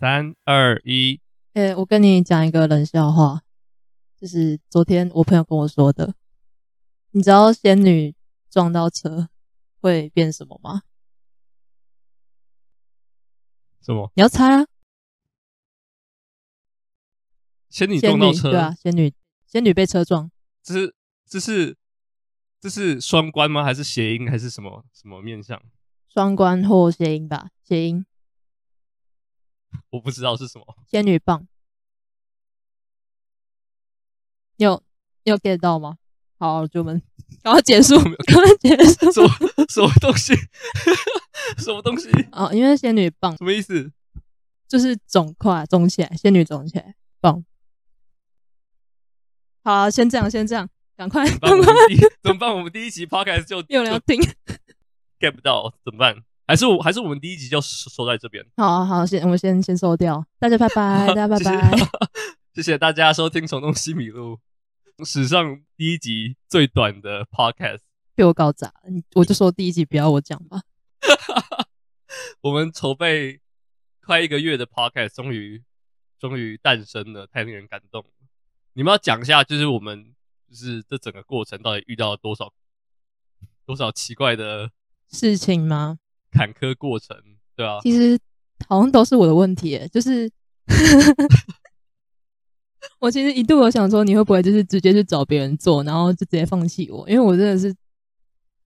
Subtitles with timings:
[0.00, 1.20] 三二一，
[1.52, 3.42] 哎，我跟你讲一个冷笑话，
[4.18, 6.14] 就是昨天我朋友跟我说的。
[7.10, 8.14] 你知道仙女
[8.48, 9.28] 撞到车
[9.82, 10.84] 会变什么吗？
[13.82, 14.10] 什么？
[14.14, 14.66] 你要猜啊？
[17.68, 19.12] 仙女撞到车，对啊，仙女
[19.46, 20.30] 仙女被车撞，
[20.62, 20.94] 这是
[21.26, 21.76] 这是
[22.58, 23.62] 这是双关吗？
[23.62, 24.26] 还是谐音？
[24.30, 25.62] 还是什么什么面相？
[26.08, 28.06] 双关或谐音吧，谐音。
[29.90, 30.76] 我不知道是什么。
[30.86, 31.46] 仙女棒，
[34.56, 34.82] 你有
[35.24, 35.98] 你有 get 到吗？
[36.38, 37.02] 好，就我们
[37.42, 39.12] 赶快结束，赶快结束。
[39.12, 39.28] 什么
[39.68, 40.34] 什么东西？
[41.58, 42.08] 什么东西？
[42.32, 43.92] 哦，因为仙女棒什么意思？
[44.66, 47.44] 就是肿块肿起来，仙女肿起来棒。
[49.62, 51.72] 好啊，先这样，先这样，赶快，赶快。
[52.22, 52.54] 怎么办？
[52.54, 54.18] 我们第一集 podcast 就有人要听
[55.18, 56.24] ，get 不到怎么办？
[56.50, 58.44] 还是我还是我们第一集就收在这边。
[58.56, 60.26] 好啊，好，先我们先先收掉。
[60.40, 61.70] 大家拜拜， 大家拜拜。
[62.52, 64.36] 谢谢 大家收听《虫洞西米露》
[65.04, 67.82] 史上第一集最短的 podcast，
[68.16, 68.74] 被我搞砸了。
[69.14, 70.62] 我就说第一集不要我讲吧。
[72.42, 73.40] 我们筹备
[74.04, 75.62] 快一个月的 podcast 终于
[76.18, 78.10] 终于诞生了，太令人感动了。
[78.72, 80.12] 你们要讲一下，就是我们
[80.48, 82.52] 就是这整个过程到底遇到了多少
[83.64, 84.72] 多少奇怪的
[85.12, 85.98] 事情吗？
[86.40, 87.14] 坎坷过程，
[87.54, 88.18] 对啊，其实
[88.66, 90.30] 好像都是我的问题，就是
[92.98, 97.06] 我其实一度有想说，你会不会就是直接去找别人做，然后就直接放弃我？
[97.10, 97.68] 因为我真的是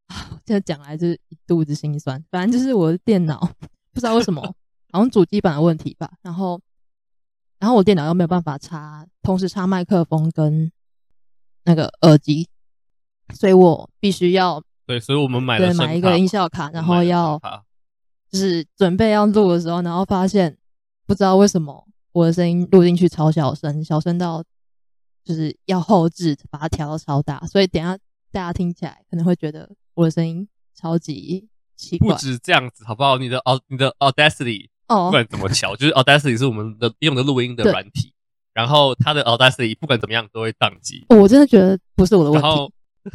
[0.06, 2.24] 啊，现在讲来就是一肚子心酸。
[2.30, 3.40] 反正就是我的电脑
[3.92, 4.40] 不知道为什么，
[4.92, 6.08] 好像主机板的问题吧。
[6.22, 6.60] 然后，
[7.58, 10.70] 然后我电脑又没有办法插，同时插麦克风跟
[11.64, 12.48] 那个耳机，
[13.34, 14.62] 所以我必须要。
[14.86, 17.40] 对，所以我们买了买一个音效卡，然后要
[18.34, 20.58] 就是准备要录的时候，然后发现
[21.06, 24.42] 不知道为什么我的声音录进去超小声，小声到
[25.24, 27.96] 就是要后置把它调到超大，所以等下
[28.32, 32.12] 大家听起来可能会觉得我的声音超级奇怪。
[32.12, 33.18] 不止这样子，好不好？
[33.18, 38.12] 你的哦，你的 Audacity 哦，不管怎么调，就是 Audacity 是我们的用的录音的软体，
[38.52, 41.06] 然后它的 Audacity 不管怎么样都会宕机。
[41.08, 42.48] 我真的觉得不是我的问题。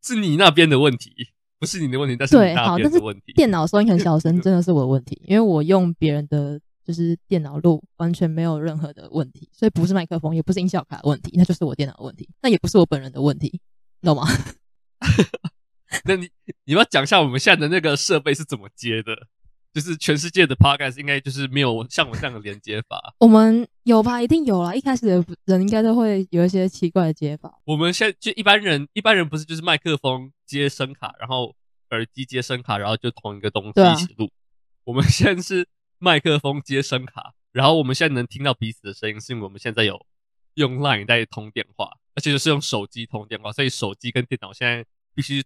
[0.00, 1.12] 是你那边的问题，
[1.58, 3.32] 不是你的问题，但是对，好，但是问题。
[3.34, 13.60] 电脑声音很小声， 真的是我的问题，因为我用别人的就是电脑录，完全没有任何的问题，所以不是麦克风，也不是音效卡的问题，那就是我电脑的问题，那也不是我本人的问题，
[14.02, 14.26] 懂吗？
[16.04, 16.28] 那你
[16.64, 19.26] 你要讲一下我们现在的那个设备是怎么接的？
[19.74, 23.14] 就是全世界的 podcast 应该就是没有像我这样的连接法。
[23.18, 24.20] 我们有吧？
[24.20, 24.74] 一定有啦。
[24.74, 27.54] 一开始的人应该都会有一些奇怪的接法。
[27.64, 31.54] 我们现在就一般人，一般人不是就是麦克风接声卡，然后
[31.90, 34.24] 耳机接声卡，然后就同一个东西一起录。
[34.24, 34.32] 啊、
[34.84, 40.04] 我们现在是麦克风接声卡，然后我们现在能听到彼此的声音，是因为我们现在有
[40.54, 45.44] 用 Line 在通电话，而且就是用手机通电话，所以手机跟电脑现在必须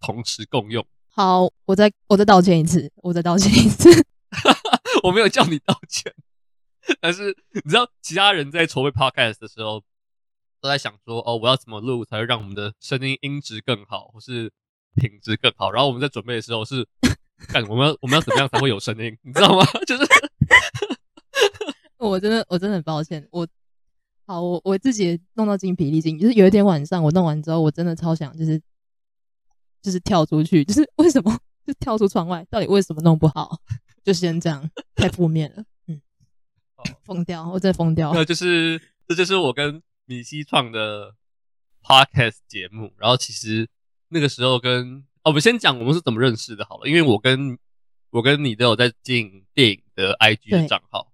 [0.00, 0.84] 同时共用。
[1.08, 3.88] 好，我再我再道歉一次，我再道歉一次。
[5.02, 6.12] 我没有叫你道歉，
[7.00, 9.82] 但是你知道，其他人在筹备 podcast 的时候，
[10.60, 14.52] 都在想说，哦，我要怎么录才会让我们的声音音质更好，或是
[14.94, 15.70] 品质更好？
[15.70, 16.86] 然后我们在准备的时候是，
[17.48, 19.64] 看我们要我们要怎么样才会有声音，你知道吗？
[19.86, 20.04] 就是，
[21.98, 23.46] 我真的我真的很抱歉，我
[24.26, 28.60] 好，我我自己弄到精疲力尽，就是有一天晚上我弄完之后，我真的超想就是。
[29.82, 31.34] 就是跳出去，就是为什么
[31.66, 32.46] 就跳出窗外？
[32.50, 33.58] 到底为什么弄不好？
[34.04, 35.64] 就先这样，太负面了。
[35.86, 35.98] 嗯，
[37.02, 38.12] 疯掉，我真的疯掉。
[38.12, 38.78] 那就是
[39.08, 41.14] 这就是我跟米西创的
[41.84, 42.92] podcast 节目。
[42.98, 43.68] 然后其实
[44.08, 46.88] 那个时候跟哦，我们先讲我们是怎么认识的，好了。
[46.88, 47.56] 因为我跟
[48.10, 51.12] 我跟你都有在进电影的 IG 的账号，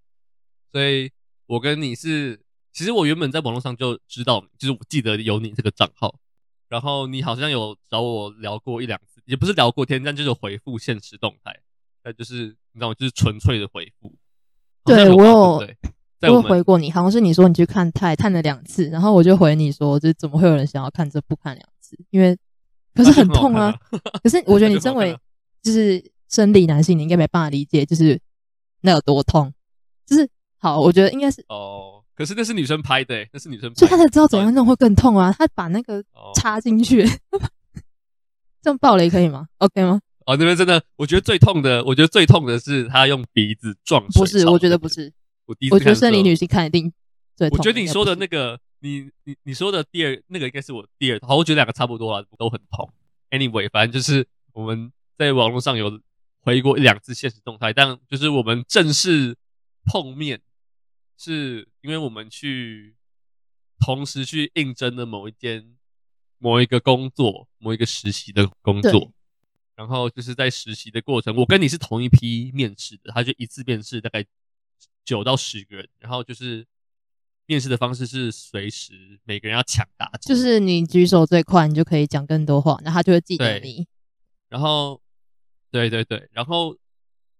[0.72, 1.12] 所以
[1.44, 2.40] 我跟你是
[2.72, 6.18] 其实我原本在网络上就知道，就是我记得有你这个账号。
[6.69, 11.60] 然后你好像有找我聊过一两次，也不是聊过天，但就是回复现实动态，
[12.02, 12.94] 那就是你知道吗？
[12.94, 14.16] 就是纯粹的回复。
[14.84, 15.75] 对，有我有，
[16.20, 21.96] 对我有回过你，好像是你说你去看泰，看了两次，然后我就回你说，就是怎么会有人想要看这部看两次？
[22.10, 22.36] 因为
[22.94, 23.74] 可是很痛啊。
[24.22, 25.16] 可是我觉得 你身为
[25.62, 28.20] 就是生理男性，你应该没办法理解，就是
[28.80, 29.52] 那有多痛。
[30.06, 30.28] 就是
[30.58, 32.02] 好，我觉得应该是哦。
[32.14, 35.34] 可是那是女生拍的，欸，那是女生拍的，所以他才知道怎样弄会更痛啊！
[35.38, 36.02] 他把那个
[36.34, 37.40] 插进去，哦、
[38.62, 40.00] 这样爆雷可以吗？OK 吗？
[40.24, 44.20] 哦，那边真的，我觉得最痛的，我觉得最痛的是他用鼻子撞水。
[44.20, 45.12] 不是，我觉得不是。
[45.46, 46.93] 我第一次看，我觉得生理女性看一定
[47.34, 47.58] 最痛。
[47.58, 52.93] 我觉得你说的那个，你你你说的第二那个应该是我第二好，我觉得两个差不多了，都很痛。
[53.31, 56.00] Anyway，反正就是我们在网络上有
[56.40, 59.37] 回过一两次现实动态，但就是我们正式
[59.84, 60.40] 碰面，
[61.16, 62.94] 是因为我们去
[63.78, 65.75] 同时去应征的某一间
[66.38, 69.12] 某一个工作，某一个实习的工作。
[69.75, 74.25] 然后就是在实习的过程，我跟你是同一批面试的，他就一次面试大概
[75.05, 76.67] 九到十个人，然后就是
[77.46, 83.87] 面试的方式是随时每个人要抢答，就是你举手最快，你就可以讲更多话，然后他就会记得你。
[84.49, 85.00] 然后，
[85.70, 86.76] 对对对，然后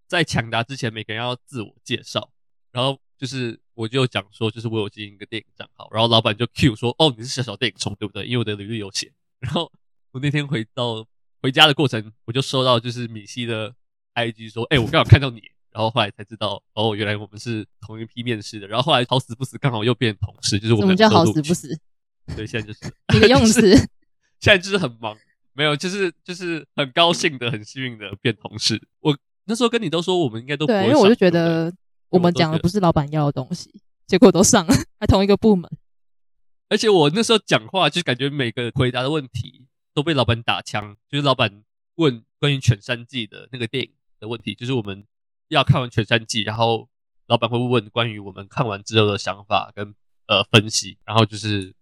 [0.07, 2.31] 在抢答之前，每个人要自我介绍，
[2.73, 8.25] 然后就是我就讲说，就是我有经营一个电影账号，然后老板就 Q 说，哦，你是小小电影虫对不对？
[8.27, 9.13] 因为我的履历有写。
[9.39, 9.71] 然后
[10.13, 11.07] 我那天回到。
[11.43, 13.73] 回家的过程，我就收到就是米西的
[14.15, 15.41] IG 说，哎、欸，我刚好看到你，
[15.77, 18.67] 然后后来才知道，哦，原来我们是同一批面试的。
[18.67, 20.97] 然后后来好死不死，刚好又变同事，就是我们。
[20.97, 21.79] 叫好死不死？
[22.35, 23.77] 对，现在就是你的用词。
[24.41, 25.15] 现在就是很忙，
[25.53, 28.81] 没有，就是就是很高兴的，很幸运的变同事。
[29.01, 29.15] 我
[29.45, 30.79] 那时候跟你都说，我们应该都不会。
[30.79, 31.71] 对，因为我就觉得
[32.09, 33.71] 我们讲的不是老板要的东西，
[34.07, 35.71] 结果都上了，还同一个部门。
[36.71, 39.67] 而且我那时候讲话，就感觉每个回答的问题。
[39.97, 41.65] 都被老板打枪，就是老板
[41.95, 43.91] 问关于《犬山记》的那个电影
[44.21, 45.03] 的问题，就是我们
[45.49, 46.89] 要看完《全三季》，然后
[47.27, 49.95] 老板会问关于我们看完之后的想法跟
[50.27, 51.75] 呃分析，然后就是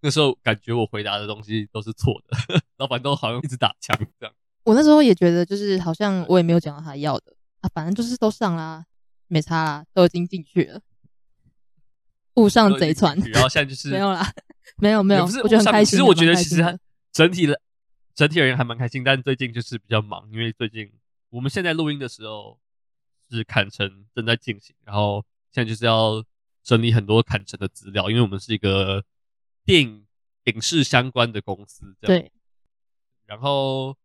[0.00, 4.34] 那时候感觉我回答的东西都是错的， 老板都好像一直打枪这样。
[4.64, 8.84] 我那时候也觉得，就是好像我也没有讲到他要的啊，反正就是都上啦，
[9.26, 10.80] 没差啦，都已经进去了，
[12.34, 13.18] 误上贼船。
[13.18, 14.32] 然后现在就是没有啦，
[14.78, 15.90] 没有没有，不是我觉得很开心。
[15.90, 16.78] 其实我觉得其实还。
[17.12, 17.60] 整体的
[18.14, 20.90] 整体而言还蛮开心，但最近就是比较忙，因为最近
[21.28, 22.58] 我们现在录音的时候
[23.36, 26.24] 是砍成正在进行，然后现在就是要
[26.62, 29.04] 整理很多砍成的资料，因为我们是一个
[29.64, 30.06] 电影
[30.44, 32.22] 影视相关的公司，这样。
[32.22, 32.32] 对。
[33.26, 33.96] 然后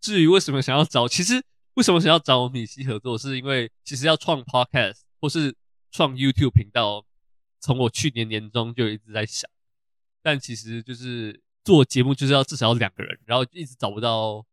[0.00, 1.44] 至于为什么想要找，其实
[1.74, 5.56] 为什么想要找米西合作，是因为其实要创 Podcast 或是
[5.90, 7.04] 创 YouTube 频道，
[7.60, 9.50] 从我去年年中就一直在想，
[10.22, 11.42] 但其实就是。
[11.64, 14.46] 做节目就是要至少要两个人，然后一直找不到。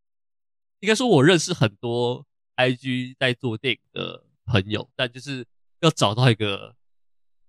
[0.82, 2.26] 应该说，我认识很多
[2.56, 5.46] IG 在做电影的朋友，但就是
[5.82, 6.76] 要找到一个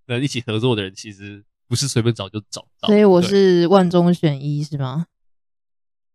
[0.05, 2.87] 能一起合作的人，其实不是随便找就找到。
[2.87, 5.07] 所以我是万中选一，是吗？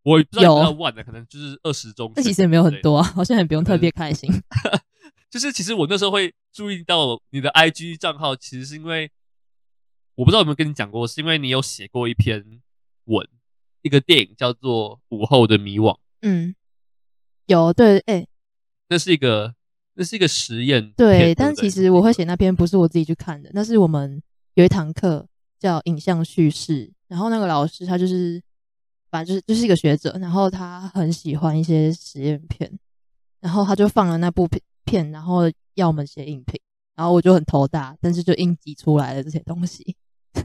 [0.02, 2.12] 我不知道有万的，可能就是二十中。
[2.16, 4.30] 那其实也没有很多啊，好像也不用特别开心。
[5.30, 9.10] 就是其实我那时候会注意到你的 IG 账号，其实是因为
[10.16, 12.60] 我不知道有没有跟你讲过，是因为你有写过一篇
[13.04, 13.28] 文。
[13.84, 15.94] 一个电影叫做《午后的迷惘》。
[16.20, 16.54] 嗯，
[17.46, 18.28] 有对，哎、欸，
[18.92, 19.54] 那是一个，
[19.94, 20.92] 那是一个实验。
[20.92, 24.22] 对，对，但其实我会写那篇不是我自己去看的，那是我们
[24.52, 25.26] 有一堂课
[25.58, 28.42] 叫影像叙事，然后那个老师他就是，
[29.10, 32.70] 反正就是就是一个学者，然后他很喜欢一些实验片，
[33.40, 36.60] 然后他就放了那部片片，然后要我们写影评，
[36.94, 39.96] 然后我就很头大，但是就硬挤出来了这些东西。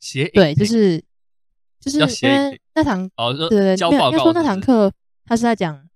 [0.00, 1.00] 写对，就是。
[1.80, 4.92] 就是因为那堂，哦、对对对，没有，应该说那堂课
[5.24, 5.87] 他是在讲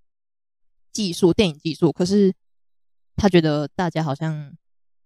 [0.92, 1.90] 技术，电影技术。
[1.92, 2.32] 可是
[3.16, 4.56] 他觉得大家好像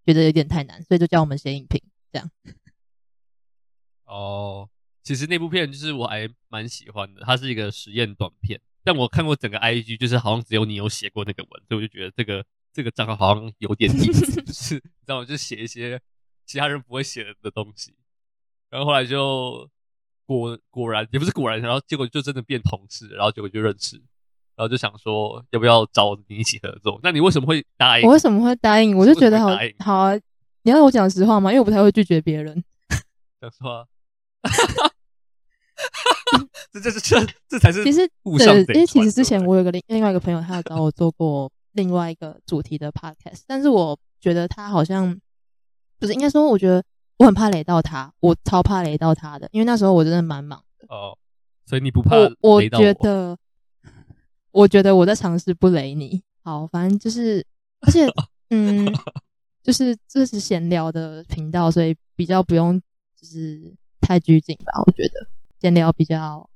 [0.05, 1.81] 觉得有点太难，所以就叫我们写影评
[2.13, 2.31] 这样。
[4.05, 4.69] 哦，
[5.03, 8.61] 其实那部片就是我还蛮喜欢的，它是一个实验短片。
[8.85, 15.25] 但我看过整个 IG，就是好像只有你有写过那个文，所以我就觉得这个这个账号好像有点意思， 就是你知道吗？
[15.25, 16.01] 就写一些
[16.45, 17.95] 其他人不会写的东西。
[18.69, 19.71] 然后后来就。
[20.29, 24.03] 果果然也不是果然，然后结果就真的变同事，然后结果就认识，
[24.57, 26.99] 然后就想说要不要找你一起合作？
[27.03, 28.07] 那你为什么会答应？
[28.07, 28.97] 我为什么会答应？
[28.97, 30.15] 我就觉得好好啊！
[30.63, 31.53] 你要我讲实话吗？
[31.53, 32.65] 因为我不太会拒绝别人。
[33.41, 33.85] 讲实话，
[36.73, 38.09] 这这这这这才是其实
[38.39, 45.17] 对，因为其实之前我有个另另外一个朋友，他有找我做过另外一个主题的 podcast，但是我觉得他好像
[45.99, 46.83] 不是应该说，我觉得。
[47.19, 50.85] 我很怕雷到他，我超怕雷到他的，因为那时候我真的蛮忙的。
[50.95, 51.17] 哦，
[51.65, 52.31] 所以你不怕我？
[52.43, 53.35] 我觉得，
[54.57, 56.23] 我觉得我在尝试不雷你。
[56.43, 57.45] 好，反正就是，
[57.81, 58.07] 而且，
[58.51, 58.87] 嗯，
[59.63, 62.81] 就是这是闲聊的频道，所以比较不用
[63.15, 64.83] 就是太拘谨吧。
[64.87, 65.29] 我觉得
[65.61, 66.49] 闲聊比较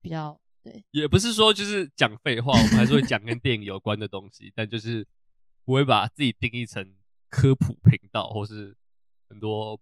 [0.00, 5.06] 比较对，也不是说就是讲废话，我们还是会讲跟电影有关的东西，但就是
[5.64, 6.94] 不会把自己定义成
[7.30, 8.76] 科普频道或是。
[9.32, 9.80] 很多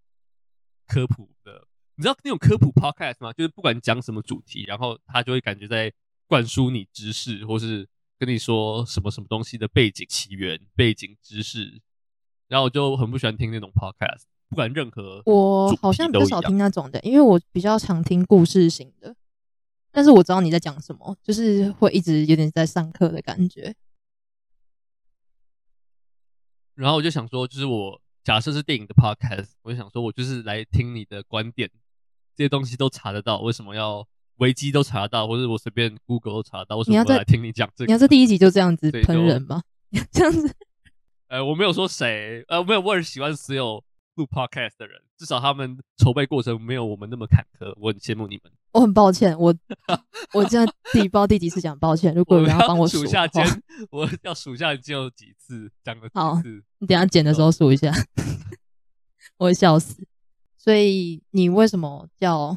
[0.87, 3.33] 科普的，你知道那种科普 podcast 吗？
[3.33, 5.93] 就是不管讲什么主题，然后他就会感觉在
[6.31, 11.83] 灌输你知识，或是跟你说什么什么东西的背景起源、背景知识。
[12.47, 19.17] 然后我就很不喜欢听那种 podcast，不管任何，我好像比较少听那种的，因为我比较常听故事型的。
[19.91, 23.75] 但是我知道你在讲什么，就是会一直有点在上课的感觉。
[26.77, 31.69] 然后我就想说，就是我假设是电影的 podcast，我就想说我就是来听你的观点，
[32.37, 34.07] 这些东西都查得到，为什么要
[34.41, 37.87] 维基都查到，或者我随便 Google 都查到，为什么要来听你讲这个？
[37.87, 39.63] 你要在第一集就这样子喷人吗？
[40.13, 40.55] 这样子？
[41.29, 43.83] 呃，我没有说谁，呃，没有，我很喜欢所有
[44.17, 48.53] 录 podcast 的人，至少他们筹备过程没有我们那么坎坷，我很羡慕你们。
[48.73, 49.55] 我很抱歉，我
[50.35, 53.45] 我现在第不知道第几次讲抱歉，如果有人要帮我数下间，
[53.91, 56.19] 我要数下你有几次讲了几次。
[56.19, 56.41] 好，
[56.79, 57.93] 你等下剪的时候数一下，
[59.39, 60.05] 我会笑死。
[60.57, 62.57] 所以你为什么叫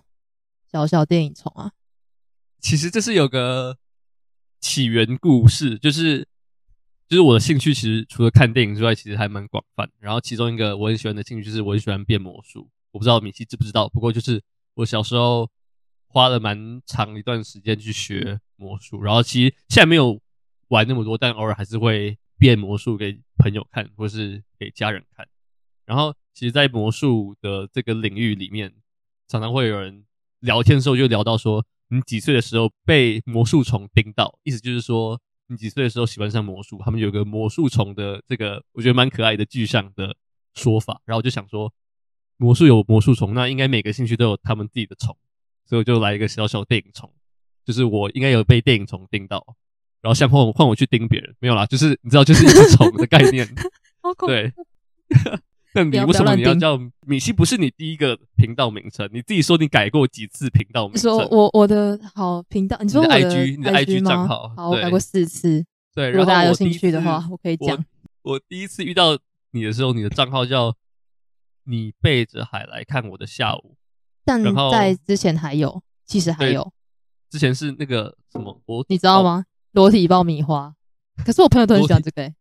[0.73, 1.71] 小小电影虫啊？
[2.59, 3.77] 其实这是有个
[4.59, 6.27] 起源故事，就是
[7.07, 9.89] 就是我的兴趣其实除了看电影之外，其实还蛮广泛。
[9.99, 12.69] 然后其中一个我很喜欢的兴趣是我很喜欢变魔术。
[12.91, 14.41] 我不知道米奇知不知道，不过就是
[14.73, 15.49] 我小时候。
[16.15, 20.21] 花了蛮长一段时间去学魔术，然后其实现在没有
[20.67, 25.27] 玩那么多，但偶尔还是会变魔术给朋友看，或是给家人看。
[25.87, 28.71] 然后其实，在魔术的这个领域里面，
[29.27, 30.05] 常常会有人
[30.43, 34.37] 聊天的时候就聊到说，你几岁的时候被魔术虫叮到？
[34.43, 36.77] 意思就是说，你几岁的时候喜欢上魔术？
[36.83, 40.17] 他们有个魔术虫的这个，我觉得蛮可爱的具象的
[40.53, 41.01] 说法。
[41.05, 41.73] 然后我就想说，
[42.35, 45.15] 魔术有魔术虫，那应该每个兴趣都有他们自己的虫。
[45.65, 47.09] 所以我就来一个小小电影虫，
[47.63, 49.55] 就是我应该有被电影虫叮到，
[50.01, 53.47] 然后想换换我去叮别人，没有啦，就是你知道，就是一只虫的概念。
[54.27, 54.51] 对，
[55.75, 57.33] 那你为什么你要叫米西？
[57.33, 61.01] 不是你第一个频道名称，你自己说你改过几次频道名称？
[61.01, 64.53] 说我我的好频道，你说我的 IG，你的 IG 账号？
[64.55, 65.65] 好，我改过四次。
[65.95, 67.83] 对，如果大家有兴趣的话，我可以讲。
[68.21, 69.17] 我第一次遇到
[69.51, 70.75] 你的时候，你的账号叫
[71.65, 73.75] “你背着海来看我的下午”。
[74.25, 76.71] 但在之前还有，其实还有，
[77.29, 79.45] 之前是那个什么，我你知道吗？
[79.73, 80.73] 裸体爆米花，
[81.25, 82.35] 可是我朋友都很喜欢这个、欸。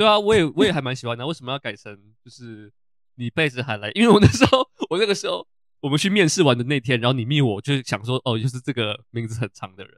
[0.00, 1.26] 对啊，我也我也还蛮喜欢的。
[1.26, 2.72] 为什么要改成就是
[3.16, 3.90] 你背着海来？
[3.90, 5.46] 因为我那时候，我那个时候
[5.82, 9.92] 我们去面试完的那天，然后你密我，就想说哦，就是这个名字很长的人。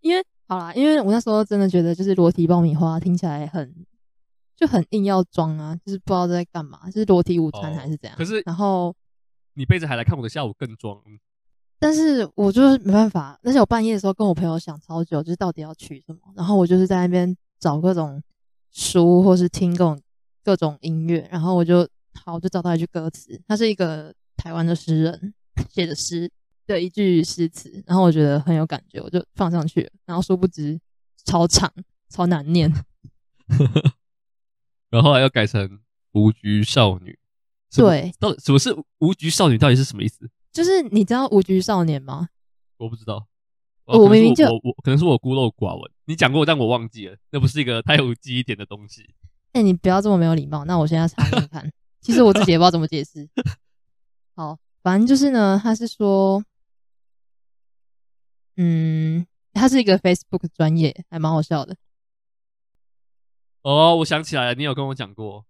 [0.00, 3.72] 因为好啦，因为我那时候真的觉得就是裸体爆米花听起来很
[4.56, 8.18] 就很硬要装啊，就是不知道在干嘛，就是裸体午餐还是怎样。
[8.18, 8.92] 可是然后。
[9.54, 11.00] 你背着海来看我的下午更装，
[11.78, 13.40] 但是我就是没办法。
[13.42, 16.18] 而且我半夜的时候跟我朋友想超久，就是到底要取什么。
[16.34, 18.22] 然后我就是在那边找各种
[18.76, 20.00] 书，或是听各种
[20.44, 21.26] 各种音乐。
[21.32, 25.34] 然后我就好，我就找到一句歌词，他是一个台湾的诗人
[25.72, 26.30] 写的诗
[26.66, 27.82] 的一句诗词。
[27.86, 29.90] 然后我觉得很有感觉，我就放上去了。
[30.04, 30.78] 然后殊不知
[31.24, 31.72] 超长，
[32.10, 32.70] 超难念。
[34.90, 35.80] 然后后来又改成
[36.12, 37.18] 无局少女。
[37.74, 39.56] 对，到底什么是无局少女？
[39.56, 40.30] 到底是什么意思？
[40.52, 42.28] 就是你知道无局少年吗？
[42.76, 43.26] 我不知道，
[43.86, 45.90] 我，我明明就我，我可能是我孤陋寡闻。
[46.04, 49.14] 你讲过，但我忘记了，那不是一个太有记忆点的东西。
[49.52, 50.64] 哎、欸，你不要这么没有礼貌。
[50.64, 53.28] 那我现在查看看，其实我自己也不知道怎么解释。
[54.34, 56.44] 好，反正就是呢，他是说，
[58.56, 61.76] 嗯，他是一个 Facebook 专业，还蛮好笑的。
[63.62, 65.44] 哦，我想起来了，你有跟我讲过，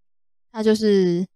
[0.53, 1.27] 他就是。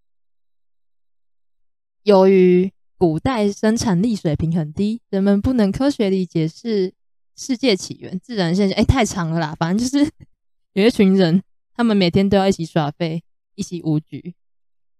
[2.04, 6.92] 由于古代生产力水平很低，人们不能科学理解是
[7.34, 8.76] 世界起源、自然现象。
[8.76, 9.54] 哎、欸，太长了啦！
[9.58, 10.12] 反正就是
[10.74, 11.42] 有一群人，
[11.74, 14.34] 他们每天都要一起耍废，一起无局，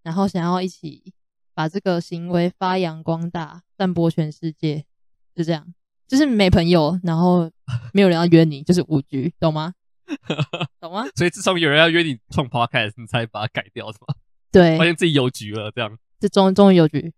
[0.03, 1.13] 然后想要一起
[1.53, 4.87] 把这个行为发扬光大，散播全世界。
[5.35, 5.67] 就这样，
[6.09, 7.51] 就是没朋友，然后
[7.93, 9.75] 没有人要约你，就是无局，懂吗？
[10.81, 11.05] 懂吗？
[11.17, 14.15] 所以自从有人要约你创 podcast，你才把它改掉，是吗？
[14.51, 15.99] 对，发现自己有局了，这样。
[16.19, 17.13] 这终终于有局，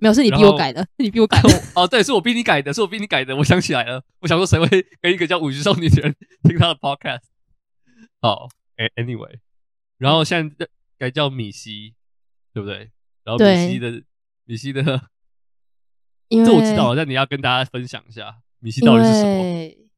[0.00, 1.48] 没有，是你逼我改的，是你逼我改的。
[1.74, 3.34] 哦，对，是我逼你改的，是我逼你改的。
[3.36, 7.22] 我想起来了，我想说谁会跟一个叫五十少女的人听他的 podcast？
[8.20, 9.38] 好，哎，anyway，
[9.98, 11.94] 然后现在改叫米西，
[12.52, 12.90] 对不对？
[13.24, 14.02] 然后米西的
[14.44, 15.08] 米西的，
[16.28, 19.88] 因为这我知道，但你要跟大家分享一下米西到底是什么？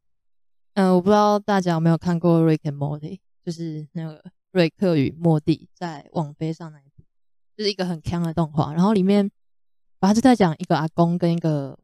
[0.75, 3.01] 嗯，我不知道大家有没有看过《Rick and Morty》，
[3.45, 7.03] 就是那个瑞克与莫蒂在网飞上那一部。
[7.57, 9.29] 就是一个很强的动画，然后里面，
[10.01, 11.77] 他就在讲一个阿公跟一个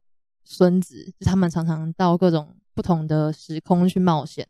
[0.43, 4.47] 孙子，就他们常常到各种不同的时空去冒险，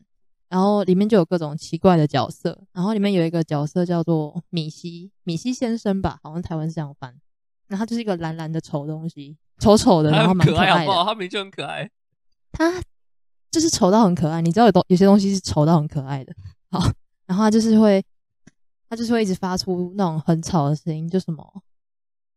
[0.48, 7.14] 然后里面就有各种奇怪的角色，然后里面有一个角色叫做米西，米西先生吧，好像台湾是这样翻，
[7.66, 11.04] 然后他就是一个蓝蓝的丑东西，丑丑的，然后蛮可爱的，好不好？
[11.04, 11.90] 他名就很可爱，
[12.52, 12.80] 他
[13.50, 16.32] 就是丑到很可爱，你知道有东有些东西是丑到很可爱的，
[16.70, 16.80] 好，
[17.26, 18.04] 然后他就是会。
[18.88, 21.44] 他就是会一直发出那种很吵的声音，就什么，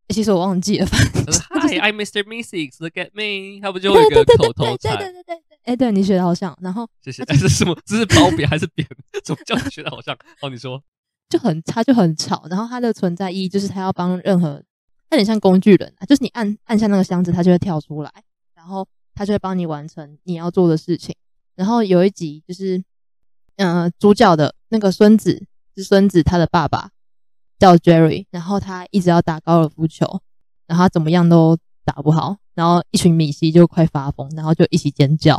[0.10, 1.26] 其实我忘记了，反正
[1.62, 2.24] Hi，I'm Mr.
[2.24, 4.98] Mystics，Look at me，他不就 会一个口头禅？
[4.98, 6.58] 对对对对对，哎，对你学的好像。
[6.62, 7.24] 然后谢谢。
[7.26, 7.78] 这是什么？
[7.86, 8.88] 这是褒贬还是贬？
[9.24, 10.18] 怎么叫你学的好像？
[10.42, 10.82] 哦，你说
[11.30, 12.48] 就很他就很吵。
[12.50, 14.62] 然后他的存在意义就是他要帮任何，
[15.12, 18.12] 有点像工具人啊，就是你按按下那个箱子，他就会跳出来，
[18.56, 21.16] 然后他就会帮你完成你要做的事情。
[21.56, 22.78] 然后有一集就是，
[23.58, 26.90] 嗯、呃，主角的那个孙子是孙子他的爸爸。
[27.60, 30.22] 叫 Jerry，然后他一直要打高尔夫球，
[30.66, 35.38] 然后他怎么样都打不好，然后一群米西就快发疯，然后就一起尖叫，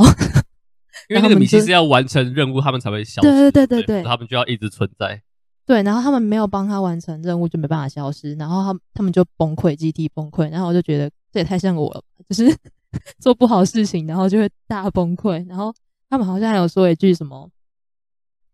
[1.09, 5.23] 因为那个米西是要完成任务，他们才会消失，对对对对对，他们就要一直存在。
[5.65, 12.55] 对，然后他们没有帮他完成任务，就没办法消失，然后他们他们就崩溃，集体崩溃，然后我就觉得这也太像我了，就是
[13.21, 15.73] 做不好事情，然后就会大崩溃，然后
[16.09, 17.49] 他们好像还有说一句什么，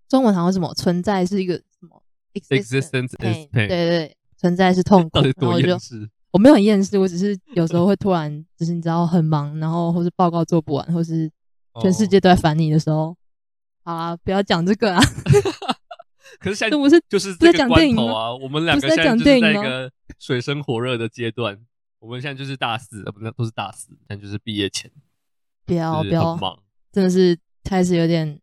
[0.08, 2.02] 中文好像什么存在是一个什么。
[2.40, 5.20] Existence is pain，对对对，存在是痛苦。
[5.22, 5.76] 然后我就
[6.32, 11.30] 我没有很厌世，我只是有时候会突然，就是你知道很忙，然后或是报告做不完，或是
[11.80, 13.16] 全世界都在烦你的时候，
[13.84, 15.02] 啊，不要讲这个啊。
[16.38, 18.34] 可是现在不是就是在讲电影啊？
[18.34, 21.58] 我们两个现在就是在一个水深火热的阶段。
[21.98, 24.90] 我们现在就是大四，不是都是大四，但就是毕业前。
[25.64, 26.38] 不要不要，
[26.92, 28.38] 真的是开始有点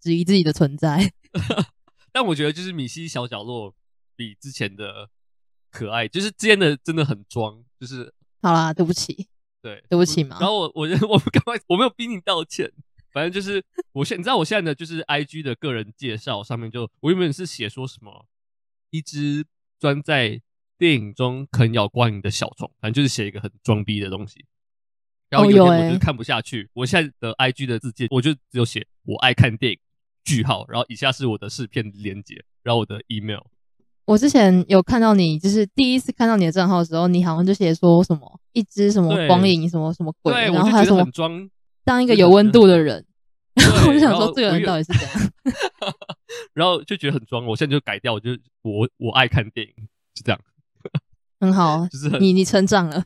[0.00, 1.12] 质疑自己的存在。
[2.12, 3.74] 但我觉得就是米西小角落
[4.16, 5.08] 比之前的
[5.70, 8.12] 可爱，就是之前的真的很装，就是
[8.42, 9.28] 好啦，对不起，
[9.62, 10.38] 对，对不起嘛。
[10.40, 12.70] 然后我我 我刚刚我没有逼你道歉，
[13.12, 18.26] 反正就是我现你知道我现在的就是 I G 的个人介绍上面就我原本是写说什么
[18.90, 19.46] 一只
[19.78, 20.42] 钻在
[20.76, 24.44] 电影中啃咬光影的小虫，反正就是写一个很装逼的东西。
[25.28, 29.78] 然后有一天我就看不下去，我现在的 I G 的字界我就只有写我爱看电影。
[30.24, 33.40] 句号，然后以下是我的试片连接，然后我的 email。
[34.06, 41.48] 我之前有看到你，就是第一次看到你的账号的时候，你好像就写说什么一只什么光影什么什么鬼，然后还有什么装。
[41.84, 43.04] 当一个有温度的人，
[43.54, 45.30] 然后 我就想说这个人到底是怎样，
[46.54, 48.30] 然后就觉得很装，我现在就改掉，我就
[48.62, 49.72] 我我爱看电影，
[50.16, 50.40] 是这样，
[51.38, 53.04] 很好， 就是你你成长了，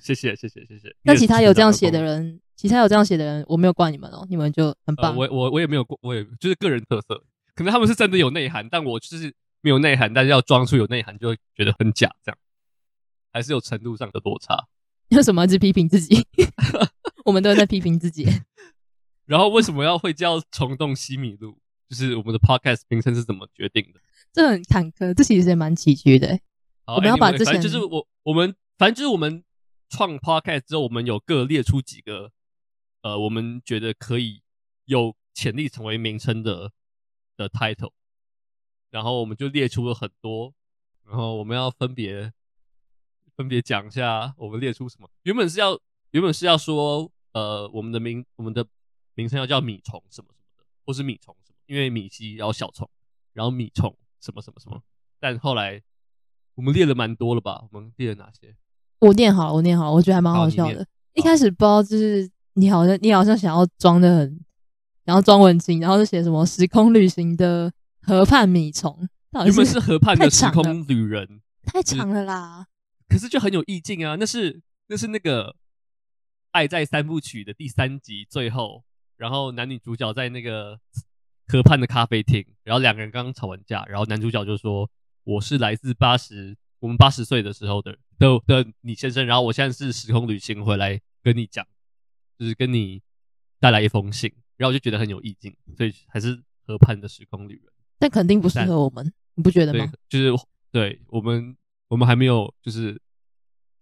[0.00, 0.94] 谢谢谢谢谢谢。
[1.02, 2.40] 那其他有这样写的人？
[2.56, 5.12] 其他有这样写的人，我没有怪你们哦，你们就很棒。
[5.12, 7.22] 呃、我我我也没有，我也就是个人特色，
[7.54, 12.38] 可能他们是真的有内涵，但我就是没有内涵，但是要装出有内涵，就会觉得很假，这样
[13.30, 14.66] 还是有程度上的落差。
[15.14, 16.26] 为什么一直批评自己？
[17.26, 18.26] 我们都在批评自己。
[19.26, 21.58] 然后为什么要会叫虫洞西米露？
[21.88, 24.00] 就是我们的 podcast 名称是怎么决定的？
[24.32, 26.38] 这很坎坷，这其实也蛮崎岖的。
[26.84, 29.44] 好我们要把这些，就是我我们反正就是我们
[29.90, 32.32] 创 podcast 之后，我们有各列出几个。
[33.06, 34.42] 呃，我们觉得可以
[34.86, 36.72] 有潜力成为名称的
[37.36, 37.92] 的 title，
[38.90, 40.52] 然后我们就列出了很多，
[41.04, 42.32] 然后我们要分别
[43.36, 45.08] 分别讲一下，我们列出什么？
[45.22, 45.78] 原本是要
[46.10, 48.66] 原本是要说，呃，我们的名我们的
[49.14, 52.90] 名称要叫米虫什么什么的，或是米虫什么，因为米西然后小虫，
[53.32, 54.82] 然后米虫什么什么什么，
[55.20, 55.80] 但后来
[56.56, 57.68] 我们列了蛮多了吧？
[57.70, 58.56] 我们列了哪些？
[58.98, 60.84] 我念好了，我念好了，我觉得还蛮好笑的。
[61.14, 62.28] 一开始不知道就是。
[62.58, 64.40] 你好像你好像想要装的很，
[65.04, 69.06] 然后装文青，然后就写什么时空旅行的河畔米虫，
[69.44, 72.66] 原本是河畔的时空旅人，太长了啦。
[73.08, 75.50] 可是就很有意境啊，那是那是那个
[76.52, 78.82] 《爱在三部曲》的第三集最后，
[79.18, 80.80] 然后男女主角在那个
[81.46, 84.90] 河畔的咖啡厅，然后两个人刚刚吵完架，然后男主角就说
[85.24, 91.66] ：“我是来自八十，我们八十岁的时候的的的你先生，然后我现在是时空旅行回来跟你讲。”
[92.38, 93.02] 就是跟你
[93.60, 97.72] 带来一封信，然后我就觉得很有意境，所以还是河畔的时空旅人。
[97.98, 99.90] 但肯定不适合我们，你不觉得吗？
[100.08, 100.30] 就是
[100.70, 101.56] 对我们，
[101.88, 103.00] 我们还没有就是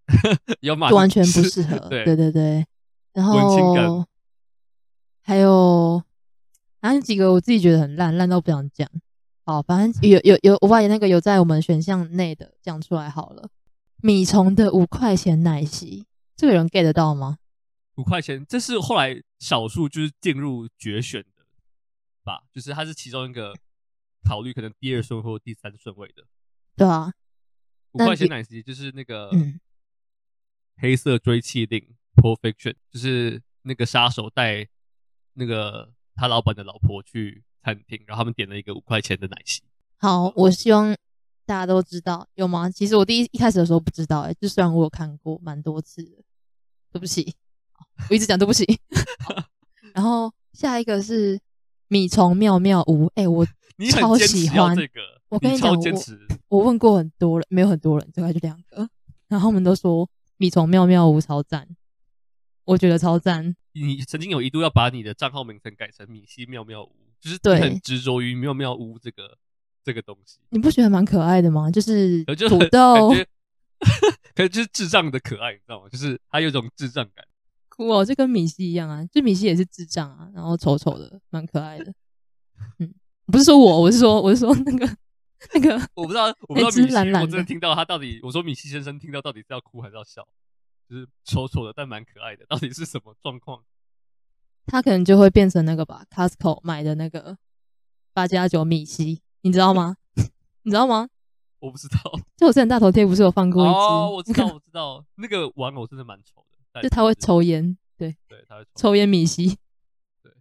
[0.62, 1.79] 要马完全不适合。
[1.88, 2.67] 对对对对，
[3.12, 4.07] 然后
[5.23, 6.05] 还有
[6.81, 8.88] 还有几个我自己觉得很烂，烂到不想讲。
[9.47, 13.49] 好，反正有有有，我把那个有在我们选项内的讲出来好了。
[14.01, 16.05] 米虫的五块钱奶昔，
[16.37, 17.38] 这个人 get 得到吗？
[17.96, 21.46] 五块钱，这是后来少数就是进入决选的
[22.24, 23.54] 吧，就是它是其中一个
[24.24, 26.24] 考虑可能第二顺或第三顺位的。
[26.76, 27.12] 对啊，
[27.92, 29.30] 五块钱奶昔就是那个
[30.76, 34.68] 黑色追气令 Pulp Fiction，就是那个杀手带
[35.35, 39.62] 那个他老板的老婆去餐厅，然后他们点了一个五块钱的奶昔。
[39.98, 40.92] 好，我希望
[41.46, 42.68] 大家都知道有吗？
[42.68, 46.24] 其实我第一一开始的时候不知道、欸，哎，就虽然我有看过蛮多次的，
[46.90, 47.37] 对不起。
[48.11, 48.65] 我一直讲对不起，
[49.95, 51.41] 然后下一个是
[51.89, 53.47] 米虫妙妙屋，哎、欸，我
[53.91, 55.01] 超喜欢这个。
[55.29, 55.75] 我跟你讲，
[56.49, 58.89] 我我问过很多人，没有很多人，大概就两个。
[59.27, 61.67] 然后他们都说米虫妙妙屋超赞，
[62.65, 63.57] 我觉得超赞。
[63.73, 69.37] 你曾经有一度要把你的账号名称改成米西妙妙屋，就是你很执着于妙妙屋这个
[69.83, 70.39] 这个东西。
[70.51, 71.69] 你不觉得蛮可爱的吗？
[71.69, 73.11] 就是土豆，
[74.37, 75.89] 可是就是智障的可爱，你知道吗？
[75.91, 77.25] 就是他有一种智障感。
[77.77, 81.93] 酷哦，就跟米西一样啊，就米西也是智障啊，然后丑丑的，蛮可爱的。
[82.79, 82.95] 嗯，
[83.27, 84.97] 不是说我，我是说，我是说那个
[85.55, 90.27] 那个，我不知道，我不知道米西，我真的听到他到底，我说米西先生听到到底是要哭还是要笑？
[90.89, 93.63] 就是丑丑的，但蛮可爱的，到底是什么状况？
[94.67, 97.37] 他可能就会变成那个吧，Costco 买的那个
[98.13, 99.97] 八加九米西，你知道吗？
[100.63, 101.09] 你知道吗？
[101.59, 101.99] 我不知道。
[102.37, 103.75] 就我之前大头贴不是有放过一只？
[103.75, 106.54] 哦，我知道，我知道，那个玩偶真的蛮丑的。
[106.83, 109.59] 就他会抽烟，对对，他会抽烟米西，
[110.23, 110.33] 对。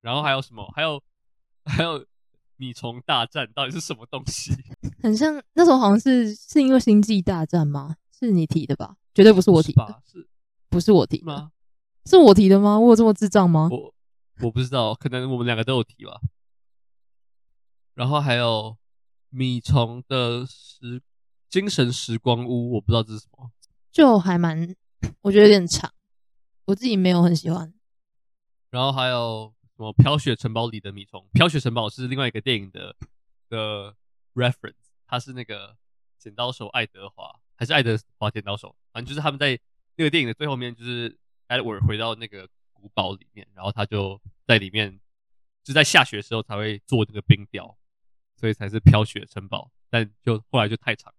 [0.00, 0.70] 然后还有什么？
[0.74, 1.02] 还有
[1.64, 2.04] 还有
[2.56, 4.52] 米虫大战到底是什么东西？
[5.02, 7.96] 很像那时候好像是是因为星际大战吗？
[8.10, 8.96] 是你提的吧？
[9.14, 10.28] 绝对不是我提的，是
[10.68, 11.50] 不是我提的吗？
[12.06, 12.78] 是我提的吗？
[12.78, 13.68] 我有这么智障吗？
[13.70, 13.94] 我
[14.40, 16.20] 我不知道，可能我们两个都有提吧。
[17.94, 18.76] 然后还有
[19.28, 21.02] 米虫的时
[21.50, 23.50] 精神时光屋，我不知道这是什么，
[23.90, 24.74] 就还蛮。
[25.22, 25.92] 我觉得有点长，
[26.66, 27.72] 我自己没有很喜欢。
[28.70, 31.20] 然后还有什么《飘雪城堡》里的米虫？
[31.32, 32.96] 《飘雪城堡》是另外一个电影的
[33.48, 33.94] 的
[34.34, 35.76] reference，它是那个
[36.18, 38.74] 剪刀手爱德华，还是爱德华剪刀手？
[38.92, 39.58] 反正就是他们在
[39.96, 44.98] 那个电影的最后面，就是 Edward 回到那个古堡里面，然后他就在里面，
[45.62, 47.76] 就在下雪的时候才会做那个冰雕，
[48.36, 49.70] 所以才是飘雪城堡。
[49.90, 51.12] 但就后来就太长，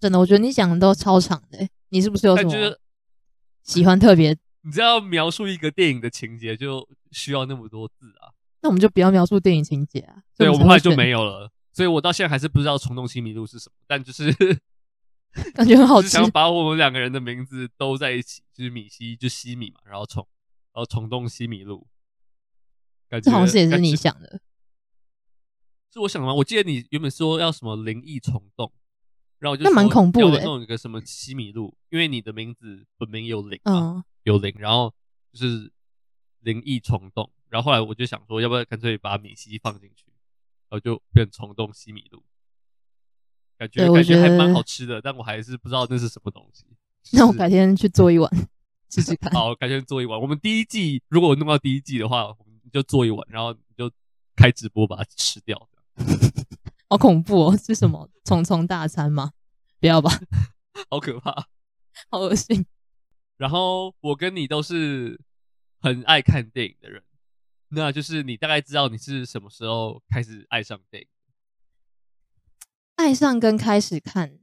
[0.00, 1.70] 真的，我觉得你讲的都超长的、欸。
[1.90, 2.78] 你是不是有什么
[3.64, 4.36] 喜欢特别？
[4.62, 8.32] 你知道描述一个电影的情节就需要那么多字啊？
[8.62, 10.22] 那我们就不要描述电影情节啊。
[10.36, 11.50] 对，我们后来就没有了。
[11.72, 14.32] 所以我到现在还是不知道虫洞西米露是什么，但就是
[15.54, 16.08] 感觉很好吃。
[16.08, 20.26] 想把我们两个人的名字都在一起，就是米西就西米嘛，然后虫，
[20.72, 21.86] 然后虫洞西米露。
[23.08, 24.40] 感觉这好像是也是你想的，
[25.92, 26.34] 是我想的吗？
[26.34, 28.72] 我记得你原本说要什么灵异虫洞。
[29.40, 34.94] 然后我就那蛮恐怖的，弄一个什么西米露，因为你的名字本名有灵啊，有灵，然后
[35.32, 35.72] 就是
[36.40, 37.28] 灵异虫洞。
[37.48, 40.04] 然后后来我就想说，要不要干脆把米西放进去，
[40.68, 42.22] 然后就变虫洞西米露，
[43.58, 46.64] 感觉感觉还蛮好吃的，但我还是不知道那是什么东西。
[47.12, 48.30] 那我改天去做一碗
[48.90, 49.32] 试试看。
[49.32, 50.20] 好，改天做一碗。
[50.20, 53.90] 我们第一季如果我弄到第一季的话，我们就做一碗，然后你就
[54.36, 55.68] 开直播把它吃掉。
[56.90, 57.56] 好恐怖哦！
[57.56, 59.30] 是什么 虫虫大餐吗？
[59.78, 60.10] 不要吧，
[60.90, 61.46] 好可怕，
[62.10, 62.66] 好恶心。
[63.38, 65.18] 然后我跟你都是
[65.80, 67.00] 很爱看电影的人，
[67.68, 71.08] 那就是你大概知道你是什么时候开始爱上电影？
[72.96, 74.40] 爱上跟开始看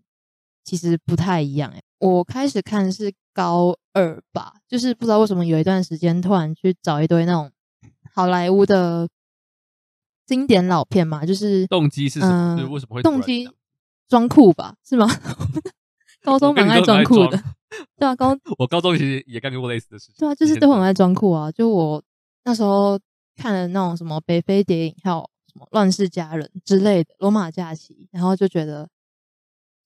[0.64, 1.84] 其实不太一样诶。
[2.00, 7.52] 我开始看是高二吧，就是不知道为什么有一段时间突然去找一堆那种
[8.14, 9.10] 好莱坞的。
[10.28, 12.52] 经典老片嘛，就是动机是什么？
[12.52, 13.50] 呃、就是为什么会动机
[14.10, 14.76] 装酷吧？
[14.88, 15.08] 是吗？
[16.22, 17.42] 高中蛮爱装酷的，
[17.98, 20.16] 对啊，高 我高中其实也干过类似的事情。
[20.18, 21.50] 对啊，就是都很爱装酷啊。
[21.50, 22.04] 就我
[22.44, 23.00] 那时候
[23.38, 25.20] 看了那种什么北非谍影，还有
[25.54, 28.90] 什么乱世佳人之类的，罗马假期，然后就觉得，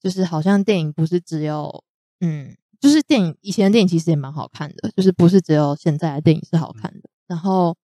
[0.00, 1.84] 就是好像电影不是只有，
[2.20, 7.76] 嗯，就是电影以前的电影其实也蛮好看的，就是不是只有现在的电影是好看的，嗯、然后。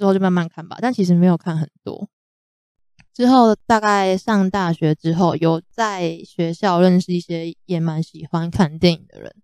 [0.00, 2.08] 之后就慢慢看吧，但其实没有看很多。
[3.12, 9.36] 之后大概上大学之后，有在学校认识一些也蛮喜欢看电影的人，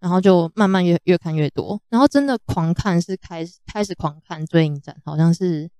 [0.00, 1.80] 然后就慢慢越越看越多。
[1.88, 5.70] 然后真的狂看是开始开始狂看追影展，好像是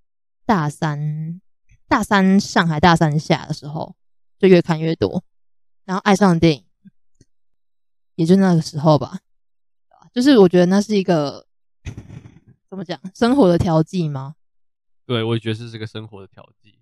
[0.47, 1.41] 大三
[1.89, 3.97] 大三上海大三下的时候，
[4.39, 5.25] 就越看越多，
[5.85, 6.65] 然后爱上电影，
[8.15, 9.19] 也就那个时候吧。
[10.13, 11.45] 就是我觉得那是一个。
[12.75, 13.01] 怎么讲？
[13.15, 14.35] 生活的调剂吗？
[15.07, 16.81] 对，我也觉得是这个生活的调剂。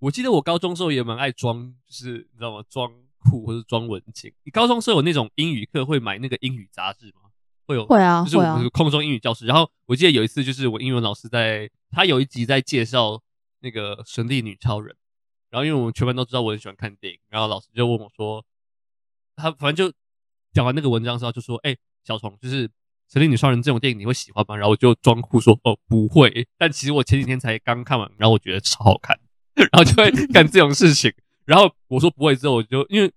[0.00, 2.64] 我记得我高中时候也蛮爱装，就是你知道吗？
[2.68, 4.32] 装酷或者装文青。
[4.42, 7.30] 你高中时候有那种英语课会买那个英语杂志吗？
[7.66, 9.46] 会有，会啊，就是我们空中英语教室。
[9.46, 13.22] 然后我记得有一次，就是我英文老师在，他有一集在介绍
[13.60, 14.94] 那个《神力女超人》。
[15.50, 18.44] 然后因为我们全班都知道我很喜欢看电影，然后老师就问我说，
[19.36, 19.94] 他反正就
[20.52, 22.68] 讲完那个文章之后，就说：“哎，小虫，就是。”
[23.10, 24.54] 《神力女超人》这种电影你会喜欢吗？
[24.54, 29.18] 然后我就装酷说：“哦，不会。”但其实我前几天才刚看完，然后我觉得超好看，
[29.54, 31.12] 然后就会干这种事情。
[31.44, 33.10] 然后我说不会之后，我就因为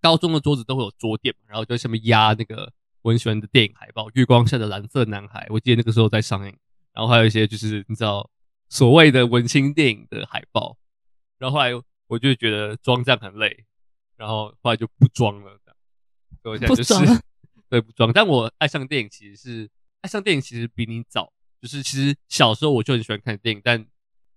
[0.00, 2.72] 高中的桌子都会有桌垫，然后就在上面压那个
[3.02, 6.56] 我很喜欢的电影海报，《月光下的蓝色男孩》，我记得那个时候在上映。
[6.92, 8.28] 然后还有一些就是你知道
[8.68, 10.76] 所谓的文青电影的海报。
[11.38, 11.70] 然后后来
[12.06, 13.64] 我就觉得装这样很累，
[14.16, 15.76] 然后后来就不装了，这样。
[16.42, 17.20] 所以我现在就是
[17.74, 18.12] 对不装。
[18.12, 21.32] 但我爱上电影其实是爱上电影，其实比你早。
[21.60, 23.84] 就是其实小时候我就很喜欢看电影，但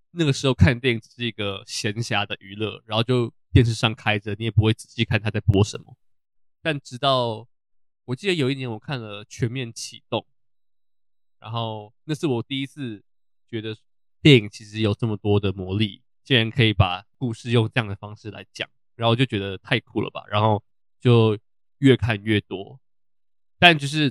[0.09, 5.95] 那个时候看电影只是一个闲暇的娱乐，然后就电视上开着，你也不会仔细看他在播什么。
[6.63, 7.47] 但直到
[8.05, 10.21] 我记得有一年我看了《全面启动》，
[11.39, 13.03] 然后那是我第一次
[13.47, 13.77] 觉得
[14.19, 20.63] 电影其实有这么多的魔力，竟然可以把故事用这样的方式来讲，然后我就觉得太酷了吧，然后
[20.99, 21.37] 就
[21.77, 22.79] 越看越多。
[23.59, 24.09] 但就是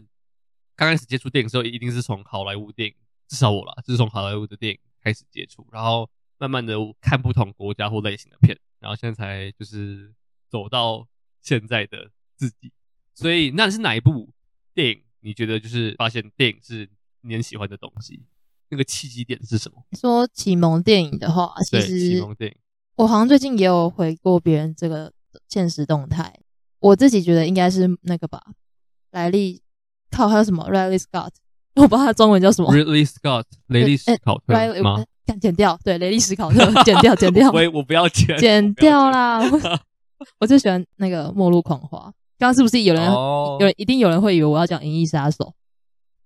[0.74, 2.94] 刚开始接触电影的时候，一定是从好莱坞电影。
[3.28, 10.14] 至少我啦，就是从好莱坞的电影开始接触，然后慢慢的看不同国家或类型的片，然后现在才就是
[10.48, 11.04] 走到
[11.42, 12.72] 现在的自己。
[13.14, 14.30] 所以那是哪一部
[14.72, 15.02] 电影？
[15.20, 16.88] 你觉得就是发现电影是
[17.22, 18.22] 你很喜欢的东西？
[18.68, 19.84] 那个契机点是什么？
[19.98, 22.56] 说启蒙电影的话，其实启蒙电影，
[22.94, 25.12] 我好像最近也有回过别人这个
[25.48, 26.40] 现实动态，
[26.78, 28.40] 我自己觉得应该是那个吧，
[29.16, 29.62] 莱利，
[30.10, 31.30] 靠，还有什么 Riley Scott。
[31.76, 35.02] 我不知道他中文叫什么，Ridley Scott，雷利史考特吗？
[35.26, 37.50] 剪剪掉，对，雷利史考特， 剪掉，剪掉。
[37.50, 39.40] 我我不要剪，剪掉啦。
[40.40, 41.98] 我最喜欢那个《末路狂花》。
[42.38, 43.10] 刚刚是不是有人？
[43.10, 45.44] 有人一定有人会以为我要讲《银翼杀手》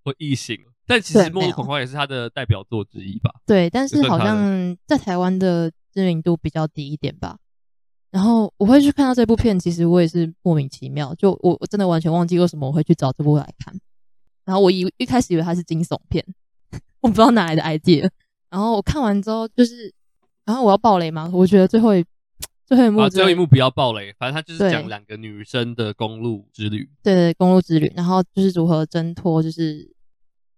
[0.05, 3.31] 或《异形》，但其实《末路狂花》也是他的代表作之一吧？
[3.47, 7.37] 对，但是好像在台湾的知名度比较低一点吧。
[8.11, 13.73] 然后我会去看到这部片，其实我也是莫名其妙，就我我真的完全忘记为什么我会去找这部来看。
[14.45, 16.25] 然后我以一开始以为它是惊悚片，
[17.01, 18.11] 我不知道哪来的 idea。
[18.49, 19.95] 然后我看完之后，就是，
[20.45, 21.31] 然后我要爆雷吗？
[21.33, 22.05] 我觉得最后一
[22.67, 24.13] 最后一幕，最后一幕不要爆雷。
[24.19, 27.93] 反正它就是讲两个女生的公路之旅，对对，公路之旅。
[27.95, 29.89] 然后就是如何挣脱，就是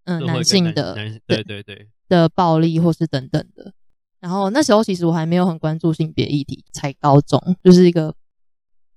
[0.05, 0.95] 嗯，男性的
[1.27, 3.75] 对对对的暴力或是等等的。
[4.23, 8.15] 然后那时候其实我还没有很关注性别议题，才高中，就是一个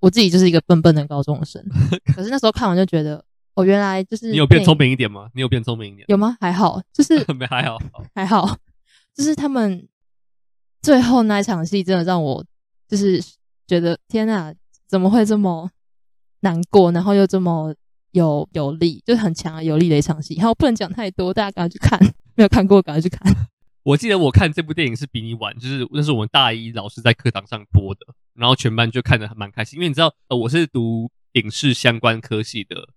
[0.00, 1.62] 我自己就是一个笨笨的高中生。
[2.16, 3.22] 可是那时候看完就觉得。
[3.56, 5.30] 我、哦、原来就是你有变聪明一点吗？
[5.32, 6.04] 你有变聪明一点？
[6.08, 6.36] 有吗？
[6.38, 7.78] 还好，就是没 还好，
[8.14, 8.54] 还好，
[9.14, 9.88] 就是他们
[10.82, 12.44] 最后那一场戏真的让我
[12.86, 13.18] 就是
[13.66, 14.52] 觉得天哪，
[14.86, 15.70] 怎么会这么
[16.40, 17.74] 难过，然后又这么
[18.10, 20.34] 有有力，就是很强有力的一场戏。
[20.34, 21.98] 然后不能讲太多，大家赶快去看，
[22.34, 23.32] 没有看过赶快去看。
[23.86, 28.00] 我记得我看这部电影是比你晚，就是那是我们大一老师在课堂上播的，
[28.34, 32.88] 然后全班就看得还蛮开心，因为你知道，呃，我是读影视相关科系的。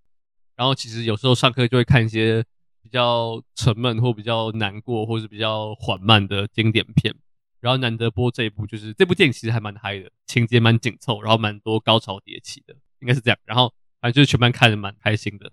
[0.56, 2.44] 然后其实有时候上课就会看一些
[2.82, 7.14] 比较沉闷或比较难过或是比较缓慢的经典片，
[7.60, 13.38] 然后难得播这一部，就是这部电影其实还蛮嗨的，情节蛮紧凑，然后蛮多高潮迭起的，应该是这样。
[13.44, 15.52] 然后反正就是全班看得蛮开心的。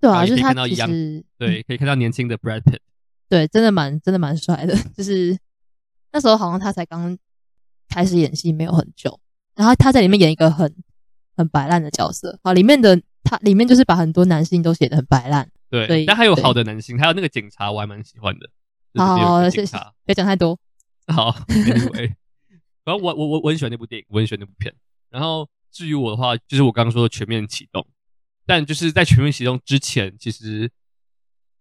[0.00, 0.90] 对啊，就是看到一样，
[1.38, 2.80] 对，可以看到年轻的 Brad Pitt，
[3.28, 4.76] 对，真的蛮真的蛮帅的。
[4.96, 5.38] 就是
[6.12, 7.16] 那时候好像他才刚
[7.88, 9.18] 开始演戏没有很久，
[9.54, 10.74] 然后他在里面演一个很
[11.36, 13.00] 很白烂的角色，好，里面的。
[13.28, 18.48] 他里面就是把很多男性都写得很白烂，对，但还有好的男性，还有那个警察，我还蛮喜欢的。
[18.94, 20.56] 好，好，谢谢，别讲太多。
[21.08, 22.14] 好，Anyway，
[22.86, 24.72] 反正我我我我很喜欢那部电影，我很喜欢那部片。
[25.10, 27.84] 然后至于我的话，就是我刚刚说的全面启动，
[28.46, 30.70] 但就是在全面启动之前，其实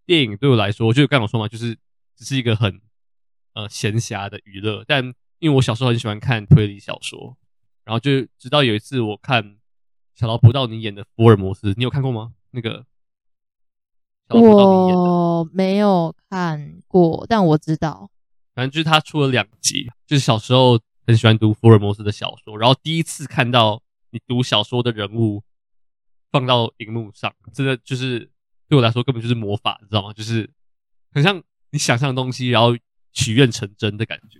[0.06, 1.78] 电影对我来说，就刚刚我说嘛，就是
[2.16, 2.82] 只是一个很
[3.54, 4.84] 呃闲暇的娱乐。
[4.88, 5.04] 但
[5.40, 7.38] 因为我小时候很喜欢看推理小说，
[7.84, 9.58] 然后就直到有一次我看。
[10.18, 12.36] 小劳勃道尼演的福尔摩斯，你有看过吗？
[12.52, 12.86] 那个
[14.30, 18.10] 我没有看过，但我知道，
[18.54, 25.44] 反正就是他出了两集，就是小时候很喜欢读福尔摩斯的小说，然后第一次看到你读小说的人物
[26.32, 28.32] 放到荧幕上，真的就是
[28.68, 30.14] 对我来说根本就是魔法，你知道吗？
[30.14, 30.50] 就是
[31.12, 32.76] 很像你想象的东西，然后
[33.14, 34.40] 许愿成真的感觉，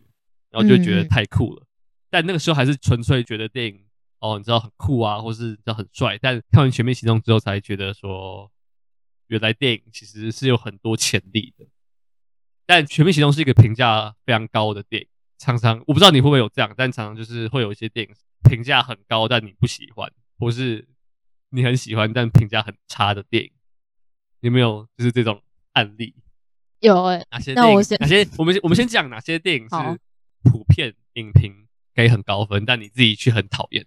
[0.50, 1.62] 然后就觉得太酷了。
[1.62, 1.68] 嗯、
[2.10, 3.86] 但那个时候还是纯粹觉得电影。
[4.20, 8.50] 哦，你知道很酷啊，或是你知道很帅，但看完《全面行动》之后，才觉得说，
[9.28, 11.68] 原来电影其实是有很多潜力的。
[12.66, 15.08] 但《全面行动》是一个评价非常高的电影，
[15.38, 18.16] 常常我不知道你会不会有这样，但常常就是会有一些电影
[18.50, 20.88] 评价很高，但你不喜欢，或是
[21.50, 23.52] 你很喜欢但评价很差的电影，
[24.46, 25.42] 有没有就是这种
[25.74, 26.14] 案例？
[26.80, 27.76] 有哎、欸，哪些电影？
[28.00, 28.28] 哪些？
[28.38, 30.00] 我们我们先讲哪些电影是
[30.44, 31.52] 普遍影评
[31.96, 33.84] 给很高分，但你自己却很讨厌。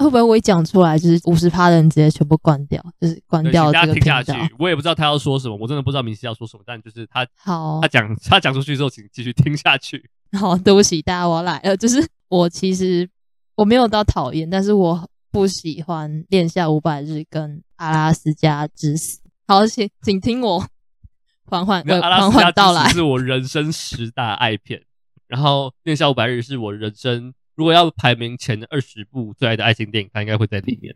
[0.00, 4.20] 会不会我一讲出来，就是五十趴的人直接全部关掉，就是关掉这个频道。
[4.58, 10.10] 我也不知道他要说什么，我真的不知道明熙要说什么，但就是他好，他讲他讲出去之后，请继续听下去。
[10.36, 11.76] 好，对不起大家，我来了。
[11.76, 13.08] 就是我其实
[13.54, 19.18] 我没有到讨厌，但是我不喜欢《恋夏五百日》跟《阿拉斯加之死》。
[19.46, 20.66] 好，请请听我
[21.46, 22.88] 缓缓缓缓道来。
[22.90, 24.82] 是我人生十大爱片，
[25.26, 30.94] 然后《恋夏五百日》是我人生如果要排名前二十部最爱的爱情电影，它应该会在里面。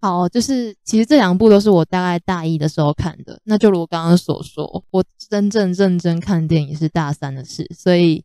[0.00, 3.40] 好，就是其实这两部都是我大概大一的时候看的。
[3.44, 8.22] 那就如我刚刚所说，我真正认真看电影是大三的事，所以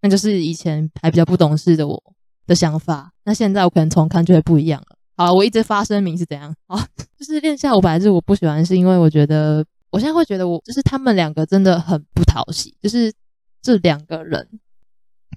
[0.00, 2.00] 那就是以前还比较不懂事的我
[2.46, 3.12] 的想法。
[3.24, 4.97] 那现在我可能重看就会不一样了。
[5.18, 6.54] 好，我一直发声明是怎样？
[6.68, 6.78] 好，
[7.18, 13.12] 就是恋夏五百日我不喜欢，是因为我觉得我现在会觉得我就是他们两个真的很不讨喜，就是
[13.60, 14.48] 这两个人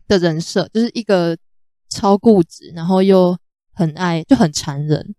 [0.08, 1.36] 的人设，就是一个
[1.90, 3.36] 超固执，然后又
[3.74, 5.14] 很爱，就很残忍。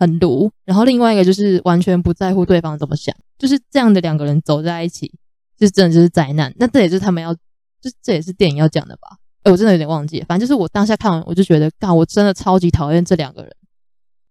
[0.00, 5.12] 很毒，然后另外一个就是完全不在乎对方怎么想，就是这样的两个人走在一起，
[5.58, 6.54] 就真的就是灾难。
[6.56, 9.16] 那这也是他们要，就这也是电影要讲的吧？
[9.42, 13.52] 哎，我真的有点忘记，反正就是我当下看完，我就觉得，干，我真的超级讨厌这两个人。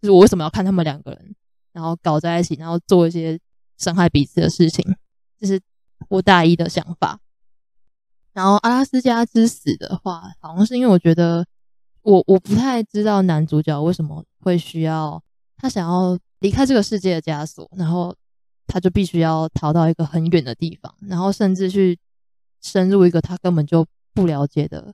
[0.08, 1.36] 就我为什么要看他们两个人，
[1.74, 3.38] 然后搞在一起，然后做一些
[3.78, 4.96] 伤害彼此的事情，
[5.38, 5.60] 这是
[6.08, 7.20] 我大一的想法。
[8.32, 11.46] 然后阿拉斯加之死的话，好像是因为我觉得
[12.04, 15.22] 我我不太知道男主角为什么会需要。
[15.58, 18.16] 他想要离开这个世界的枷锁，然后
[18.68, 21.98] 他就必须要逃到一个很远的地方，然后甚至去
[22.62, 24.94] 深入一个他根本就不了解的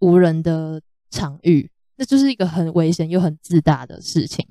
[0.00, 4.46] 无人的场域，那就是一个很危险又很自大的事情。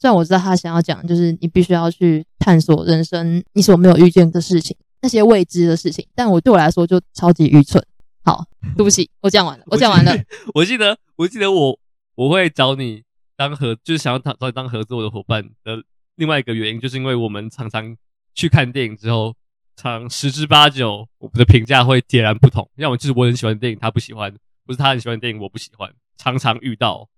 [0.00, 7.80] 虽然我知道他想要讲，就是你必须要去探索人生你所没有遇见的事情，那些未知的事情，但我对我来说就超级愚蠢。
[8.24, 8.44] 好，
[8.76, 10.12] 对不起，我讲完了，我讲完了。
[10.54, 11.78] 我记得，我记得我
[12.16, 13.04] 我会找你。
[13.38, 15.76] 当合就是想要找找你当合作的伙伴的
[16.14, 17.94] 另外一个原因，就是因为我们常常
[18.34, 19.34] 去看电影之后，
[19.76, 22.66] 常十之八九我们的评价会截然不同。
[22.76, 24.32] 要么就是我很喜欢电影，他不喜欢；
[24.64, 25.92] 不是他很喜欢电影，我不喜欢。
[26.16, 27.08] 常常遇到，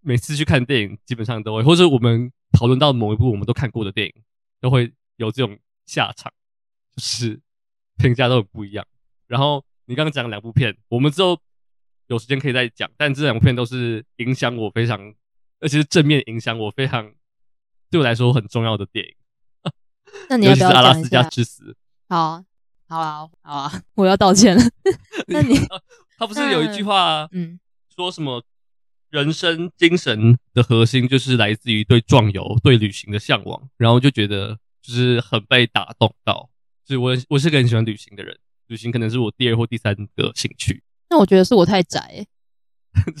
[0.00, 4.14] 每次去看电影，基本上都会，或者我们讨论到某一部我们都看过的电影，
[4.60, 6.32] 都会有这种下场，
[6.96, 7.40] 就是
[7.98, 8.86] 评价都很不一样。
[9.26, 11.40] 然后你刚刚讲两部片，我们之后
[12.06, 15.14] 有时间可以再讲，但这两部片都是影响我非常。
[15.64, 17.12] 而且是正面影响我非常，
[17.88, 19.14] 对我来说很重要的电影。
[20.28, 20.68] 那你要 不要？
[20.70, 21.76] 阿拉斯加之死。
[22.08, 22.42] 好，
[22.88, 24.62] 好啊，好啊， 我要道歉了。
[25.28, 25.54] 那你
[26.18, 27.60] 他不是有一句话，嗯，
[28.02, 28.42] 说什么
[29.10, 36.50] 人生精神的核心就是来自于对壮游、对旅行的向往，然后就觉得就是很被打动到。
[36.84, 38.36] 就是我我是个很喜欢旅行的人，
[38.66, 40.82] 旅行可能是我第二或第三个兴趣。
[41.10, 42.26] 那我觉得是我太宅、 欸，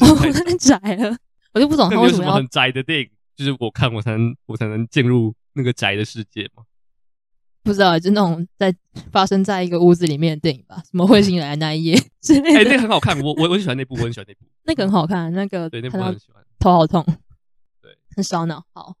[0.00, 1.16] 我太宅了。
[1.54, 6.64] 我就不懂他为什么要很宅的电影，就是我看我才能我才能进入那个宅的世界吗？
[7.62, 8.74] 不知道，就那种在
[9.12, 12.60] 发生在一个屋子里面的电影吧，什么彗星来的那一夜之类的。
[12.60, 14.46] 哎，那个很好看，我我我很喜欢那部，我很喜欢那部。
[14.64, 16.42] 那个很好看，那个对那部很喜欢。
[16.58, 17.04] 头好痛，
[17.80, 18.64] 对，很烧脑。
[18.72, 18.94] 好，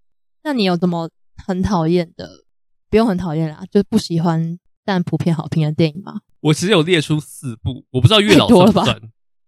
[0.44, 1.10] 那你有什么
[1.46, 2.44] 很讨厌的？
[2.90, 6.20] 不用很讨厌啦，就不喜欢但普遍好评的电影吗？
[6.40, 9.00] 我其实有列出四部，我不知道月老算不算，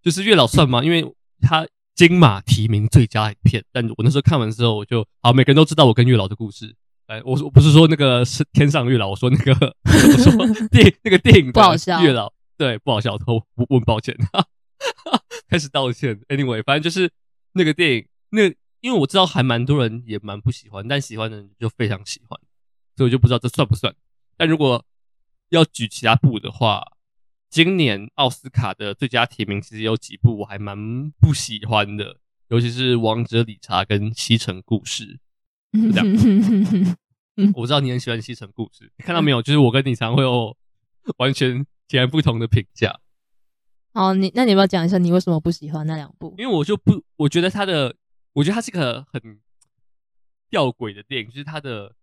[0.02, 0.82] 就是月老算吗？
[0.82, 1.66] 因为他。
[1.96, 6.74] 金马提名最佳影片，但我那时候看完之后，我就好，每个人都知道我跟月老的故事。
[7.06, 9.52] 哎，我说我不是说那个是天上月老，我说那个
[9.84, 10.32] 我说
[10.72, 14.12] 电那个电影不好笑，月老对不好笑，我我很抱歉，
[15.54, 16.20] 开始道歉。
[16.28, 17.08] Anyway，反正就是
[17.52, 18.42] 那个电影，那
[18.80, 22.40] 因为我知道还蛮多人也蛮不喜欢，但喜欢的人就非常喜欢，
[22.96, 23.94] 所以我就不知道这算不算。
[24.36, 24.84] 但如果
[25.50, 26.90] 要举其他部的话。
[27.50, 30.76] 今年奥斯卡的最佳提名其实有几部我还蛮
[31.20, 35.20] 不喜欢的，尤其是《王者理查》跟《西城故事》
[35.92, 36.96] 这样。
[37.54, 39.40] 我知道你很喜欢《西城故事》，你看到没有？
[39.40, 40.56] 就是我跟你常会有
[41.18, 42.98] 完全截然不同的评价。
[43.94, 46.34] 好，你那你要不要讲一下你为什么不喜欢那两部？
[46.36, 47.96] 因为我就不，我觉得他的，
[48.34, 49.40] 我觉得他是个很
[50.50, 51.94] 吊诡的电影，就是他的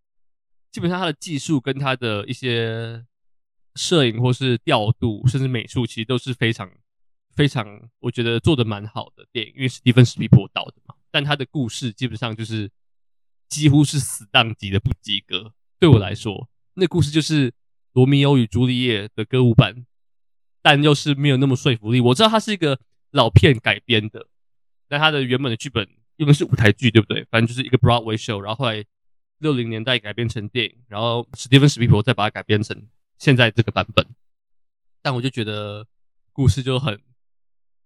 [0.72, 3.06] 基本上他的技术跟他的一些。
[3.76, 6.70] 摄影或是调度，甚至美术，其实都是非常
[7.34, 9.54] 非常，我觉得做的蛮好的电影。
[9.56, 12.70] 因为史蒂芬史匹柏导的嘛，但他的故事基本上就是
[13.48, 15.54] 几乎是死档级的不及格。
[15.80, 17.54] 对我来说，那故事就是
[17.94, 19.86] 罗密欧与朱丽叶的歌舞版，
[20.62, 22.00] 但又是没有那么说服力。
[22.00, 22.80] 我知道它是一个
[23.12, 24.28] 老片改编的，
[24.88, 25.88] 但它的原本的剧本
[26.18, 27.26] 用的是舞台剧，对不对？
[27.32, 28.86] 反正就是一个 Broadway show，然后后来
[29.40, 32.88] 六零年代改编成电影，然后史蒂芬史匹柏再把它改编成。
[33.18, 34.06] 现在这个版本，
[35.02, 35.86] 但我就觉得
[36.34, 37.00] 故事就很，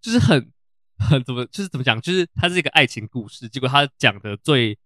[0.01, 0.49] 就是很
[0.97, 4.77] 很怎么，就是怎么讲，就是它是一个爱情故事，结果他讲的最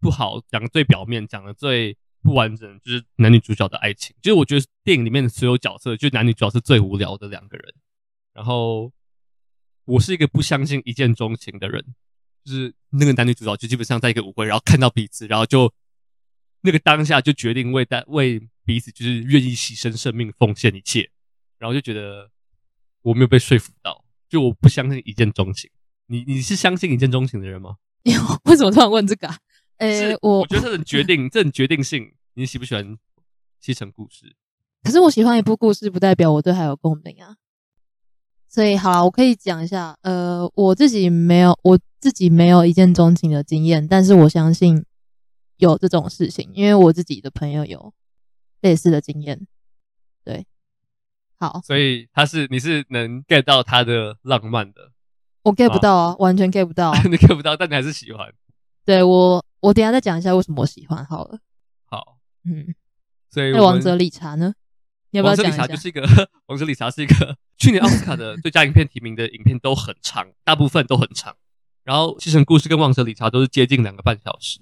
[0.00, 4.14] 不好，讲的最表面，讲的最不完整，就是男女主角的爱情。
[4.22, 7.74] 就是我觉得电影里面的所有角色，就男女主角是最无聊的两个人。
[8.32, 8.92] 然后
[9.84, 11.84] 我是一个不相信一见钟情的人，
[12.44, 15.72] 就是那个男女主角就基本上在一个舞会，然后看到彼此，然后就
[16.62, 18.48] 那个当下就决定为带为。
[18.62, 21.10] 彼此就是愿意牺牲生命、奉献一切，
[21.58, 22.30] 然后就觉得
[23.02, 25.68] 我没有被说服到，就我不相信一见钟情。
[26.06, 27.78] 你你是相信一见钟情的人吗？
[28.44, 29.36] 为什么突然问这个啊？
[29.80, 32.12] 呃、欸，我我觉得这种决定，这种决定性。
[32.34, 32.86] 你喜不喜欢
[33.60, 34.26] 《西城故事》？
[34.84, 37.36] 可是我喜欢一部故事，不代表我对它有共鸣啊。
[38.46, 39.96] 所以，好了，我可以讲一下。
[40.02, 44.84] 呃，我自己没有，我自己没有一见钟情的经验，但是我相信
[45.56, 47.94] 有这种事情，因为我自己的朋友有
[48.60, 49.46] 类似的经验。
[50.24, 50.44] 对，
[51.36, 54.92] 好，所以他是你是能 get 到他的浪漫的，
[55.44, 58.30] 我 get 不到啊，完全 get 不到， 你 get 不到，但你还是喜欢。
[58.84, 61.38] 对我，我等一下再讲一下为什么我喜欢好了。
[61.86, 62.74] 好，嗯，
[63.30, 64.54] 所以那王者理查呢？
[65.10, 65.58] 你要不要讲一下？
[65.58, 71.36] 王者理查就是一个王者理查是一个去年奥斯卡的最佳影片提名的影片都很长，大部分都很长。
[71.82, 74.60] 然后《继承故事》跟《王者理查》都是接近两个半小时。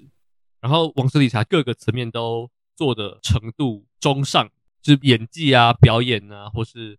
[0.61, 4.49] 然后《王者理查》各个层面都做的程度中上，
[4.81, 6.99] 就是演技啊、表演啊，或是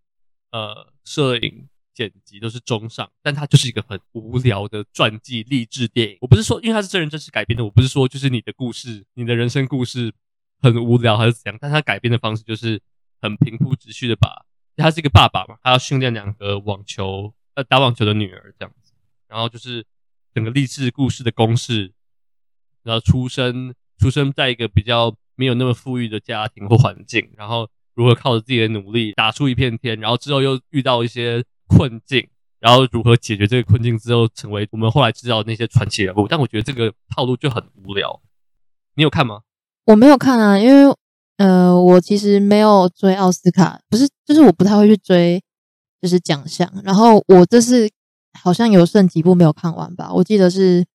[0.52, 1.68] 呃摄影
[2.08, 3.10] 剪辑都是中上。
[3.22, 6.18] 但它就是一个很无聊的传记励志电影。
[6.22, 10.14] 我不是说因为它是真人真事改编的，我不是说就是你的故事、你的人生故事
[10.62, 11.58] 很无聊还是怎样。
[11.62, 12.82] 但它改编的方式就是。
[13.22, 14.46] 很平铺直叙的把，
[14.78, 18.94] 他是一个爸爸嘛，他要训练两个网球呃打网球的女儿这样子，
[19.28, 19.86] 然后就是
[20.34, 21.92] 整个励志故事的公式，
[22.82, 31.44] 然后出生出生在一个比较没有那么富裕的家庭或环境，然后如何靠着自己的努力打出一片天，然后之后又遇到一些
[31.80, 32.28] 困境，
[32.60, 36.28] 然后如何解决这个困境之后，成为我们后来知道那些传奇人物。
[36.28, 38.22] 但我觉得这个套路就很无聊，
[38.96, 39.42] 你有看吗？
[39.86, 40.94] 我没有看啊，因为。
[41.40, 45.42] 呃，我其实没有追奥斯卡，不是，就是我不太会去追，
[46.02, 46.70] 就是奖项。
[46.84, 47.90] 然后我这是
[48.38, 50.86] 好像有剩几部没有看完吧，我记得是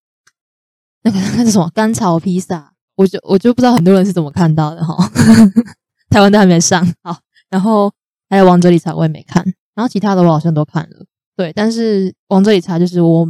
[1.03, 5.11] 那个那是什么甘草披萨，我就我就不知道很多人是怎么看到的哈。
[6.12, 7.18] 台湾都还没上，好，
[7.49, 7.91] 然后
[8.28, 9.43] 还有王者理查我也没看，
[9.75, 11.07] 然后其他的我好像都看了，
[11.37, 13.27] 对，但是往这里查就是我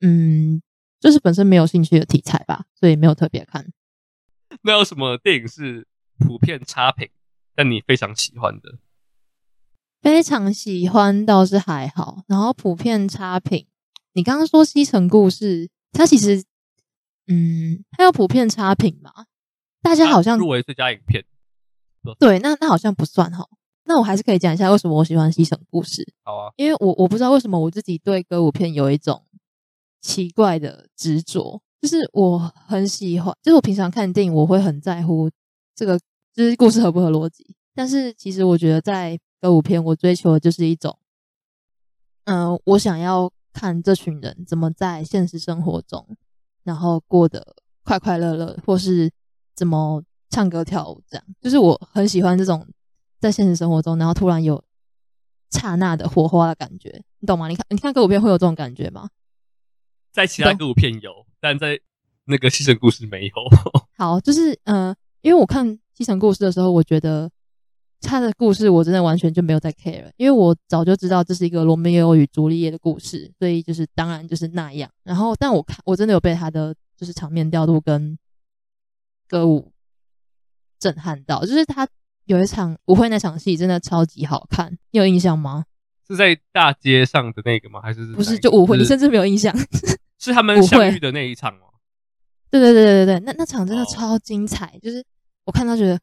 [0.00, 0.62] 嗯，
[1.00, 3.66] 就是本身没有兴趣的题材吧，所以没有特别看。
[4.62, 5.86] 那有什么电影是？
[6.20, 7.08] 普遍差评，
[7.54, 8.78] 但你非常喜欢的，
[10.02, 12.24] 非常喜欢倒是还好。
[12.26, 13.68] 然后普遍差评，
[14.14, 16.42] 你刚刚说《西城故事》，它其实，
[17.28, 19.26] 嗯，它有普遍差评嘛？
[19.80, 21.24] 大家好像入围最佳影片，
[22.18, 23.48] 对，那那好像不算哈。
[23.88, 26.02] 那我还是可以讲一下为什么我喜欢《西城故事》。
[26.22, 29.24] 好啊，因为我我不知道为什么我自己对歌舞片有一种
[30.02, 35.30] 奇怪的执着，就是我很喜欢，就是我平常看电影我会很在乎。
[35.74, 35.98] 这个
[36.34, 40.98] 就是故事合不合逻辑，但是其实我觉得在歌舞片，我追求的就是一种，
[42.24, 46.06] 嗯、呃，我想要看这群人怎么在现实生活中，
[46.62, 49.10] 然后过得快快乐乐，或是
[49.54, 52.66] 怎么唱歌跳舞，这样，就是我很喜欢这种
[53.18, 54.62] 在现实生活中，然后突然有
[55.50, 57.48] 刹那的火花的感觉，你懂吗？
[57.48, 59.08] 你看，你看歌舞片会有这种感觉吗？
[60.12, 61.80] 在其他歌舞片有，但在
[62.24, 63.32] 那个西城故事没有。
[63.96, 64.88] 好，就是嗯。
[64.88, 67.28] 呃因为我看《西城故事》的时候，我觉得
[68.00, 74.88] 他的故事我真的完全就没有在 care 了，因为我早就知道这是一个罗密欧与朱丽叶的故事，所以就是当然就是那样。
[75.02, 78.16] 然后，但我看我真的有被他的就是场面调度跟
[79.26, 79.72] 歌舞
[80.78, 81.86] 震撼到，就是他
[82.28, 85.64] 有一场舞会那场戏真的超级好看，你有印象吗？
[86.06, 87.80] 是在大街上的那个吗？
[87.80, 88.76] 还是，不是就舞会？
[88.76, 89.54] 你甚至没有印象？
[90.20, 91.60] 是他们相遇的那一场吗？
[92.50, 94.82] 对对对对对，那那场真的超精彩，oh.
[94.82, 95.02] 就是
[95.44, 95.98] 我看到觉得，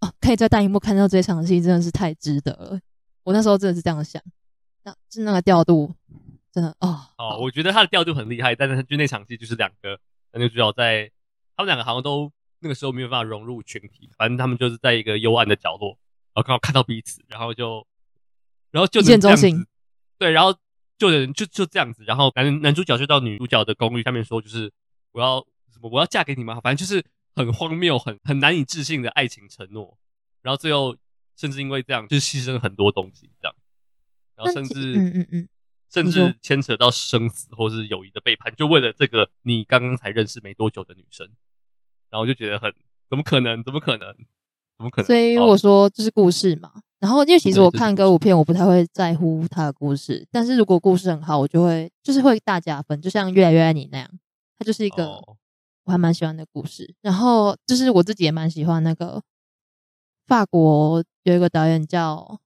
[0.00, 2.78] 哦，可以在大荧幕看到这场戏，真的是太值得了。
[3.24, 4.22] 我那时候真的是这样想，
[4.84, 5.94] 那是那个调度，
[6.52, 7.00] 真的哦。
[7.16, 9.98] 哦，oh, 我觉得他的调度很厉害，但是就那场戏就是两个
[10.32, 11.10] 男女主角在，
[11.56, 12.30] 他们两个好像都
[12.60, 15.98] 那个时候没有办法融入群体，反正他们就是在一个幽暗的角落，
[16.34, 17.86] 然后刚好看到彼此，然后就，
[18.70, 19.66] 然后就这样子，一见钟情。
[20.18, 20.58] 对，然后
[20.96, 24.72] 就人就就这样子，然后男男主角就到女主角的公寓下面说，就是
[25.12, 25.90] 我要什么。
[25.90, 26.58] 我要嫁给你吗？
[26.60, 27.04] 反正就是
[27.34, 29.98] 很荒谬、很很难以置信的爱情承诺，
[30.42, 30.96] 然后最后
[31.36, 33.54] 甚至因为这样，就牺牲很多东西，这样，
[34.36, 35.48] 然后甚至嗯嗯嗯，
[35.90, 41.28] 甚至牵扯到生死或是友谊的背叛，就为了这个你刚刚才认识没多久的女生，
[42.10, 42.72] 然后我就觉得很
[43.08, 43.62] 怎么可能？
[43.64, 44.14] 怎么可能？
[44.78, 45.06] 怎么可能？
[45.06, 46.72] 所以我说这是故事嘛。
[46.98, 54.10] 然后因为其实我看歌舞片，我不太会在乎他的故事，但是如果故事很好，我就会就是会大加分，就像《越来越爱你》那样，
[54.58, 55.06] 它就是一个。
[55.06, 55.36] 哦
[55.86, 59.22] 我还蛮喜欢的故事，然后就是我自己也蛮喜欢那个
[60.26, 62.40] 法国有一个导演叫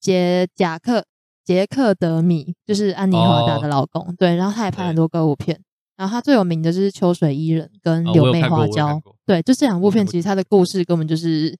[0.00, 1.04] 杰贾克
[1.44, 5.62] 杰克德米，就是安妮华达的老公，哦、对，然后他也拍很多歌舞片，对
[5.98, 11.50] 然后他最有名的就是《秋水伊人》跟《柳妹花娇》，哦、对，就这两部片，其实他的故事根本就是，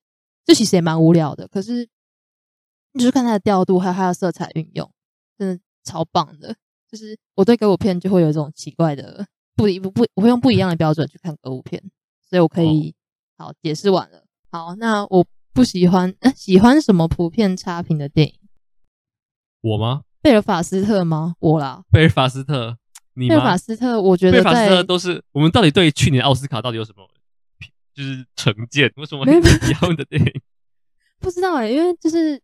[0.47, 1.89] 就其实也蛮无聊的，可是
[2.93, 4.89] 你就是看他的调度还有他的色彩运用，
[5.37, 6.55] 真的超棒的。
[6.89, 9.27] 就是我对歌舞片就会有一种奇怪的
[9.57, 11.83] 不一不不，我会用不一样的标准去看歌舞片，
[12.31, 12.95] 所以我可以、
[13.39, 14.23] 哦、好解释完了。
[14.53, 18.35] 好，那我不喜欢，呃、 喜欢什么普遍差评的电影？
[19.63, 20.03] 我吗？
[20.23, 21.35] 贝尔法斯特吗？
[21.41, 21.83] 我啦。
[21.91, 22.79] 贝尔法斯特，
[23.19, 23.37] 你吗？
[23.37, 27.09] 贝法斯特，我觉得贝法斯特都是我们到底对去年奥斯卡到底有什么
[27.95, 28.93] 就是成见？
[28.97, 30.41] 为什么会喜欢的电影？
[31.21, 32.41] 不知道哎、欸，因为就是。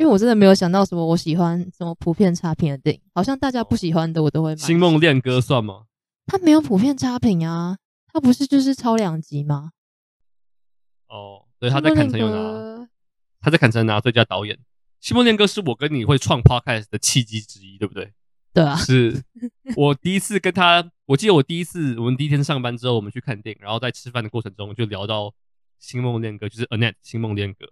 [0.00, 4.56] 因为我真的没有想到什么我喜欢什么普遍差评的电影，好像大家不喜欢的我都会买。
[4.56, 5.86] 星梦恋歌算吗？
[6.26, 7.76] 他没有普遍差评啊，
[8.12, 9.72] 他不是就是超两集吗？
[11.08, 12.88] 哦，对，他在坎城有拿，
[13.40, 14.56] 他在坎城拿最佳导演。
[15.00, 18.12] 星梦恋歌是我跟你会创 podcast 的契机之一，对不对？
[18.58, 19.22] 对啊， 是
[19.76, 25.32] 我第一次跟他，我记得我第一次我们第一天上班之后，我们去看电影，然后在吃饭的过程中就聊到
[25.78, 27.66] 星梦恋歌，就是 Annette 星梦恋歌。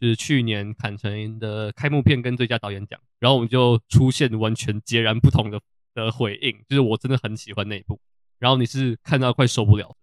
[0.00, 5.58] 就是去年坎城的开幕片跟最佳导演奖，然后我们就出现完全截然不同的
[5.94, 6.52] 的回应。
[6.68, 7.98] 就是我真的很喜欢那一部，
[8.38, 9.96] 然后你是看到快受不了。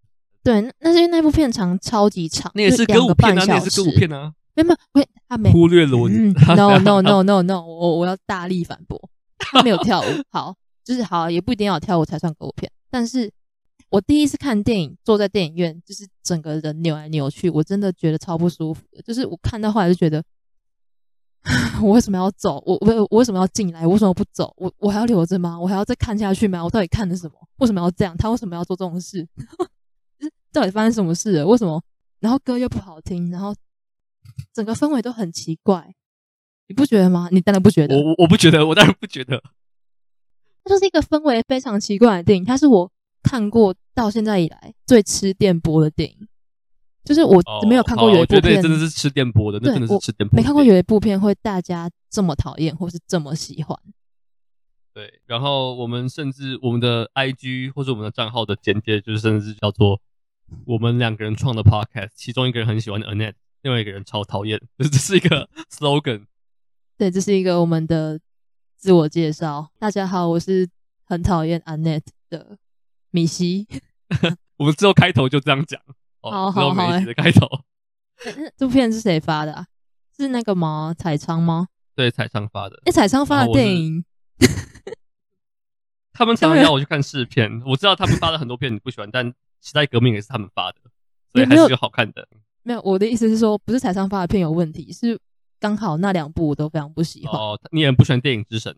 [0.43, 4.33] 对，那是因为那部片长超级长，那也是歌舞片啊，那也是歌舞片啊。
[4.55, 6.09] 没有没有，他没忽略了我。
[6.09, 8.99] 嗯、no no no no no，我我要大力反驳，
[9.51, 10.05] 他 没有跳舞。
[10.29, 13.31] 好，就是好，也不一定要跳舞才算歌舞片，但是。
[13.89, 18.81] 我第一次看电影，坐在电影院，就是整个人扭来扭去，我真的觉得超不舒服。
[19.05, 20.23] 就是我看到后来就觉得，
[21.83, 22.63] 我为什么要走？
[22.65, 23.85] 我我我为什么要进来？
[23.85, 24.53] 为什么不走？
[24.55, 25.59] 我我还要留着吗？
[25.59, 26.63] 我还要再看下去吗？
[26.63, 27.33] 我到底看的什么？
[27.57, 28.15] 为什么要这样？
[28.15, 29.27] 他为什么要做这种事？
[30.17, 31.45] 就是到底发生什么事了？
[31.45, 31.83] 为什么？
[32.21, 33.53] 然后歌又不好听，然后
[34.53, 35.93] 整个氛围都很奇怪，
[36.71, 37.27] 你不觉得吗？
[37.31, 37.95] 你当然不觉得。
[37.95, 39.41] 我我不觉得，我当然不觉得。
[40.63, 42.91] 它就是一个氛围非常奇怪的电影，它是我。
[43.23, 46.27] 看过到现在以来最吃电波的电影，
[47.05, 50.35] 就是我没有看过有一部片，哦、真的是吃电波的，那真的是吃电波。
[50.35, 53.77] 没看过有一部片会大家这么讨厌，或是这么喜欢。
[54.91, 60.01] 对，然后我们甚至我们的 IG 或者我们的账号的简介，就是甚至叫做
[60.65, 66.25] 我们两个人创的 Podcast，其中一个人很喜欢的 Annette，另外一个人超讨厌，就是这是一个 slogan。
[67.01, 68.19] 对，这是一个我们的
[68.77, 69.71] 自我介绍。
[69.79, 70.69] 大家好，我是
[71.03, 72.59] 很讨厌 Annette 的。
[73.09, 73.67] 米西，
[74.57, 75.81] 我们之后开头就这样讲。
[76.21, 77.47] 好好好，米西的开头。
[78.55, 79.65] 这部片是谁发的啊？
[80.15, 80.93] 是那个吗？
[80.95, 81.69] 彩昌吗？
[81.95, 82.79] 对，彩昌发的。
[82.85, 84.05] 哎，彩昌发的电影。
[86.13, 89.25] 他们常常要我去看试片，我知道他们发了很多片你不喜欢，但
[89.59, 90.77] 时代革命也是他们发的，
[91.33, 92.27] 所以还是有好看的。
[92.61, 95.19] 没有，我的意思是说，不是彩昌发的片有问题，是
[95.61, 97.39] 刚好那两部我都非常不喜欢。
[97.39, 98.75] 哦，你也不喜欢电影之神？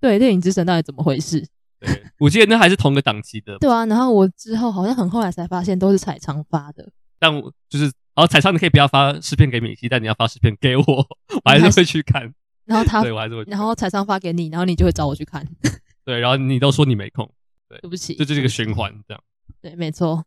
[0.00, 1.46] 对，电影之神到底怎么回事？
[1.78, 3.58] 对，我记得那还是同个档期的。
[3.58, 6.90] 对啊，然后我之后好像很后来才发现都是彩昌发的。
[7.18, 12.32] 但我就是，然后，彩昌你可以不要发视片给米西，但你要发视片给我，我还是会去看。
[12.64, 13.44] 然后他，对我还是会。
[13.46, 15.46] 然后彩昌发给你，然后你就会找我去看。
[16.04, 17.30] 对，然后你都说你没空。
[17.68, 19.22] 对，对不起，这就是一个循环，这样。
[19.60, 20.24] 对，没错。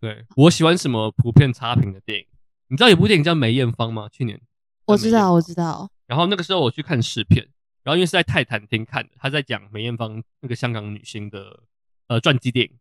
[0.00, 2.26] 对，我喜欢什么普遍差评的电影？
[2.68, 4.08] 你知道有部电影叫梅艳芳吗？
[4.10, 4.40] 去年。
[4.86, 5.90] 我知道，我知道。
[6.06, 7.48] 然后那个时候我去看试片。
[7.82, 11.60] 然后因为是在泰坦厅看的，他在讲梅艳芳那个香港女星的
[12.08, 12.72] 呃传记电影。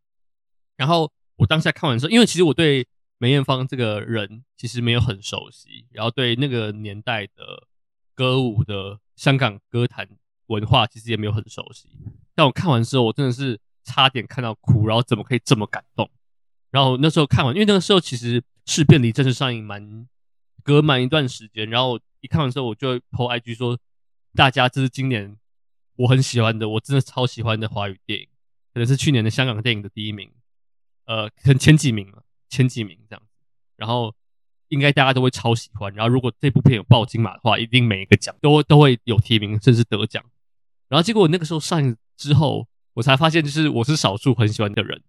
[0.77, 2.87] 然后我当时在看完之后，因为其实我对
[3.19, 7.67] 梅艳芳这个人其实没有很熟悉，然后对那个年代的
[8.15, 10.09] 歌舞的香港歌坛
[10.47, 11.87] 文化其实也没有很熟悉。
[12.33, 16.09] 但我看完之后，我真的是差点看到哭，然后怎么可以这么感动？
[16.71, 20.07] 然后那时候看完，因为那个时候其实试片离正式上映蛮
[20.65, 23.79] 隔满一段时间，然后一看完之后，我就 po IG 说。
[24.37, 25.37] 大家，这是今年
[25.95, 28.27] 我很喜欢的，我真的超喜欢的华语电影，
[28.73, 30.29] 可能是去年的香港电影的第一名，
[31.05, 33.31] 呃，可能前几名了，前几名这样子。
[33.77, 34.13] 然后
[34.67, 35.93] 应该大家都会超喜欢。
[35.95, 40.21] 然后如果这部片有报金马的话，一定每一个奖都都会有提名，甚至得奖。
[40.89, 45.01] 然后结果我那个时候上映之后，我才发现，就是我是少数很喜欢的人。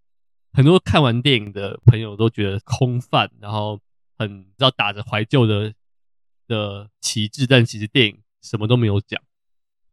[0.53, 3.81] 很多看完电影的朋友都觉得空泛，然后
[4.19, 5.73] 很知道打着怀旧的
[6.47, 8.23] 的旗帜，但其实电影。
[8.43, 9.21] 什么都没有讲，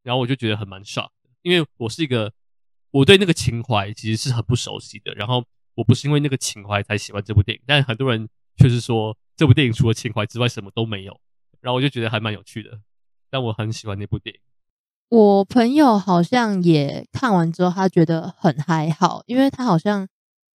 [0.03, 1.09] 然后我就觉得很蛮 shock，
[1.41, 2.31] 因为我是一个
[2.91, 5.43] 我对那个情怀其实是很不熟悉的，然后
[5.73, 11.19] 我不是因为那个情怀才喜欢这部电影，但很多人却是说这部电影除了情怀之外什么都没有，
[11.61, 12.79] 然后我就觉得还蛮有趣的，
[13.31, 14.39] 但我很喜欢那部电影。
[15.09, 20.07] 我朋友好像也看完之后，他觉得很还好，因为他好像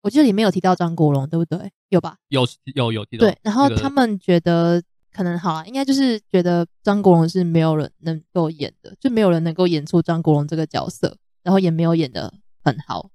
[0.03, 1.71] 我记得里面有提到张国荣，对不对？
[1.89, 2.17] 有吧？
[2.29, 3.27] 有有有提到。
[3.27, 4.83] 对，然后他们觉得。
[5.11, 12.33] 可能好啊，应该就是觉得张国荣是没有人能够演的，就没有人能够演出张国荣这个角色，然后也没有演的
[12.63, 13.11] 很好。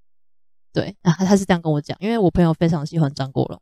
[0.74, 3.62] 对，啊，他是这样跟我讲，因为我朋友非常喜欢张国荣。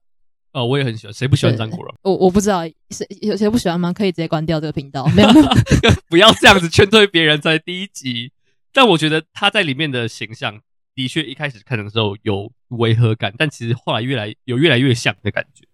[0.53, 1.93] 哦，我也很喜欢，谁不喜欢张国荣？
[2.01, 3.93] 我我不知道，谁有谁不喜欢吗？
[3.93, 5.29] 可以直接关掉这个频道，没有，
[6.09, 8.31] 不要这样子劝退别人，在第一集
[8.73, 10.61] 但我觉得他在里面的形象
[11.01, 15.67] 的确一开始看的时候有违和感，但其实后来越来有越来越像的感觉。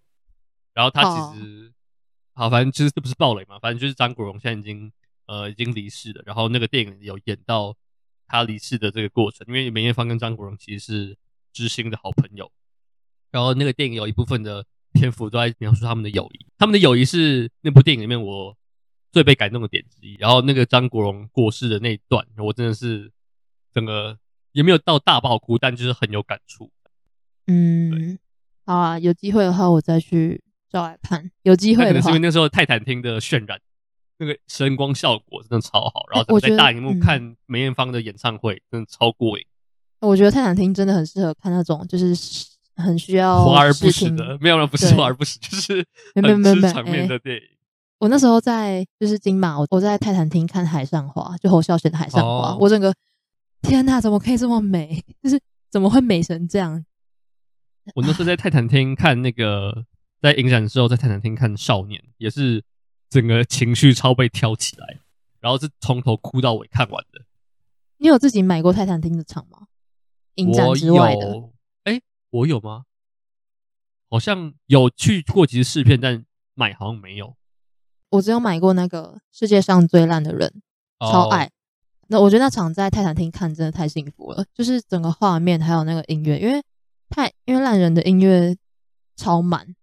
[0.72, 1.72] 然后他其实、
[2.34, 2.44] oh.
[2.44, 4.90] 好，反正就是这不是暴雷嘛，反正就是张国荣现在已经
[5.26, 6.22] 呃已经离世了。
[6.24, 7.76] 然后那个电影有演到
[8.26, 11.16] 他离世的这个过程，因为梅艳芳跟张国荣其实是
[11.52, 12.50] 知心的好朋友。
[13.30, 18.56] 然后那个电影有一部分的篇幅都在描述他们的友谊，他们的友谊是那部电影里面我
[19.10, 20.14] 最被感动的点之一。
[20.18, 23.10] 然后那个张国荣过世的那一段，我真的是
[23.74, 24.16] 整个
[24.58, 26.70] 也没有到大爆哭，但就是很有感触。
[27.46, 28.18] 嗯，
[28.66, 30.42] 好啊，有机会的话我再去。
[30.70, 31.88] 找来看，有机会的话。
[31.88, 33.58] 可能是因为那时候泰坦厅的渲染，
[34.18, 39.46] 那个声光效果真的超好，然后在大荧幕看梅艳芳的演唱会，真的超过瘾。
[40.00, 42.14] 我觉得泰坦厅真的很适合看那种，就是
[42.76, 45.82] 很需要华而不实的，没有人不是华而不实，就是
[46.14, 47.42] 很吃场面的电影。
[47.98, 52.92] 我那时候在就是金马，我我在泰坦厅看《海上花》，就侯孝贤的《海上花》，我整个
[53.62, 55.04] 天呐，怎么可以这么美？
[55.22, 55.40] 就是
[55.70, 56.84] 怎么会美成这样？
[57.94, 59.86] 我那时候在泰坦厅看那个。
[60.20, 62.64] 在影展的时候，在泰坦厅看《少年》，也是
[63.08, 64.98] 整个情绪超被挑起来，
[65.38, 67.22] 然后是从头哭到尾看完的。
[67.98, 69.68] 你有自己买过泰坦厅的场吗？
[70.34, 71.50] 影展之外的？
[71.84, 72.86] 哎、欸，我有吗？
[74.10, 77.36] 好像有去过几次试片，但买好像没有。
[78.10, 80.60] 我只有买过那个世界上最烂的人，
[80.98, 81.52] 超爱。
[82.08, 82.18] Oh.
[82.18, 86.62] 那我觉得那场在泰坦厅看真的太幸福了，就是整个画面还有那个音乐，因为
[87.08, 88.56] 太因为烂人的音乐
[89.16, 89.74] 超满。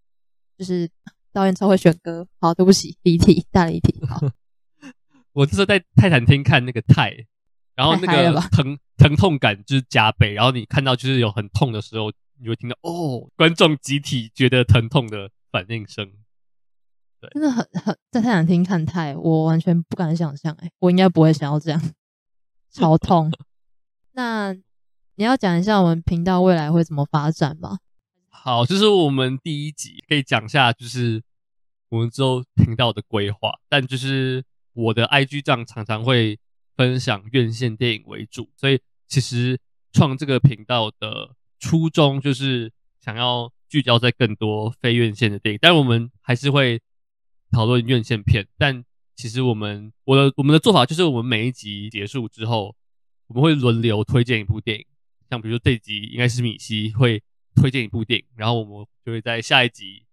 [0.58, 0.90] 就是
[1.34, 3.94] 导演超会选歌，好，对不起，离题，大离题。
[4.08, 4.22] 好，
[5.34, 7.14] 我就是在泰坦厅看那个泰，
[7.76, 12.10] 然后那个疼疼痛感就是加倍，然后你看到就是有很痛的时候，
[12.40, 16.10] 你会听到哦，观众集体觉得疼痛的反应声。
[17.20, 21.82] 对，真的很很在泰坦厅看泰，我完全不敢想象，哎，我应该不会想要这样，
[22.76, 23.32] 超痛。
[24.12, 24.54] 那
[25.16, 27.80] 你要讲一下我们频道未来会怎么发展吗？
[28.30, 31.24] 好，这是我们第一集，可以讲一下，就是
[31.88, 33.54] 我们之后频道的规划。
[33.70, 36.38] 但就是我的 IG 账常常会
[36.76, 39.58] 分享院线电影为主，所以其实
[39.94, 45.60] 创这个频道的初衷就是想要聚焦在更多非院线的电影。
[45.62, 46.82] 但我们还是会
[47.52, 48.48] 讨论院线片。
[48.58, 48.84] 但
[49.16, 52.76] 其实我们我的我们的做法就是，我们每一集结束之后，
[53.28, 54.86] 我们会轮流推荐一部电影。
[55.30, 57.22] 像比如说这一集应该是米西会。
[57.58, 60.04] 推荐一部电影，然后我们就会在下一集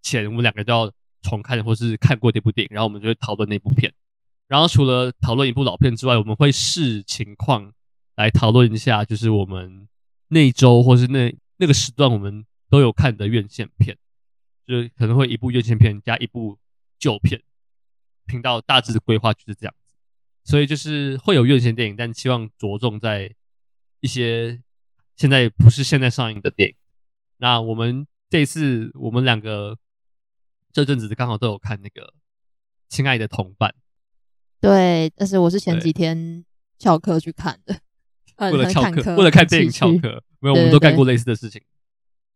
[0.00, 0.90] 前，我们两个都要
[1.20, 3.92] 重看或是看过这部电影，然后我们就会讨论那部片。
[4.46, 7.70] 然后除了讨论一部老片之外，我们会视情况
[8.16, 9.86] 来讨论一下，就是我们
[10.28, 13.94] 那一周或是那那个时段我们都有看的院线片，
[14.66, 16.58] 就是可能会一部院线片加一部
[16.98, 17.42] 旧片。
[18.28, 19.96] 频道大致的规划就是这样子，
[20.44, 23.34] 所以就是会有院线电影，但希望着重在
[23.98, 24.62] 一些。
[25.16, 26.76] 现在不是现在上映的电影，
[27.38, 29.76] 那我们这次我们两个
[30.72, 32.02] 这阵子刚好都有看那个
[32.88, 33.68] 《亲爱的同伴》。
[34.60, 36.44] 对，但是我是前几天
[36.78, 37.80] 翘课去看的，
[38.36, 40.22] 为了翘课，为了看电影翘课。
[40.38, 41.60] 没有，我们都干过类似的事情，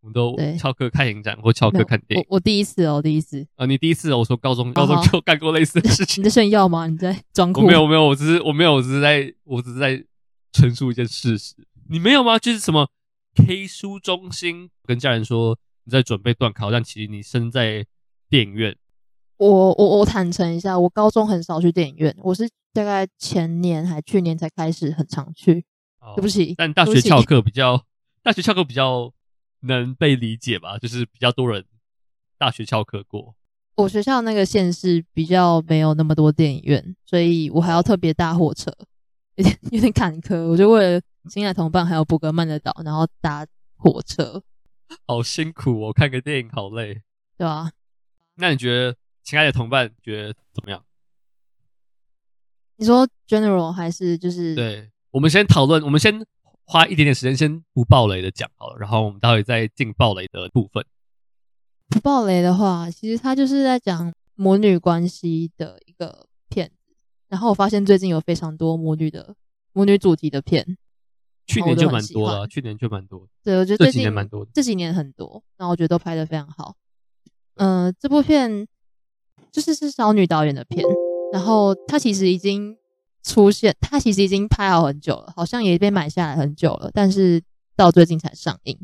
[0.02, 2.26] 我们都翘课看影展或翘课看电影。
[2.28, 6.20] 我我第一次哦，第一次啊，你第一次哦，我说高中高中就干过类似的事情。
[6.22, 6.88] 你在炫耀吗？
[6.88, 7.60] 你在装酷？
[7.60, 10.04] 我没有没有，我只是我没有，我只是在我只是在
[10.52, 11.54] 陈述一件事实。
[11.88, 12.36] 你没有吗？
[12.36, 12.88] 就是什么
[13.36, 17.86] K 书中心跟家人说你在准备段考，但其实你身在
[18.28, 18.76] 电影院。
[19.36, 25.64] 我我我坦诚一下，我高中很少去电影院，我是大概前年还去年才开始很常去。
[26.00, 27.84] 哦、对不起，但大学翘课比较，
[28.24, 29.12] 大学翘课比较
[29.62, 30.78] 能被理解吧？
[30.78, 31.64] 就是比较多人
[32.38, 33.34] 大学翘课过。
[33.76, 38.70] 我学校那个县市比较没有那么多电影院，所以我还要特别搭火车，
[39.36, 40.46] 有 点有点坎坷。
[40.48, 41.00] 我就为了。
[41.30, 43.46] 亲爱的同伴还有布格曼的岛，然后搭
[43.76, 44.42] 火车，
[45.06, 45.92] 好辛苦哦！
[45.92, 47.00] 看个电影好累，
[47.38, 47.70] 对啊。
[48.34, 50.84] 那你觉得亲爱的同伴觉得怎么样？
[52.74, 54.56] 你说 general 还是就是？
[54.56, 56.12] 对，我们先讨论，我们先
[56.72, 60.82] 花一点点时间，先不暴雷的讲好了，然后我们待会再进暴雷的部分。
[61.90, 66.94] 不暴雷的话，其实他就是在讲母女关系的一个片子。
[67.28, 69.34] 然后我发现最近有非常多母女的
[69.74, 70.78] 母女主题的片。
[71.46, 73.28] 去年就蛮多了，去年就蛮多。
[73.44, 75.44] 对，我觉得这几年蛮多的，这几年很多。
[75.58, 76.74] 然后我觉得都拍的非常好。
[77.56, 78.66] 嗯、呃，这部片
[79.50, 80.82] 就是是少女导演的片，
[81.34, 82.78] 然后它其实已经
[83.22, 87.42] 出现，它其实已经拍好很久了，好像也被买下来很久了，但是
[87.76, 88.78] 到最近才上映。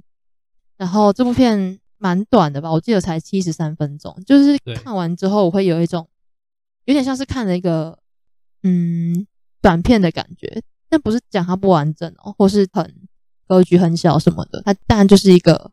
[0.77, 6.09] 然后这部片蛮短的吧，我记得才七十三分钟，就是看完之后我会有一种
[6.85, 7.99] 有点像是看了一个
[8.63, 9.27] 嗯
[9.61, 10.63] 短片的感觉。
[10.91, 12.95] 但不是讲它不完整哦，或是很
[13.47, 15.71] 格局很小什么的，它当然就是一个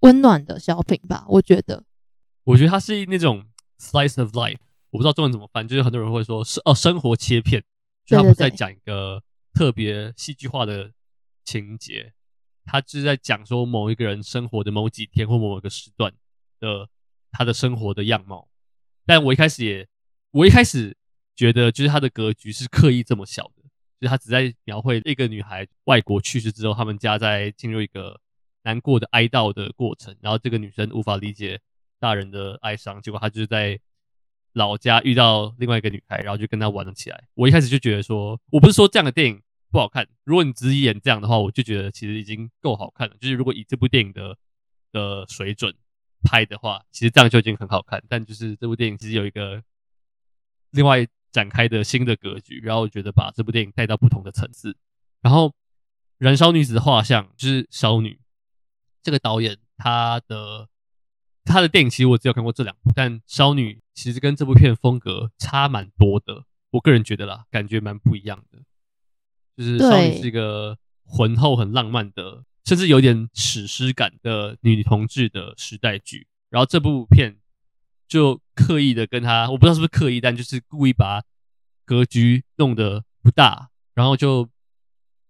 [0.00, 1.24] 温暖的小品吧。
[1.28, 1.82] 我觉得，
[2.44, 3.44] 我觉得它是那种
[3.80, 4.58] slice of life，
[4.90, 7.64] 我不知道中文怎么翻，就是很多人会说是哦生活切片，
[8.04, 10.92] 就他不是在讲一个特别戏剧化的
[11.44, 12.12] 情节，
[12.64, 16.12] 他就是在讲说某一个人生活的某几天或某一个时段
[16.60, 16.88] 的
[17.30, 18.48] 他的生活的样貌。
[19.06, 19.88] 但我一开始也，
[20.30, 20.96] 我一开始
[21.34, 23.64] 觉得就是他的格局是刻意这么小的。
[24.00, 28.20] 就是他只在描绘一个女孩外国去世之后，他们家在进入一个
[28.64, 31.58] 难过的哀悼的过程，然后这个女生无法理解
[31.98, 33.78] 大人的哀伤，结果她就是在
[34.54, 37.24] 老家遇到另外一个女孩，然后就跟她玩了起来。
[37.34, 43.14] 我一开始就觉得说，我不是说这样的电影不好看，如果你只演这样的话，我就觉得其实已经够好看了。
[43.20, 44.36] 就是如果以这部电影的
[44.90, 45.74] 的水准
[46.22, 48.02] 拍的话，其实这样就已经很好看。
[48.08, 49.62] 但就是这部电影其实有一个
[50.70, 51.06] 另外。
[51.34, 54.76] 展开的新的格局，然后我觉得把这部电影带到不同的层次。
[55.20, 55.48] 然后
[56.16, 58.20] 《燃烧女子的画像》就是烧女
[59.02, 60.68] 这个导演他的
[61.44, 66.44] 他的电影，其实我只有看过这两部，但少女其实跟这部片风格差蛮多的。
[66.70, 68.58] 我个人觉得啦，感觉蛮不一样的。
[69.56, 76.26] 就是少女是一个浑厚、很浪漫的，甚至有点史诗感的女同志的时代剧。
[76.50, 77.38] 然后这部片。
[78.06, 81.22] 就刻意的跟他，我不知道是不是刻意，但就是故意把
[81.86, 84.48] 格局弄得不大，然后就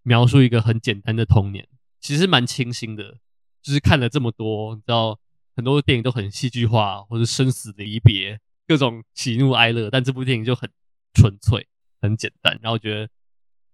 [0.03, 1.67] 描述一个很简单的童年，
[2.01, 3.19] 其实蛮清新的。
[3.63, 5.19] 就是看了这么多，你知道
[5.55, 10.71] 很多电影都很戏剧化，或者生死离别，各种喜怒哀乐，但这部电影就很
[11.15, 11.67] 纯粹、
[12.01, 13.09] 很简单，然后觉得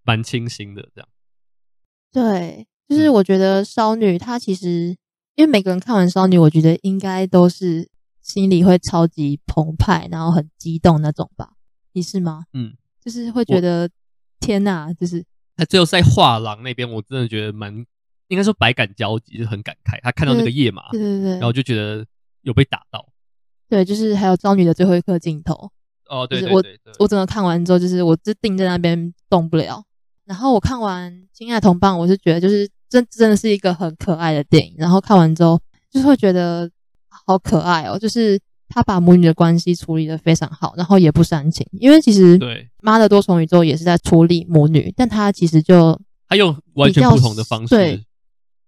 [0.02, 1.08] 蛮清新的这样。
[2.12, 4.96] 对，就是我觉得少女她其实，
[5.34, 7.88] 因为每个人看完少女，我觉得应该都是。
[8.22, 11.54] 心里会超级澎湃，然后很激动那种吧？
[11.94, 12.44] 你是吗？
[12.52, 13.90] 嗯，就是会觉得
[14.38, 15.24] 天哪，就是
[15.56, 17.84] 他最后在画廊那边，我真的觉得蛮
[18.30, 20.00] 应该说百感交集，就很感慨。
[20.02, 22.04] 他看到那个页码，对对对，然后就觉得
[22.40, 23.06] 有被打到。
[23.68, 25.70] 对，就是还有招女的最后一刻镜头。
[26.08, 26.64] 哦，对，我
[26.98, 29.84] 我整个看完之后，就是我就定在那边动不了。
[30.24, 34.74] 然后我看完《亲爱的同伴》，我是觉得就是真真的是一个很可爱的电影。
[34.78, 35.60] 然后看完之后，
[35.90, 36.70] 就是会觉得。
[37.26, 37.96] 好可爱哦！
[37.96, 41.64] 就是他把母女的关系处理的非常好，然后也不煽情。
[41.72, 48.04] 因为其实对妈的多重宇宙也是在处理母女，但他其实就他用完全不同的方式对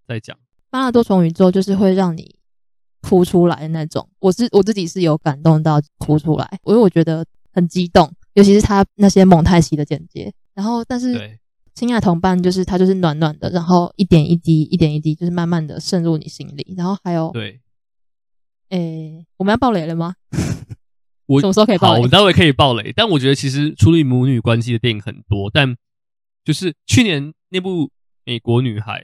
[0.06, 0.36] 在讲
[0.70, 2.36] 妈的多重宇宙，就是会让你
[3.02, 4.08] 哭出来的那种。
[4.20, 10.32] 我是我自己是有感动到哭出来，因为我觉得很激动，尤其是他那些蒙太奇的剪接。
[10.54, 11.38] 然后，但是
[11.74, 16.74] 亲爱的同伴就是他就是暖暖的，然后一点一滴，一点一滴，就是慢慢的渗入你心里。
[16.76, 17.60] 然后还有对。
[18.68, 20.14] 诶、欸，我们要爆雷了吗？
[21.26, 21.98] 我什么时候可以爆雷？
[21.98, 22.92] 我们待会可以爆雷。
[22.94, 25.76] 但我觉得其实处理母女关系的电影很多，但
[26.44, 27.86] 就是去年那部
[28.24, 29.00] 《美国女孩》，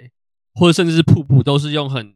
[0.59, 2.12] 或者甚至是《瀑布》，都是用很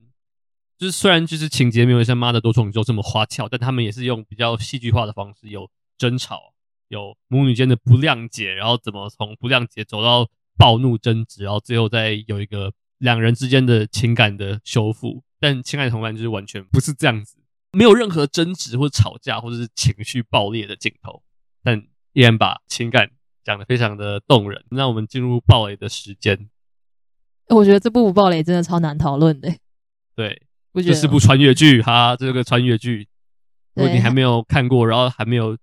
[0.76, 6.52] 就是虽然就是情节没有像《妈的多重宇宙》这么花俏，但他们也是用比较戏剧化的方式，有争吵，
[6.88, 10.28] 有母女间的不谅解，然后怎么从不谅解走到
[10.58, 15.22] 暴怒争执，然后最后再有一个两人之间的情感的修复。
[15.38, 17.36] 但《亲爱的同伴》就是完全不是这样子。
[17.70, 21.22] 没有任何争执或吵架或者是情绪爆裂的镜头，
[21.62, 21.78] 但
[22.12, 23.12] 依然把情感
[23.44, 24.64] 讲得非常的动人。
[24.70, 26.48] 那我们进入爆雷的时间。
[27.48, 29.52] 我觉得这部爆雷真的超难讨论的。
[30.16, 30.42] 对，
[30.74, 33.08] 这是部穿越剧哈，这个穿越剧。
[33.74, 35.56] 如果你还没有看过，然后还没有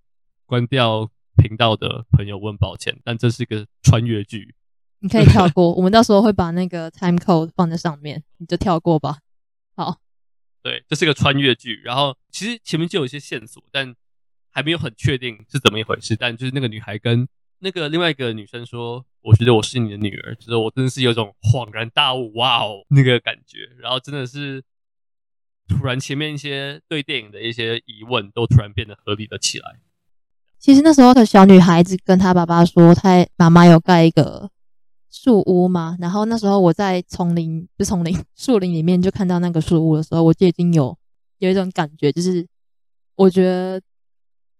[0.45, 4.55] 关掉频道的朋友，问抱歉，但这是一个穿越剧。
[4.99, 9.19] 你可以跳 过，我们到时候会把那个 time code 放在上面，你就跳过吧。
[9.75, 9.97] 好。
[10.61, 13.95] 对，这是个穿越剧，然后其实前面就有一些线索，但
[14.51, 16.17] 还没有很确定是怎么一回事。
[16.17, 17.25] 但就是那个女孩跟
[17.59, 23.59] 那个另外一个女生说：“我觉得我是你的女儿。”就是我真的是有种恍然大悟，哇哦，那个感觉。
[23.77, 24.63] 然后真的是
[25.67, 29.79] 突然前面一些对电影的一些疑问都突然变得合理了起来。
[30.57, 34.49] 其实那时候的小女孩子跟她爸爸说，她妈妈有盖一个。
[35.11, 35.97] 树屋嘛？
[35.99, 40.95] 然后那时候我在丛林，不是丛林，树林里面就看到那个树屋的时候，我就已经有
[41.39, 42.45] 有一种感觉，就是
[43.15, 43.81] 我觉得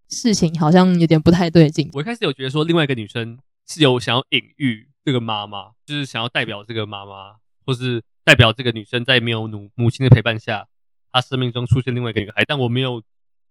[0.10, 1.88] 事情好像有点不太对劲。
[1.94, 3.38] 我一开始有觉得说，另外一个女生
[3.70, 10.68] 是有想要隐喻这个妈妈，就是想要代表这个妈妈，或是代表这个女生在没有母母亲的陪伴下，
[11.12, 12.44] 她生命中出现另外一个女孩。
[12.48, 13.04] 但我没有，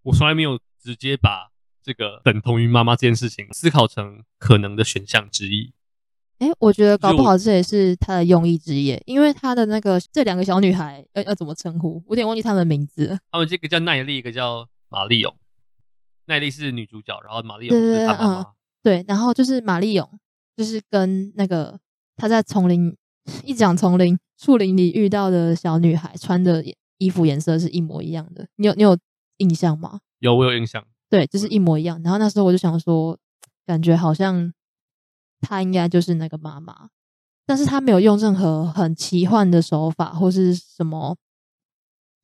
[0.02, 1.52] 我从来没有直接把
[1.82, 5.72] 这个等同于妈妈这件事情思考成可能的选项之一。
[6.40, 12.02] 哎、欸，我觉得搞不好这也是他的用意之一，因为他的那个这两个小女孩要要怎么称呼？
[12.06, 13.18] 我有点忘记他们的名字。
[13.30, 15.36] 他们这个叫奈莉，一个叫玛丽勇。
[16.26, 18.46] 奈莉是女主角，然后玛丽勇是她妈妈。
[18.89, 20.09] 对，然后就是玛丽勇，
[20.57, 21.78] 就是跟那个
[22.16, 22.97] 他在丛林
[23.45, 26.64] 一讲丛林树林里遇到的小女孩穿的
[26.97, 28.49] 衣服颜色是一模一样的。
[28.57, 28.97] 你有你有
[29.36, 30.01] 印象吗？
[30.20, 30.82] 有，我有印象。
[31.11, 32.03] 对，就是一模一样。
[32.03, 33.18] 然后那时候我就想说，
[33.66, 34.51] 感觉好像
[35.43, 36.89] 她应该就是那个妈妈，
[37.45, 41.14] 但是她没有用任何很奇幻的手法或是什么。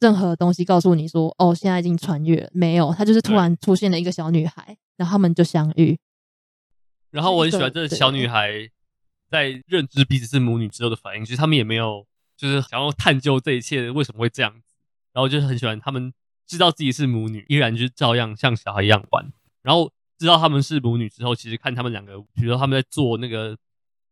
[0.00, 5.98] 任何东西告诉你说：“哦，现在已经穿越了。”没有，他就是突然出现了一个小女孩，然后他们就相遇。
[7.14, 8.68] 然后我很喜欢这个小女孩
[9.30, 12.04] 在认知彼此是母女之后的反应，其实他们也没有
[12.36, 14.74] 就是想要探究这一切为什么会这样子。
[15.12, 16.12] 然后就是很喜欢他们
[16.44, 19.32] 知道自己是母女，依然就是照样像小孩一样玩。
[19.62, 23.56] 然后知道他们是母女之后，其实看他们两个，比如说他们在做那个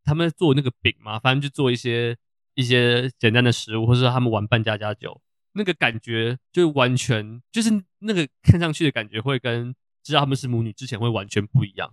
[0.05, 2.17] 他们在做那个饼嘛，反正就做一些
[2.55, 5.21] 一些简单的食物，或者说他们玩扮家家酒。
[5.55, 9.75] 那个感觉就完全就是那个看上去的感觉会跟
[10.05, 11.93] 知道他们是母女之前会完全不一样。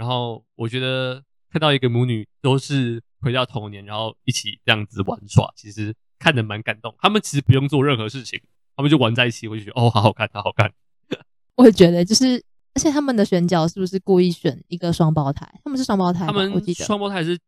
[0.00, 1.22] 然后我觉得
[1.52, 6.94] 看到一个母女都是回到童年，然后一起这样子玩耍，其实看得蛮感动。
[6.98, 8.40] 他们其实不用做任何事情，
[8.74, 10.72] 他们就玩在一起，我就觉得哦，好好看，好好看。
[11.56, 12.42] 我也觉得，就是
[12.72, 15.46] 而且他们的选角是不是故意选一个双胞胎？
[15.62, 17.38] 他们是双胞胎，他们我记得双胞胎是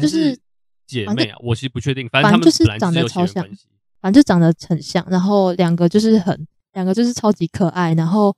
[0.00, 0.34] 就是
[0.86, 3.46] 姐妹啊，我其实不确定，反正他们就是长得超像。
[4.00, 8.34] 反正就长得很像，然后两个就是很两个就是超级可爱，然后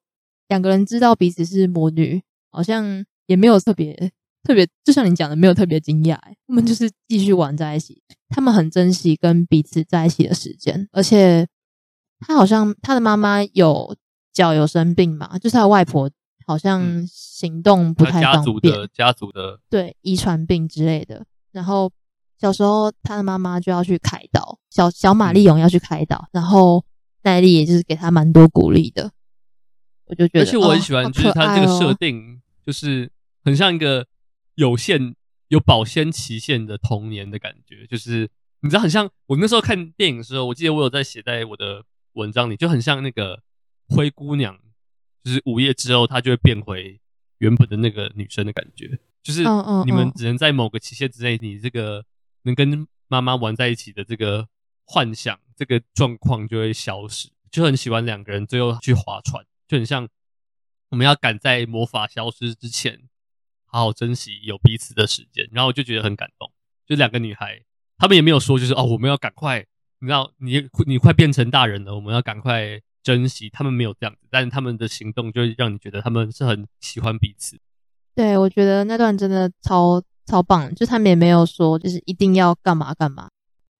[0.46, 3.94] 两个人知道彼此是母女，好像也没有特别
[4.42, 6.18] 特别，就像你讲的，没有特别惊讶。
[6.46, 11.46] 他们就是继续玩在一起，他们很珍惜跟彼此在一起的时间，而且
[12.20, 13.96] 他好像他的妈妈有
[14.32, 16.10] 脚有生病嘛，就是他的外婆
[16.46, 21.90] 好像行动不太方便，家族的家族的对遗传病之类的，然后。
[22.38, 26.84] 小时候，他的妈妈就要去开刀，小小马丽勇要去开刀，然后
[27.22, 29.10] 奈莉也就是给他蛮多鼓励的。
[30.04, 33.10] 我就觉得，而且我很喜欢，就是他这个设定，就是
[33.46, 34.06] 很像一个
[34.56, 35.16] 有限、
[35.48, 37.86] 有保鲜期限的童年的感觉。
[37.86, 38.28] 就是
[38.60, 43.42] 你知道，很像我那时候看电影的时候，我记得我有在写在我的文章里，就很像那个
[43.88, 44.58] 灰姑娘，
[45.24, 47.00] 就是午夜之后，她就会变回
[47.38, 48.98] 原本的那个女生的感觉。
[49.22, 49.42] 就是
[49.86, 52.04] 你们只能在某个期限之内，你这个。
[52.46, 54.46] 能跟妈妈玩在一起的这个
[54.84, 57.28] 幻想，这个状况就会消失。
[57.50, 60.08] 就很喜欢两个人最后去划船，就很像
[60.90, 63.00] 我们要赶在魔法消失之前，
[63.76, 65.46] 好好珍惜有彼此的时间。
[65.52, 66.50] 然后我就觉得很感动，
[66.86, 67.60] 就两个女孩，
[67.98, 69.64] 她们也没有说就是哦，我们要赶快，
[70.00, 73.50] 你知道，你你快变成大人了，我们要赶快珍惜。
[73.50, 77.58] 她们没有这样子，但是她们的行动就会让你觉得她们是很喜欢彼此。
[78.14, 80.02] 对，我觉得那段真的超。
[80.28, 83.30] 超棒，就他们也没有说就是一定要干嘛干嘛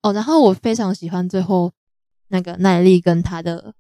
[0.03, 0.13] 哦。
[0.13, 1.73] 然后我非常喜欢最后
[2.29, 3.75] 那个奈莉跟她的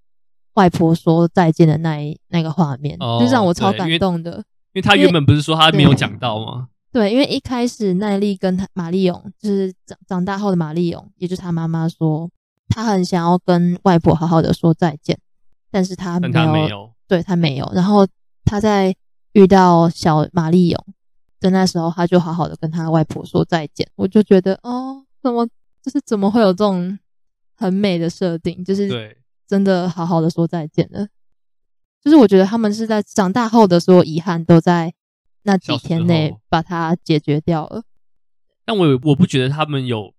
[0.54, 4.42] 外婆说再见的那一那个画面，哦、就让我超感动的。
[4.76, 6.68] 因为他原本不是说他没有讲到吗？
[6.92, 12.30] 对，因为一开始奈莉跟他玛丽勇，就是长长大后的玛丽勇，也就是他妈妈说，
[12.68, 15.18] 他很想要跟外婆好好的说再见，
[15.70, 17.72] 但是他没有，他没有对他没有。
[17.74, 18.06] 然后
[18.44, 18.94] 他在
[19.32, 20.86] 遇到小玛丽勇。
[21.38, 23.86] 在那时候，他就好好的跟他外婆说再见。
[23.94, 25.46] 我就觉得，哦，怎么
[25.82, 26.98] 就是怎么会有这种
[27.54, 28.64] 很美的设定？
[28.64, 29.16] 就是
[29.46, 31.06] 真的好好的说再见了。
[32.06, 34.94] 就是我觉得他们是在长大后的所有遗憾都在
[35.42, 37.82] 那几天内把它解决掉了。
[38.64, 40.14] 但我我不觉得他们有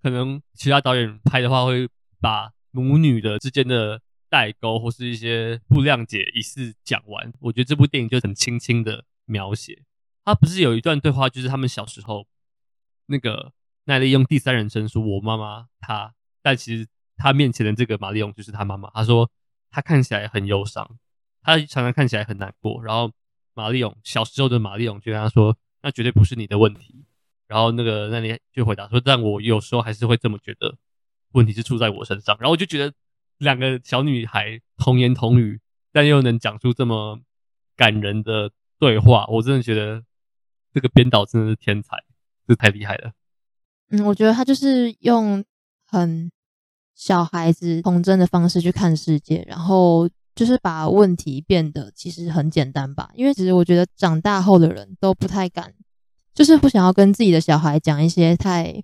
[0.00, 1.88] 可能其他导演拍的话会
[2.20, 7.32] 把母女的之间的代沟或是一些不谅解一次讲完。
[7.40, 9.82] 我觉得这部电影就很轻轻的描写。
[10.24, 12.28] 他不是有一段对话，就是他们小时候，
[13.06, 13.50] 那个
[13.86, 16.86] 奈利用第三人称说“我妈妈”，她，但其实
[17.16, 18.88] 他面前的这个玛丽勇就是他妈妈。
[18.94, 19.28] 他说
[19.72, 20.88] 他看起来很忧伤，
[21.42, 22.82] 他常常看起来很难过。
[22.82, 23.10] 然后
[23.54, 27.04] 玛丽勇小时候的玛丽勇就跟他说：“那绝对不是你的问题。”
[27.48, 30.76] 然后那个奈莉就回答说：“但我有时候还是会这么觉得，
[31.32, 32.94] 问题是出在我身上。”然后我就觉得
[33.38, 35.60] 两个小女孩童言童语，
[35.92, 37.20] 但又能讲出这么
[37.76, 40.02] 感人的对话，我真的觉得。
[40.74, 42.02] 这个编导真的是天才，
[42.48, 43.12] 这太厉害了。
[43.90, 45.44] 嗯，我觉得他就是用
[45.84, 46.32] 很
[46.94, 53.10] 小孩子童真的方式去看世界，然后就是把问题变得其实很简单吧。
[53.14, 55.72] 因为其实我觉得长大后的人都不太敢，
[56.34, 58.82] 就是不想要跟自己的小孩讲一些太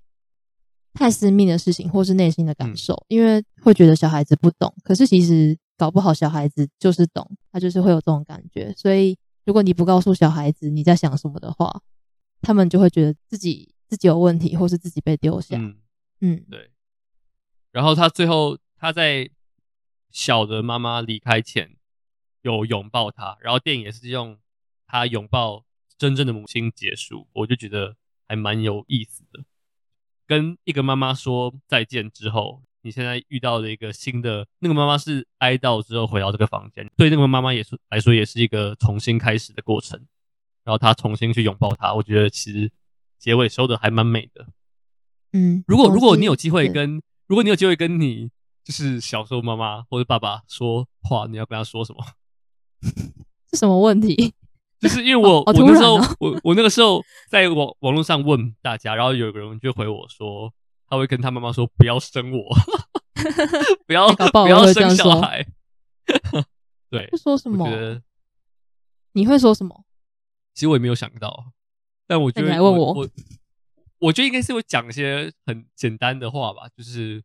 [0.95, 4.75] 太私密的事情，或是内心的感受，嗯，因为会觉得小孩子不懂。
[4.83, 9.17] 可是其实搞不好小孩子就是懂，他就是会有这种感觉，所以。
[9.45, 11.81] 如果你不告诉小孩子你在想什么的话，
[12.43, 15.57] 他们就会觉得自己自己有问题，或是自己被丢下。
[15.57, 15.75] 嗯
[16.21, 16.71] 嗯，对。
[17.73, 19.27] 然后他最后他在
[20.11, 21.77] 小的妈妈离开前
[22.43, 24.39] 有拥抱他，然后电影也是用
[24.87, 25.65] 他拥抱
[25.97, 27.97] 真正的母亲结束，我就觉得
[28.27, 29.45] 还蛮有意思的。
[30.27, 40.07] 跟一个妈妈说再见之后，你现在遇到了一个新的那个妈妈是哀悼之后回到这个房间，对那个妈妈也是来说也是一个重新开始的过程。
[40.65, 42.71] 然后她重新去拥抱他，我觉得其实
[43.19, 44.47] 结尾收的还蛮美的。
[45.33, 48.31] 嗯，如果如果你有机会跟如果你有机会跟你
[48.69, 52.05] 就是小时候妈妈或者爸爸说话，你要跟他说什么？
[53.51, 54.35] 是什么问题？
[54.79, 60.53] 就是 因为我、哦、我那时候我我那个时候在网网络上问大家，然后有个人就回我说，
[60.87, 62.55] 他会跟他妈妈说不要生我，
[63.89, 65.47] 不要不要生小孩。
[66.91, 68.03] 对，会说什么？
[69.13, 69.83] 你会说什么？
[70.53, 71.53] 其实我也没有想到，
[72.07, 73.09] 但我觉得你来问我，我
[74.01, 77.25] 我觉得应该是会讲一些很简单的话吧，就是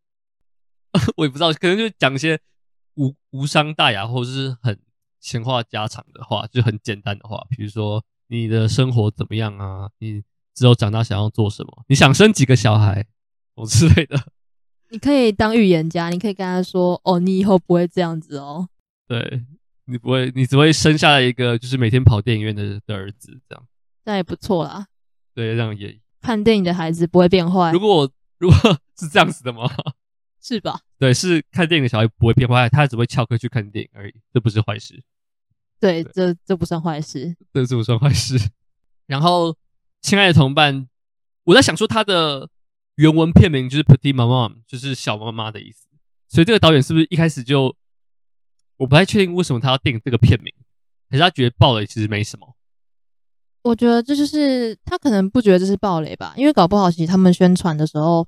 [1.17, 2.39] 我也不知道，可能就讲一些
[2.95, 4.79] 无无伤大雅，或者是很。
[5.23, 9.89] 闲话家常的话，就很简单的话，比如说你的生活怎么样啊？
[9.99, 10.21] 你
[10.53, 11.85] 之后长大想要做什么？
[11.87, 13.05] 你想生几个小孩？
[13.55, 14.21] 哦之类的。
[14.91, 18.67] 你可以当预言家，你可以跟他说：“哦，你以后不会这样子哦。”
[19.07, 19.45] 对，
[19.85, 23.65] 你不会，你只会生下来一个就是每天跑电影院的的儿子，这样。
[24.03, 24.87] 那也不错啦。
[25.33, 27.71] 对，这样也看电影的孩子不会变坏。
[27.71, 28.57] 如果如 果
[28.99, 29.71] 是这样子的吗？
[30.43, 30.81] 是吧？
[30.99, 35.01] 对，是看电影的小孩不会变坏，他只会翘课去看电影而已，这不是坏事。
[35.79, 38.37] 对，这这不算坏事，这这不算坏事。
[39.05, 39.57] 然后，
[40.01, 40.87] 亲爱的同伴，
[41.45, 42.49] 我在想说，他的
[42.95, 45.87] 原文片名就是 Petite Maman，就是小妈妈的意思。
[46.27, 47.75] 所以，这个导演是不是一开始就，
[48.77, 50.53] 我不太确定为什么他要定这个片名，
[51.09, 52.55] 可是他觉得暴雷其实没什么。
[53.61, 58.27] 我觉得这就是他可能不觉得这是暴雷吧，因为搞不好其实他们宣传的时候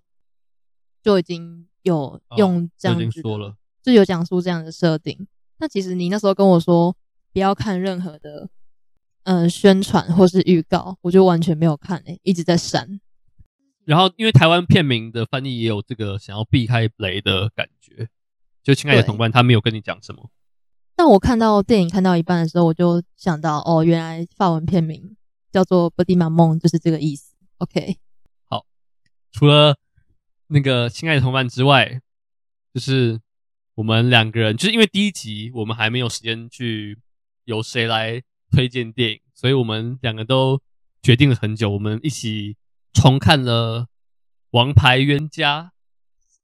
[1.04, 5.26] 就已经有用这样子，说了，就有讲述这样的设定。
[5.60, 6.96] 那其实你那时候跟我说。
[7.34, 8.48] 不要看任何的，
[9.24, 13.02] 嗯、呃，宣传或是预告，我就完全没有看诶、欸，一直在删。
[13.84, 18.08] 然后，因为台湾片名的翻译也有这个想要避开雷的感觉，
[18.64, 20.30] 就亲爱的同伴，他没有跟你讲什么。
[20.96, 25.18] 但我看到电影看到一半的时候，我就想到，哦，原来法文片名
[25.52, 27.36] 叫做《Petite Maman》，就是这个意思。
[27.58, 27.98] OK，
[28.46, 28.66] 好，
[29.34, 29.78] 除了
[30.48, 32.02] 那个亲爱的同伴之外，
[32.74, 33.20] 就是
[33.76, 37.00] 我们两个人，就是因为第一集我们还没有时间去。
[37.48, 39.20] 由谁来推荐电影？
[39.36, 40.60] 所以我们两个都
[41.04, 42.58] 决定了很久，我们一起
[42.92, 43.82] 重看了
[44.50, 45.62] 《王牌冤家》。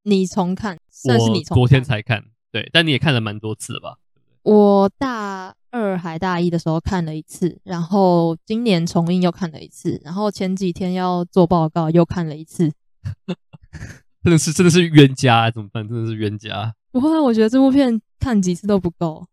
[0.03, 1.59] 你重看，算是你重看。
[1.59, 3.97] 我昨天才看，对，但你也看了蛮多次了吧？
[4.43, 12.71] 我大二还大一的时候看了一次，然后今年重映又看了一次，然后前几天要做报告又看了一次。
[14.23, 15.87] 真的是真的是冤家，怎么办？
[15.87, 16.75] 真的是冤家。
[16.91, 19.27] 不会，我觉得这部片看几次都不够。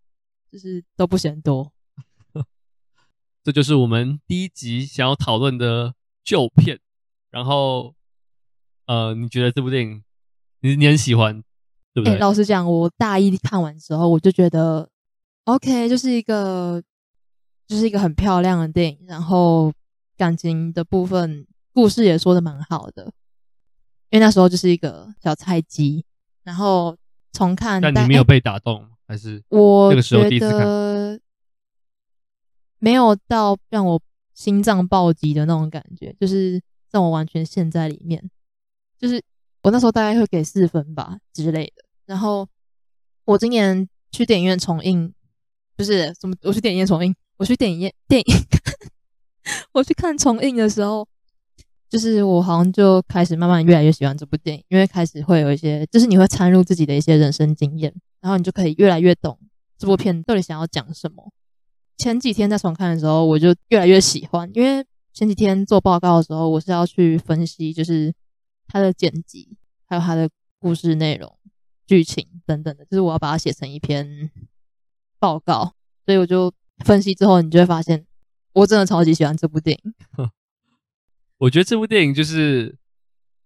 [0.51, 1.71] 就是都不嫌多，
[3.45, 5.93] 这就是我们第一集想要讨论的
[6.25, 6.81] 旧片。
[7.31, 7.95] 然后，
[8.87, 10.03] 呃，你觉得这部电影
[10.61, 11.43] 你你很喜欢，
[11.93, 12.15] 对不对？
[12.15, 14.89] 欸，老实讲，我大一看完之后，我就觉得
[15.45, 16.83] OK，就是一个
[17.67, 18.99] 就是一个很漂亮的电影。
[19.07, 19.71] 然后
[20.17, 23.13] 感情的部分，故事也说的蛮好的。
[24.11, 26.05] 因为那时候就是一个小菜鸡，
[26.43, 26.97] 然后
[27.33, 28.83] 重看，但你没有被打动。
[28.83, 31.19] 欸还是我那个时候第一次看
[32.79, 33.99] 没有到让我
[34.35, 38.31] 心脏暴击的那种感觉，就是让我完全陷在里面。
[38.99, 39.25] 就是
[39.63, 41.85] 我那时候大概会给四分吧之类的。
[42.05, 42.47] 然后
[43.25, 45.11] 我今年去电影院重映，
[45.75, 48.35] 不是什么，我去电影院重映，我去电影院电影，
[49.73, 51.09] 我去看重映的时候，
[51.89, 57.95] 就是我好像就开始慢慢越来越喜欢这部电影，因为开始会有一些，就是你会掺入自己的一些人生经验。
[58.21, 59.39] 然后你就可以越来越懂
[59.79, 61.33] 这部片到底想要讲什么。
[61.97, 68.13] 前几天在重看的时候，我就越来越喜欢，因为前几天做报告的时候，我是要去分析，就是
[68.67, 70.29] 它的剪辑，还有它的
[70.59, 71.33] 故事内容、
[71.87, 74.31] 剧情等等的，就是我要把它写成一篇
[75.21, 75.73] 报告。
[76.05, 76.53] 所以我就
[76.85, 78.05] 分析之后，你就会发现，
[78.53, 79.95] 我真的超级喜欢这部电影。
[81.39, 82.77] 我觉得这部电影就是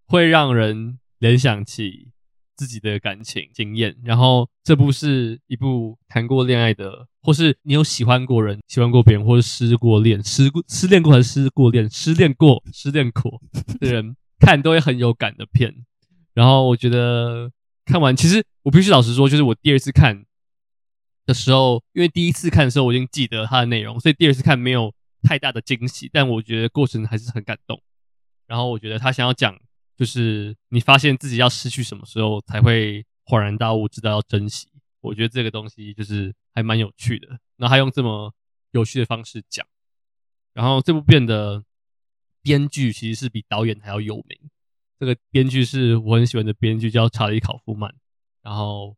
[0.06, 2.08] 会让人联想起。
[2.54, 13.40] 自己的感情经验，然后这部是一部谈过恋爱的，或是你有喜欢过人、喜欢过别人，或是失过恋、失过失恋过还是失过恋、失恋过、失恋过
[13.80, 15.74] 的人看都会很有感的片。
[16.34, 17.50] 然后我觉得
[17.86, 20.24] 看完，其实我必须老实说，就是我第二次看
[21.26, 27.80] 的时候，因为第一次看的时候我已经记得它的内容，所以第二次看没有太大的惊喜，但我觉得过程还是很感动。
[28.46, 29.58] 然后我觉得他想要讲。
[29.94, 34.66] 就是你发现自己要失去什么时候，才会恍然大悟，知道要珍惜。
[35.00, 37.38] 我觉得这个东西就是还蛮有趣的。
[37.56, 38.34] 那他用这么
[38.72, 39.64] 有趣的方式讲，
[40.54, 41.62] 然后这部片的
[42.42, 44.50] 编剧其实是比导演还要有名。
[44.98, 47.94] 这个编剧是我很喜欢的编剧，叫查理·考夫曼。
[48.42, 48.96] 然后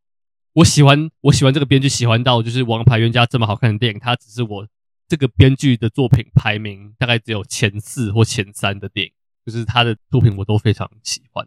[0.55, 4.67] 我喜欢我喜欢这个编剧，喜欢到就是《王牌冤家》这么好看的电影，它只是我
[5.07, 9.13] 这个编剧的作品排名大概只有前四或前三的电影，
[9.45, 11.47] 就是他的作品我都非常喜欢。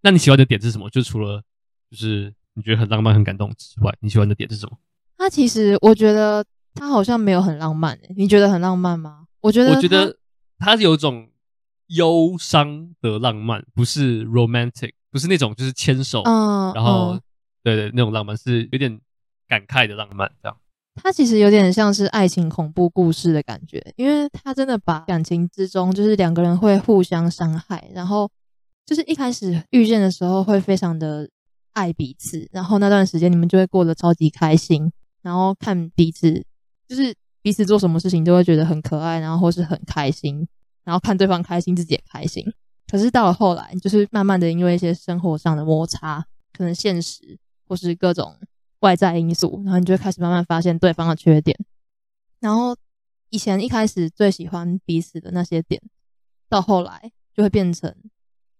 [0.00, 0.90] 那你喜欢的点是什么？
[0.90, 1.42] 就除了
[1.90, 4.78] 就是你觉得很浪漫、很感动之外，你喜欢的点是什么？
[5.16, 6.44] 他其实我觉得
[6.74, 9.26] 他好像没有很浪漫，你觉得很浪漫吗？
[9.40, 10.18] 我觉得我觉得
[10.58, 11.30] 他有一种
[11.86, 17.20] 忧伤的浪漫，不是 romantic，不是那种就是牵手，嗯，然后、嗯、
[17.62, 19.00] 对对那种浪漫是有点
[19.48, 20.56] 感慨的浪漫，这样。
[20.96, 28.28] 他其实有点像是爱情恐怖故事的感觉，因为他真的把感情之中就是两个人会互相伤害，然后
[28.84, 31.28] 就是一开始遇见的时候会非常的
[31.74, 34.90] 爱彼此，然后那段时间你们就会过得超级开心。
[35.22, 36.44] 然后看彼此，
[36.86, 40.46] 就是彼此做什么事情都会觉得很可爱，然后或是很开心，
[40.84, 42.44] 然后看对方开心，自己也开心。
[42.88, 46.24] 可是到了后来，就是慢慢的因为一些生活上的摩擦，
[46.56, 47.36] 可能现实
[47.66, 48.36] 或是各种
[48.86, 51.58] 外在因素，然后你就会开始慢慢发现对方的缺点。
[52.38, 52.76] 然后
[53.30, 55.82] 以前一开始最喜欢彼此的那些点，
[56.48, 57.92] 到后来就会变成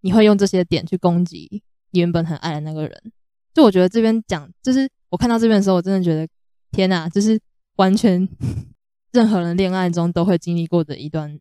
[0.01, 1.63] 你会用这些点去攻击
[1.93, 3.13] 你原本很爱的那个人。
[3.55, 6.29] 就我觉得这边讲，就是我看到这边的时候，我真的觉得。
[6.73, 7.41] 天呐，就是
[7.77, 8.29] 完全
[9.13, 11.39] 任何人恋爱中都会经历过的一段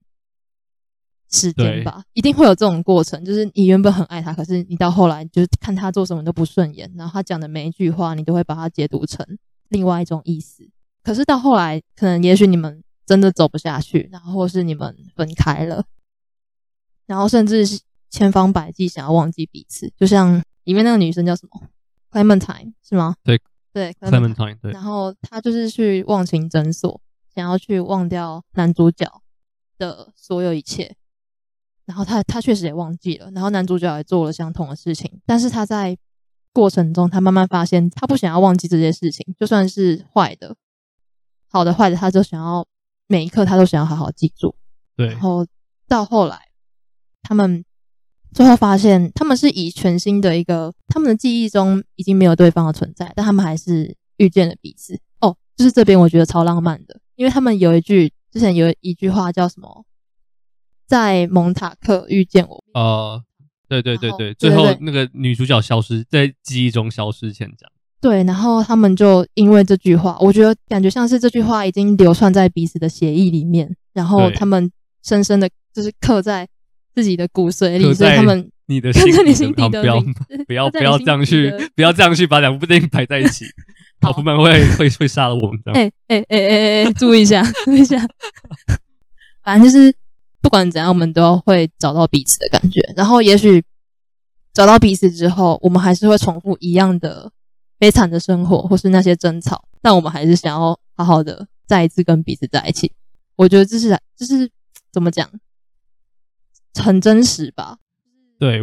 [1.35, 3.23] 时间吧，一定会有这种过程。
[3.25, 9.25] 就是你原本很爱他，可是你到后来就是看他做什么都不顺眼，然后他讲的每一句话，你都会把它解读成
[9.69, 10.67] 另外一种意思。
[11.03, 15.85] 可是到后来，可能也许你们真的走不下去，然后或是你们分开了，
[17.05, 19.91] 然后甚至是千方百计想要忘记彼此。
[19.97, 21.61] 就像里面那个女生叫什么
[22.11, 23.15] ？Clementine 是吗？
[23.23, 23.39] 对。
[23.73, 27.01] 对，Clementine，对，然后她就是去忘情诊所，
[27.35, 29.05] 想要去忘掉男主角
[29.77, 30.95] 的所有一切，
[31.85, 35.97] 然后他他确实也忘记了，然后男主角也做了相同的事情，但是他在
[36.51, 40.55] 过程中，他慢慢发现，他不想要忘记这些事情，就算是坏的、
[41.51, 42.65] 好的、坏的，他就想要
[43.07, 44.55] 每一刻他都想要好好记住。
[44.95, 45.45] 对，然后
[45.87, 46.39] 到后来，
[47.21, 47.63] 他们。
[48.33, 54.99] 最后发现，他们是以全新的一个，他们的记忆中已经没有对方的存在，但他们还是遇见了彼此。
[55.21, 59.85] 哦，就是这边我觉得超浪漫的，因为他们有一句之前有一句话叫什么，
[60.85, 62.63] 在蒙塔克遇见我。
[62.73, 63.21] 呃，
[63.67, 67.69] 对对对对，最后那个女主角消失在记忆中消失前讲。
[68.01, 74.71] 对，然后他们就因为这句话，我觉得感觉像是这句话已经流传在彼此的协议里面，然后他们
[75.03, 76.47] 深深的就是刻在。
[76.95, 79.99] 自己的骨髓里，所以他们你的心不要
[80.47, 83.43] 不要不要这样去， 不要这样去把两部电影摆在一起，
[83.99, 85.59] 考夫曼会会会杀了我们。
[85.73, 87.97] 哎哎哎哎哎，注意一下，注意一下。
[89.43, 89.93] 反正就是
[90.45, 92.79] 不管怎样，我们都会找到彼此的感觉。
[92.95, 93.63] 然后也许
[94.53, 97.31] 找到彼此之后，我们还是会重复一样的
[97.79, 102.91] 悲惨的生活，或是那些争吵，但我们还是想要好好的再一次跟彼此在一起。
[103.35, 104.47] 我觉得这是这是
[104.93, 105.27] 怎么讲？
[106.75, 107.79] 很真实吧？
[108.37, 108.61] 对，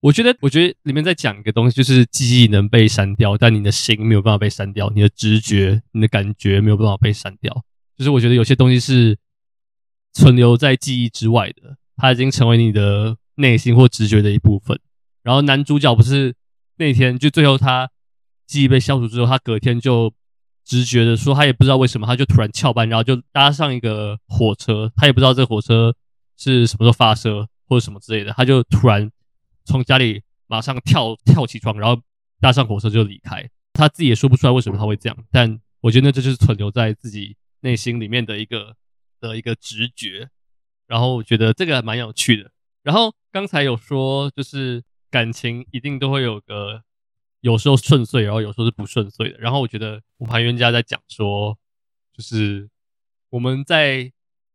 [0.00, 7.64] 我觉得，我觉得里面在讲一个东西，就是记忆能被删掉，但你的心没有办法被删掉，你的直觉、你的感觉没有办法被删掉。
[7.96, 9.16] 就是我觉得有些东西是
[10.12, 14.78] 存留在记忆之外的，它已经成为你的内心或直觉的一部分。
[15.22, 16.34] 然后男主角不是
[16.76, 17.90] 那天就最后他
[18.46, 20.12] 记忆被消除之后，他隔天就
[20.64, 25.94] 直觉的说，他也不知道为什么，他就突然翘班，然后就搭上一个火车，他也不知道这个火车
[26.36, 27.48] 是什么时候发车。
[27.68, 29.10] 或者什么之类的，他就突然
[29.64, 31.98] 从家里马上跳跳起床，然后
[32.38, 33.48] 搭上火车就离开。
[33.72, 38.76] 他自己也说不出来为什么他会这样，但我觉得这就是存留在自己内心里面的一个
[39.28, 40.28] 的一个直觉。
[40.86, 42.50] 然后我觉得这个还蛮有趣的。
[42.82, 46.82] 然后刚才有说，就是感情一定都会有个
[47.40, 49.38] 有时候顺遂，然后有时候是不顺遂的。
[49.38, 51.56] 然后我觉得我们冤家在讲说，
[52.12, 52.68] 就是
[53.30, 54.12] 我们在。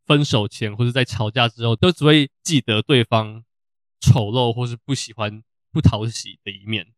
[0.07, 3.43] 分手前或者在吵架之后，都只会记得对方
[3.99, 6.93] 丑陋或是不喜欢、不讨喜的一面，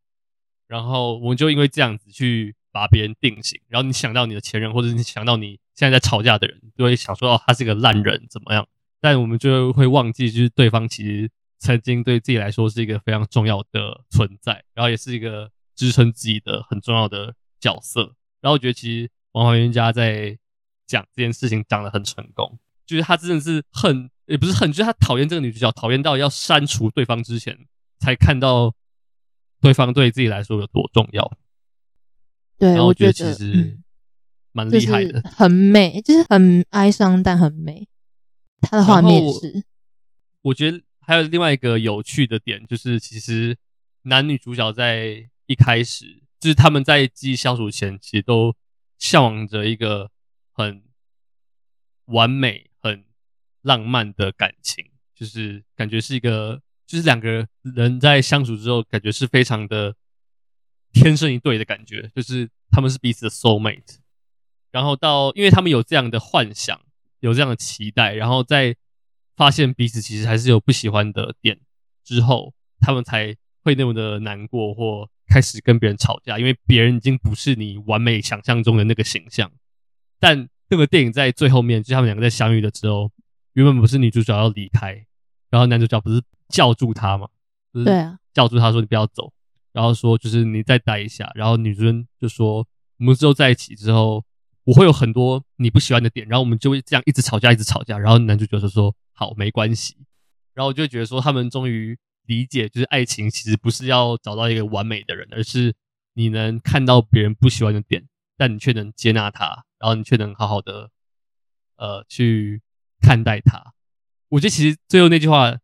[0.67, 3.59] 然后我们就因为这样子去把别人定型。
[3.67, 8.67] 然后你想到你的前任，或者你想到你现在在吵架的人，就会想说哦，他是个烂人，怎么样？
[9.01, 11.29] 但我们就会忘记，就是对方其实
[11.59, 18.01] 曾经对自己来说是一个非常重要的存在，然后也是一个支撑自己的很重要的角色。
[18.41, 20.37] 然后我觉得其实《王牌冤家》在
[20.87, 22.59] 讲这件事情讲得很成功。
[22.85, 27.55] 就是他真的是恨，也不是恨，就是他讨厌这个女主角，讨厌到要删除对方之前，
[27.99, 28.73] 才看到
[29.61, 31.31] 对方对自己来说有多重要。
[32.59, 33.79] 对，然后我觉得其实
[34.51, 37.87] 蛮厉害的，很美，就是很哀伤但很美。
[38.61, 39.63] 他的画面是。
[40.41, 43.57] 我觉得还有另外一个有趣的点，就是其实
[44.03, 48.55] 男女主角在一开始，就是他们在记忆消除前，其实都
[48.97, 50.11] 向往着一个
[50.51, 50.83] 很
[52.05, 53.05] 完美、很
[53.61, 59.95] 浪漫的感情，就是感觉是一个，就是两个人在相处之后，感觉是非常的
[60.93, 63.97] 天生一对的感觉，就是他们是彼此的 soul mate。
[64.71, 66.79] 然后到，因为他们有这样的幻想，
[67.19, 68.75] 有这样的期待，然后在
[69.35, 71.59] 发现彼此其实还是有不喜欢的点
[72.03, 79.51] 之后，他们才会那么的难过或开始跟别人吵架，因为别人已经不是你完美想象中的那个形象。
[80.19, 83.11] 但这个电影在最后面，就是他们两个在相遇的时候，
[83.53, 85.05] 原本不是女主角要离开，
[85.49, 87.27] 然后男主角不是叫住她吗？
[87.73, 89.33] 对啊，叫住她说你不要走，
[89.79, 94.25] 然后说就是你再待一下，然后女主人就说我们之后在一起之后。
[94.65, 97.97] 我会有很多你不喜欢的点，然后我们就会这样一直吵架，一直吵架。
[97.97, 99.95] 然后男主角就说：“好，没关系。”
[100.53, 101.97] 然后我就觉得说，他们终于
[102.27, 105.73] 理解，就是爱情其实不是要找到一个完美的人，而是
[106.13, 108.07] 你能看到别人不喜欢的点，
[108.37, 110.91] 但你却能接纳他，然后你却能好好的
[111.77, 112.61] 呃去
[113.01, 113.73] 看待他。
[114.27, 115.57] 我觉得其实最后那句话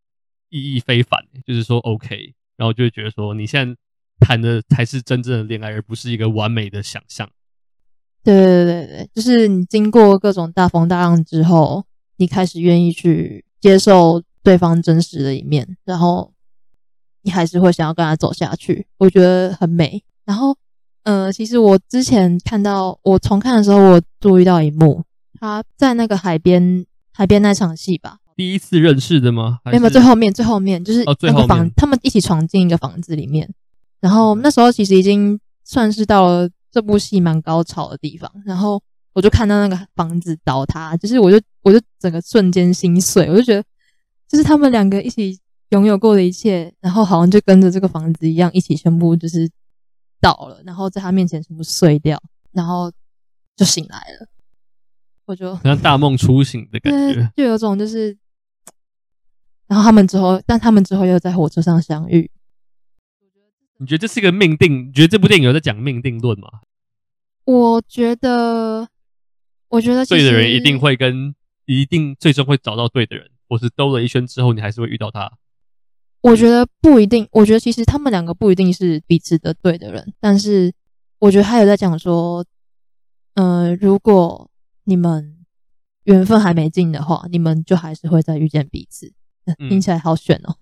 [0.50, 2.34] 意义非凡，就是说 OK。
[2.58, 3.78] 然后就会觉得说，你现在
[4.20, 7.30] 谈的才是真正的恋爱，而不是一个完美的想象。
[8.24, 11.86] 对对对对，就是你经过各种大风大浪之后，
[12.18, 16.34] 你开始愿意去接受对方真实的一面，然后
[17.22, 20.04] 你还是会想要跟他走下去，我觉得很美。
[20.26, 20.58] 然后，
[21.04, 25.04] 呃，其实我之前看到我重看的时候，我注意到一幕，
[25.40, 26.84] 他在那个海边
[27.14, 29.60] 海边那场戏吧，第一次认识的吗？
[29.66, 33.54] 没有，最后面最后面就是那个房，他们一起闯进一个房子里面，
[34.06, 36.50] 然后那时候其实已经算是到了。
[36.76, 38.84] 这部戏蛮高潮的地方，然后
[39.14, 43.64] 我就看到那个房子倒塌，就是我就我就整个瞬间心碎，我就觉得，
[44.28, 49.50] 就是他们两个一起拥有过的一切，然后好像就跟着这个房子一样，一起全部就是
[50.20, 52.22] 倒了，然后在他面前全部碎掉，
[52.52, 52.92] 然后
[53.56, 54.28] 就醒来了，
[55.28, 58.18] 我就像大梦初醒的感觉，就有种就是，
[59.68, 62.30] 然后他们之后，但他们之后又在火车上相遇。
[63.78, 64.88] 你觉得这是一个命定？
[64.88, 66.48] 你觉得这部电影有在讲命定论吗？
[67.44, 68.88] 我觉得，
[69.70, 71.36] 我觉得对的人一定会跟，
[71.66, 75.32] 一定最终会找到对的人，或是兜了一圈之后，你还是会遇到他。
[76.22, 77.28] 我觉得不一定。
[77.32, 80.74] 我觉得其实他们两个不一定是彼此的对的人，但是
[81.20, 82.44] 我觉得他有在讲说，
[83.36, 84.50] 嗯、呃，如果
[84.86, 85.46] 你们
[86.06, 89.14] 缘分还没尽的话，你们就还是会再遇见彼此。
[89.70, 90.56] 听起来好选哦，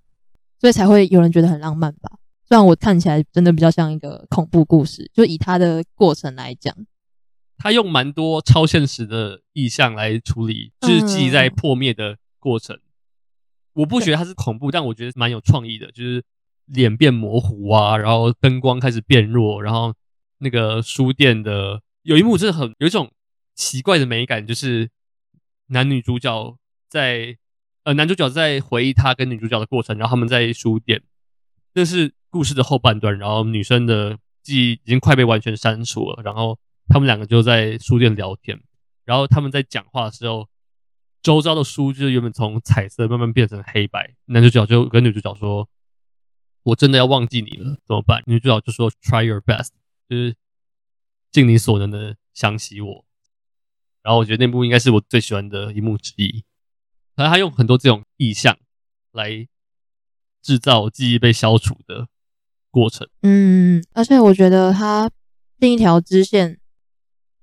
[0.59, 2.11] 所以才会有人觉得很浪漫吧。
[2.49, 6.75] 让我看起来真的比较像一个恐怖故事，就以它的过程来讲，
[7.57, 12.77] 他用蛮多超现实的意象来处理，就是记忆在破灭的过程。
[13.73, 16.23] 我不觉得它是恐怖，但我觉得蛮有创意的，就是
[16.65, 19.93] 脸变模糊啊，然后灯光开始变弱，然后
[20.37, 23.11] 那个书店的有一幕真的很有一种
[23.55, 24.91] 奇怪的美感，就是
[25.67, 26.55] 男女主角
[26.87, 27.35] 在
[27.83, 31.01] 呃男主角在回忆他跟女主角的过程，然后他们在书店，
[31.73, 32.13] 这是。
[32.33, 38.59] 故事的后半段，然后女生的记忆已经快被完全删除了，然后他们两个就在书店聊天，
[39.05, 40.49] 然后他们在讲话的时候，
[41.21, 45.69] 周遭的书就是原本从彩色慢慢变成黑白，男主角就跟女主角说
[46.65, 49.69] ：“我真的要忘记你了，怎么办？”女主角就说：“Try your best，
[50.09, 50.35] 就是
[51.31, 53.05] 尽你所能的想起我。”
[54.01, 56.43] 然后我觉得那部应该是我最喜欢的一幕之一，
[57.15, 58.57] 可能他用很多这种意象
[59.11, 59.47] 来
[60.43, 62.07] 制造记忆被消除的。
[62.69, 65.07] 过程，嗯，而且我觉得他
[65.59, 66.57] 另一条支线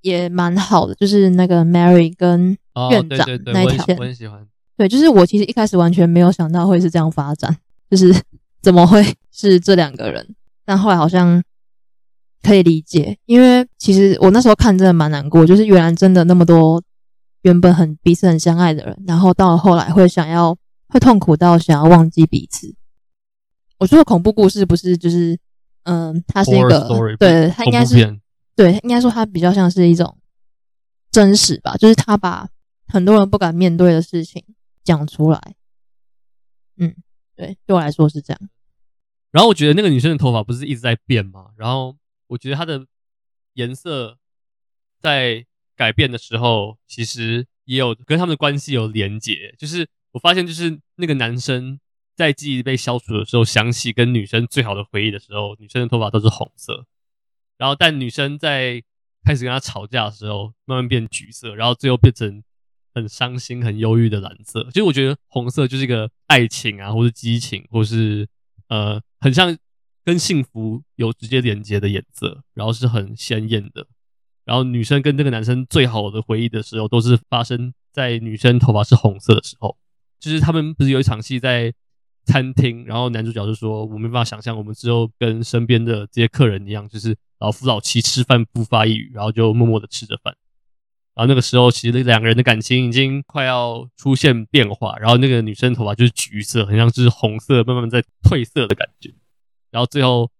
[0.01, 2.59] 也蛮好的，就是那个 Mary 跟
[2.91, 4.45] 院长那条线，我很喜欢。
[4.77, 7.57] 对，就是我其实一开始完全没有想到会是这样发展，
[7.89, 8.13] 就是
[8.61, 10.35] 怎么会是这两个人？
[10.65, 11.41] 但后来好像
[12.43, 16.83] 可以理解，因为其实我那时候看真的蛮难过，就是原来真的那么多
[17.43, 20.59] 原本很彼此很相爱的人，然后到了后来会想要
[20.89, 22.75] 会痛苦到想要忘记彼此。
[23.81, 25.39] 我说的恐怖故事不是就是，
[25.85, 28.21] 嗯，它是一个，story, 对，它应该是，
[28.55, 30.19] 对，应该说它比较像是一种
[31.11, 32.47] 真实吧，就是他把
[32.87, 34.45] 很多人不敢面对的事情
[34.85, 35.41] 讲出来，
[36.77, 36.95] 嗯，
[37.35, 38.51] 对，对我来说是这样。
[39.31, 41.47] 然后我觉得那个女生的头发不是一直在变吗？
[41.57, 41.97] 然后
[42.27, 42.85] 我觉得她的
[43.55, 44.19] 颜色
[45.01, 51.81] 在改变的时候，其实也有跟他们的关系有连结，就是我发现就是那个男生。
[52.21, 56.85] 在记忆被消除的时候，想起跟女生最好的回忆的时候，女生的头发都是红色。
[57.57, 58.83] 然后，但女生在
[59.25, 62.43] 开始跟他吵架的时候，慢慢变橘色，然后最后变成
[62.95, 64.63] 很伤心、很忧郁的蓝色。
[64.65, 68.29] 其实我觉得红色就是一个爱情啊，或是激情，或是
[68.69, 69.57] 呃，很像
[70.05, 73.87] 跟幸福有直接连接的颜色，然后是很鲜艳的。
[74.45, 79.79] 然后女生跟这个男生最好的回忆的时候，都是发生在女生头发是红色的时候。
[80.19, 81.73] 就是他们不是有一场戏在
[82.25, 90.35] 餐厅，然后男主角就说：“我没办法想象我们之后跟身边的这些客人一样，就是老夫老妻吃饭不发一语，然后就默默的吃着饭。”
[91.15, 94.97] 然后那个时候，其实两个人的感情已经快要出现变化。
[94.99, 99.13] 然后那个女生头发就是橘色，很像是红色慢慢在褪色的感觉。
[99.71, 100.31] 然后最后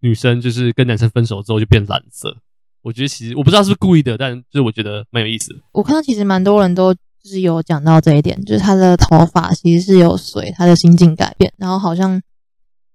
[0.00, 2.36] 女生就是跟男生分手之后就变蓝色。
[2.82, 5.60] 我觉得其实我不知道是不是故意的，但就是我觉得蛮有意思的。
[5.72, 6.94] 我看到其实蛮多人都
[7.26, 12.22] 就是有讲到这一点，就是他的头发其实是有随他的心境改变，然后好像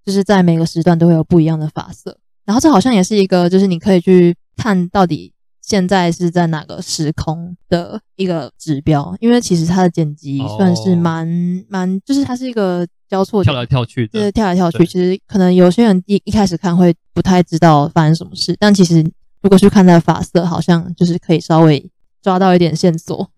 [0.06, 2.16] 就是在每个时段都会有不一样的发色。
[2.46, 11.28] 然后这好像也是一个，就是你可以去看到底现在是在哪个时空的一个指标，因为其实他的剪辑算是蛮
[11.68, 14.86] 蛮，就是它是一个交错跳来跳去的，就是跳来跳去。
[14.86, 19.04] 其实可能有些人一一开始看会不太知道发生什么事，但其实。
[19.42, 21.90] 如果去看他的发色，好像就是可以稍微
[22.22, 23.28] 抓到一点线索。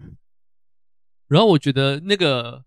[1.35, 2.65] 然后我觉得那个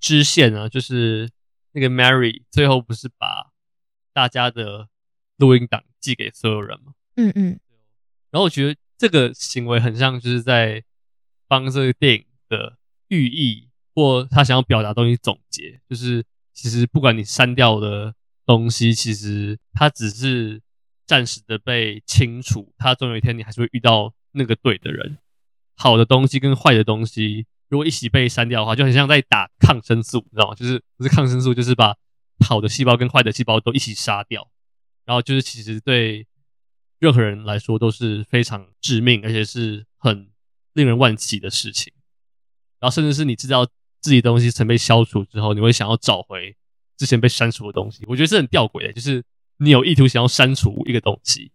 [0.00, 1.30] 支线啊，就是
[1.72, 3.52] 那个 Mary 最后不是把
[4.12, 4.88] 大家的
[5.36, 6.94] 录音档寄给所有人吗？
[7.16, 7.60] 嗯嗯。
[8.30, 10.82] 然后我觉得这个行为很像就是在
[11.46, 12.76] 帮这个电影的
[13.08, 18.14] 寓意或他想要表达东西总结，就是其实不管你删掉的
[18.44, 20.60] 东西，其实它只是。
[21.06, 25.18] 暂时的被清除，他总有一天你还是会遇到那个对的人。
[25.74, 30.54] 好的东西跟坏的东西，如果一起被删掉的话，就很像在打抗生素，你知道吗？
[30.54, 31.96] 就是不是抗生素，就是把
[32.46, 34.50] 好的细胞跟坏的细胞都一起杀掉。
[35.06, 36.26] 然后就是其实对
[36.98, 40.30] 任何人来说都是非常致命，而且是很
[40.74, 41.90] 令人惋惜的事情。
[42.78, 43.64] 然后甚至是你知道
[44.00, 46.54] 自己的东西曾被消除之后，你会想要找回
[46.98, 48.04] 之前被删除的东西。
[48.06, 49.24] 我觉得是很吊诡的，就是。
[49.62, 51.52] 你有意图想要删除一个东西，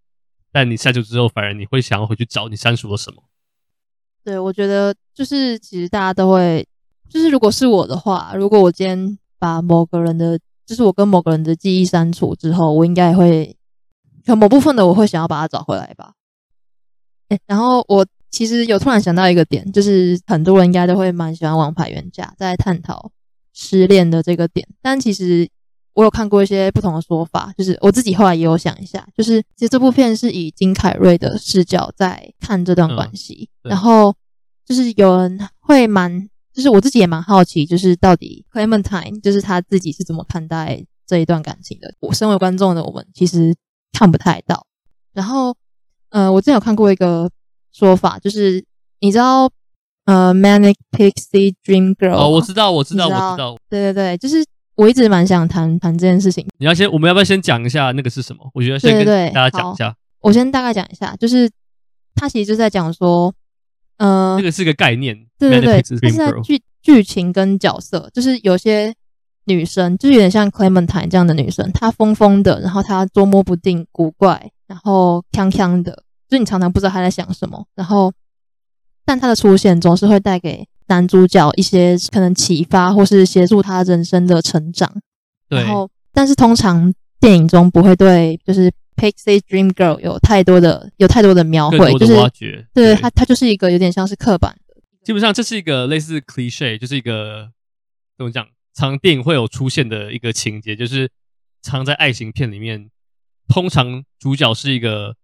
[0.52, 3.24] 但你删除之后，反而你会想要回去找你删除了什么？
[4.26, 6.68] 对，我觉得就是其实大家都会，
[7.08, 13.56] 就是如果是我的话，如果我今天把某个人的，就是我跟某个人的记忆删除之后，我应该会
[14.26, 16.14] 有某部分的我会想要把它找回来吧。
[17.30, 23.12] 哎，然后我其实有突然想到一个点，就是很多人应该都会蛮喜欢《王牌冤家》，在探讨
[23.54, 25.48] 失恋的这个点，但其实。
[25.96, 34.14] 我有看过一些不同的说法，就是我自己后来也有想一下，就是其实这部片是以金凯瑞的视角在看这段关系，嗯、然后
[34.66, 41.94] 就是有人会蛮，就是我自己也蛮好奇，就是到底 Clementine 就是他自己是怎么看待这一段感情的。
[42.02, 43.56] 我身为观众的我们其实
[43.94, 44.68] 看不太到。
[45.14, 45.56] 然后，
[46.10, 47.32] 呃，我之前有看过一个
[47.72, 48.62] 说法，就是
[49.00, 49.50] 你知道，
[50.04, 54.44] 呃，Manic Pixie Dream Girl，哦，我知道，我知道，知道我知道，对对对，就是。
[54.76, 56.46] 我一直蛮想谈谈这件事情。
[56.58, 58.50] 你要先，我们要不要先讲一下那个是什么？
[58.54, 59.96] 我觉得先跟大家讲一下。
[60.20, 61.50] 我先大概讲一下，就是
[62.16, 63.34] 他其实就在讲说，
[63.98, 68.94] 呃，那个是个概念，对对对，它是在剧剧情跟角色，就是有些
[69.46, 78.12] 女生，就是有点像 Clementine 这样的女生，她疯疯的，然后她捉摸不定、古怪，然后锵锵的，就你常常不知道她在想什么，然后
[79.06, 80.68] 但她的出现总是会带给。
[80.88, 84.92] 男主角一些可能启发，或是协助他人生的成长。
[85.50, 85.60] 对。
[85.60, 94.76] 然后，但是通常电影中不会对就是 Pixie Dream Girl 有太多的有太多的描绘，就是对，对他他就是一个有点像是刻板的。
[95.04, 97.50] 基本上这是一个类似 cliche，就是一个
[98.18, 101.10] 怎么讲，常电影会有出现的一个情节，就是
[101.64, 102.90] 常在爱情片里面，
[103.48, 105.16] 通常主角是一个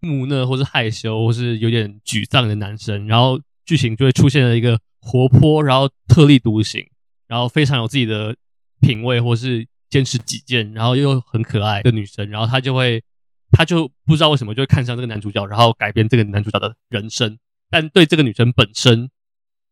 [0.00, 4.78] 木讷或是害羞或是有点沮丧的男生，然后剧情就会出现了一个。
[5.04, 6.88] 活泼，然后特立独行，
[7.26, 8.34] 然后非常有自己的
[8.80, 13.04] 品味，或是坚持己见，然后又很可爱的女生，然后她就会，
[13.52, 19.10] 她就不知道为什么就会看上这个男主角，然后改变这个男主角的人生，但对这个女生本身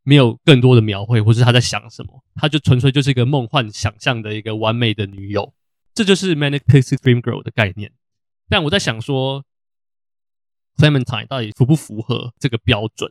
[0.02, 5.54] 没有更多的描绘，或是她在想什么，她就纯粹就是一个梦幻想象的一个完美的女友，
[5.94, 7.90] 这就是 Manic Pixie Dream Girl 的概念。
[8.48, 9.44] 但我在想说
[10.76, 13.10] ，Clementine 到底符不符合这个标准？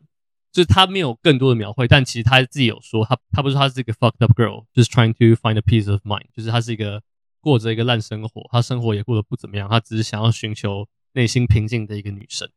[0.51, 7.01] 就是他没有更多的描绘，但其实他自己有说，他他不是说他是一个 fucked up girl，就是 trying to find a piece of mind，就是他是一个
[7.39, 12.49] 过着一个烂生活，他生活也过得不怎么样，他只是想要寻求内心平静的一个女生。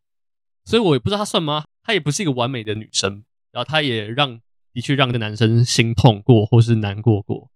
[0.64, 1.64] 所以我也不知道他算吗？
[1.84, 3.22] 他也不是一个完美的女生，
[3.52, 4.40] 然后他也让
[4.72, 7.48] 的确让一个男生心痛过或是难过过。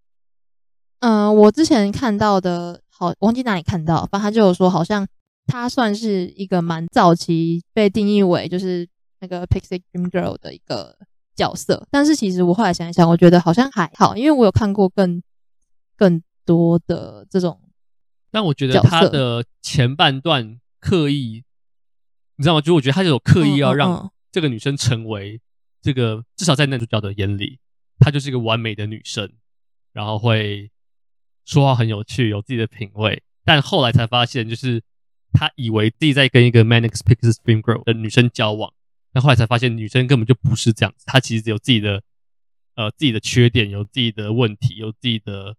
[1.01, 5.05] 嗯、我之前看到的，好忘记哪里看到，反正他就有说，好像
[5.47, 8.89] 他算是一个蛮早期被定义为就是。
[9.21, 10.97] 那个 Pixie Dream Girl 的一个
[11.35, 11.87] 角色。
[11.91, 15.23] 但是其实我后来想一想，我觉得好像还好，因为我有看过更
[15.97, 17.61] 更多的这种。
[18.31, 21.43] 但我觉得他的前半段刻意，
[22.37, 22.61] 你知道吗？
[22.61, 25.41] 就我觉得他就有刻意要让这个女生成为
[25.81, 27.59] 这个，至少在男主角的眼里，
[27.99, 29.33] 她就是一个完美的女生，
[29.93, 30.71] 然后会
[31.47, 33.23] 说话很有趣，有自己的品味。
[33.45, 34.83] 但后来才发现，就是
[35.33, 38.71] 他以为自己在跟一个 Manic Pixie Dream Girl 的女生交往，
[39.13, 41.05] 但后来才发现，女生根本就不是这样子。
[41.07, 42.03] 她其实有自己的
[42.75, 45.57] 呃自己的缺点，有自己的问题，有自己的。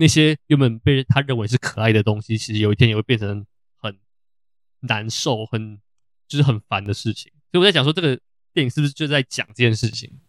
[0.00, 3.44] 那些原本被他认为是可爱的东西，其实有一天也会变成
[3.76, 3.98] 很
[4.82, 5.80] 难受、很
[6.28, 7.32] 就是很烦的事情。
[7.50, 8.16] 所以我在讲说，这个
[8.54, 10.20] 电影是不是就在讲这件事情？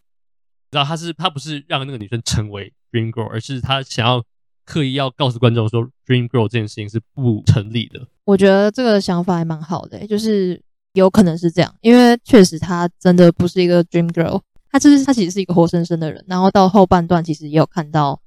[0.72, 4.26] 然后他是他不是让那个女生成为 Dream Girl，而是他想要
[4.65, 8.07] 刻意要告诉观众说，Dream Girl 这件事情是不成立的。
[8.26, 10.60] 我觉得这个想法还蛮好的，就是
[10.94, 14.41] 有可能是这样，因为确实他真的不是一个 Dream Girl，
[14.72, 16.24] 他就是他其实是一个活生生的人。
[16.28, 18.22] 然后到后半段，其实也有看到。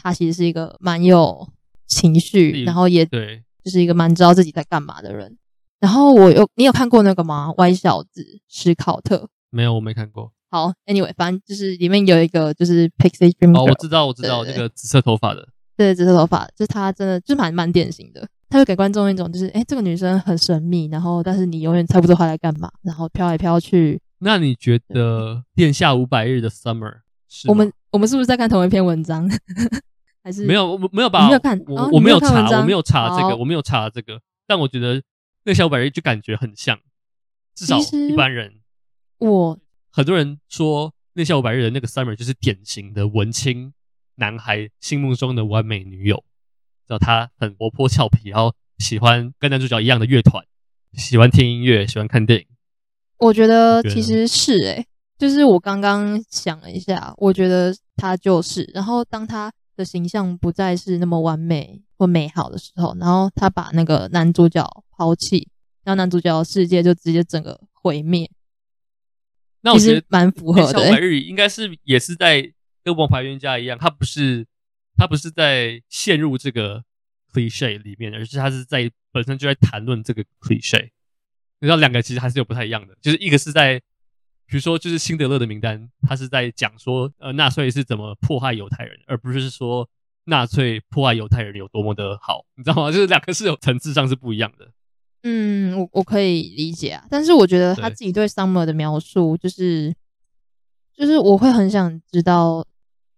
[0.00, 1.48] 他其实是一个蛮有
[1.88, 5.36] 情绪，然后也对，就是一个蛮知道自己在干嘛的人。
[5.80, 7.52] 然后我有，你有看过那个吗？
[7.56, 9.28] 歪小子史考特？
[9.50, 10.30] 没有，我没看过。
[10.52, 13.62] 好，Anyway，反正就是里面有一个就是 Pixie Dream Girl。
[13.62, 15.48] 哦，我知道，我知道，那个紫色头发的。
[15.76, 18.24] 对，紫色头发，就是他真的就是蛮蛮典型的。
[18.48, 24.00] 他会给观众一种就是，哎，这个女生很神秘，然后但是你永远猜不出她在干嘛，然后飘来飘去。
[24.20, 26.90] 那你觉得《殿下五百日的 Summer》
[27.28, 27.48] 是？
[27.48, 29.28] 我们我们是不是在看同一篇文章？
[30.24, 34.20] 还是没有，我没有吧，没有看，我我没有查，哦、我没有查这个，我没有查这个。
[34.46, 35.00] 但我觉得
[35.44, 36.78] 那下五百日就感觉很像，
[37.54, 38.54] 至少一般人。
[39.18, 39.58] 我
[39.90, 43.72] 很多人说那下五百日的那个 Summer 就是典型的文青
[44.16, 46.22] 男孩心目中的完美女友，
[46.88, 50.44] 知道他很活泼俏皮，然后喜欢跟男主角一样的乐团，
[50.94, 52.46] 喜欢听音乐，喜欢看电影。
[53.18, 54.86] 我觉得其实是诶、欸，
[55.18, 59.52] 就是我刚刚想了一下，我觉得他就是，然后当他。
[59.78, 65.48] 的形象不再是那么完美或美好的时候，然后他把那个男主角抛弃，
[65.84, 68.28] 然后男主角的世界就直接整个毁灭。
[69.60, 70.72] 那我觉得蛮符合的。
[70.72, 72.52] 小白日应该是也是在
[72.82, 74.44] 跟王牌冤家一样，他不是
[74.98, 76.84] 他不是在陷入这个
[77.32, 80.90] cliche 里面，而是他是在本身就在谈论这个 cliche。
[81.60, 83.80] 你知道两个其实还是有不太一样的，就是一个是在。
[84.50, 89.86] 比如说，就是辛德勒的名单，他是在讲说，呃，纳粹是怎么迫害犹太人，而不是说
[90.24, 92.88] 纳粹迫害犹太人有多么的好，你知道吗？
[92.90, 94.70] 就是两个是有层次上是不一样的。
[95.24, 99.94] 嗯，我我可以理解啊，但是我觉得他自己对 Summer 的描述，就是
[100.96, 102.64] 就是我会很想知道，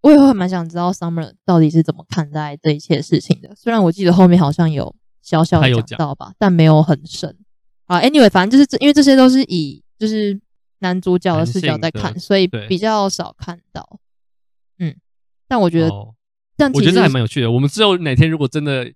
[0.02, 3.54] 我也会蛮想知道 Summer 到底是怎么看待这一切事情的。
[3.54, 7.36] 虽然我记得后面好像有小小的讲到吧，但没有很深。
[7.86, 10.40] 啊，Anyway，反正就是这，因为这些都是以就是。
[10.82, 14.00] 男主角的视角在看，所以比较少看到。
[14.78, 14.96] 嗯，
[15.46, 16.14] 但我觉得，哦、
[16.56, 17.50] 但我觉得这还蛮有趣的。
[17.50, 18.90] 我们之后哪天如果真的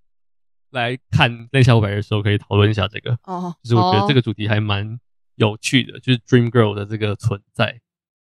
[0.71, 3.19] 来看《恋夏五百日》的时候，可以讨论一下这个。
[3.25, 4.99] 哦，就是我觉得这个主题还蛮
[5.35, 7.83] 有趣的，就是 Dream Girl 的这个存在。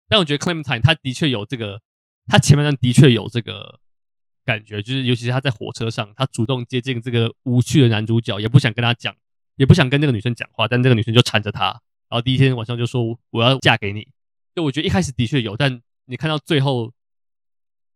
[0.07, 1.81] 但我觉得 Clementine 他的确有这个，
[2.27, 3.79] 他前面的确有这个
[4.45, 9.15] 感觉，就是尤其是他在火车上，他主动接近这个无趣的男主角，也不想跟他讲，
[9.55, 11.65] 也不想跟那个女生讲话，但这个女生就缠着他。
[12.09, 14.07] 然后第一天晚上就说我要嫁给你，
[14.55, 16.93] 就我觉得一开始的确有，但你看到最后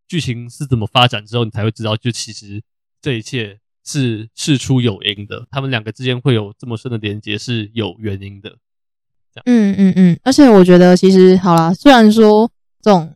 [0.08, 2.62] 剧情是怎么发展之后，你才会知道，就其实
[3.02, 5.48] 这一切是事出有因的。
[5.50, 8.58] 他们两个之间会有这么深的连接是有原因的。
[9.46, 12.52] 嗯嗯嗯，而且我觉得其实好啦，虽然说
[12.82, 13.16] 这种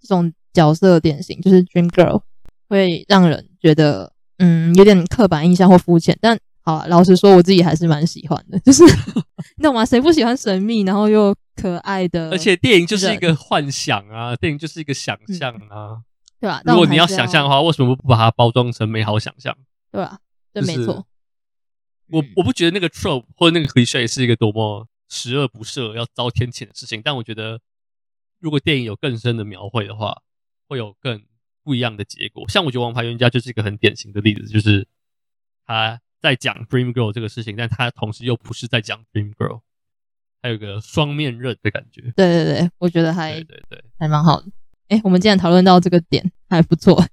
[0.00, 2.22] 这种角色典型就是 Dream Girl
[2.68, 6.38] 会让人觉得嗯有点刻板印象或肤浅，但。
[6.66, 8.82] 好，老实说，我自己还是蛮喜欢的， 就是
[9.58, 9.84] 你懂吗？
[9.84, 12.30] 谁不喜欢神秘然后又可爱的？
[12.30, 16.04] 而且电影就是一个幻想啊，电影就是一个想象啊，嗯、
[16.40, 16.62] 对吧？
[16.64, 19.54] 如果你要想象的话，为什么不把它包装成美好想象？
[19.92, 20.20] 对吧？
[20.54, 21.06] 对，没错。
[22.08, 27.60] 我我不觉得那个 trope 或者那个 cliche 是一个多么十恶不赦、要遭天谴的事情，但我觉得
[28.40, 30.22] 如果电影有更深的描绘的话，
[30.66, 31.24] 会有更
[31.62, 32.48] 不一样的结果。
[32.48, 34.86] 像我觉得《王牌冤家》就是一个很典型的例子，就是
[35.66, 36.00] 他。
[36.24, 39.60] 在讲 Dream Girl 这个事情，但他同时又不是在讲 Dream Girl，
[40.40, 42.00] 还有个双面刃的感觉。
[42.16, 44.50] 对对对，我觉得还对对对，还蛮好的。
[44.88, 47.04] 哎，我们既然讨论到这个点，还不错。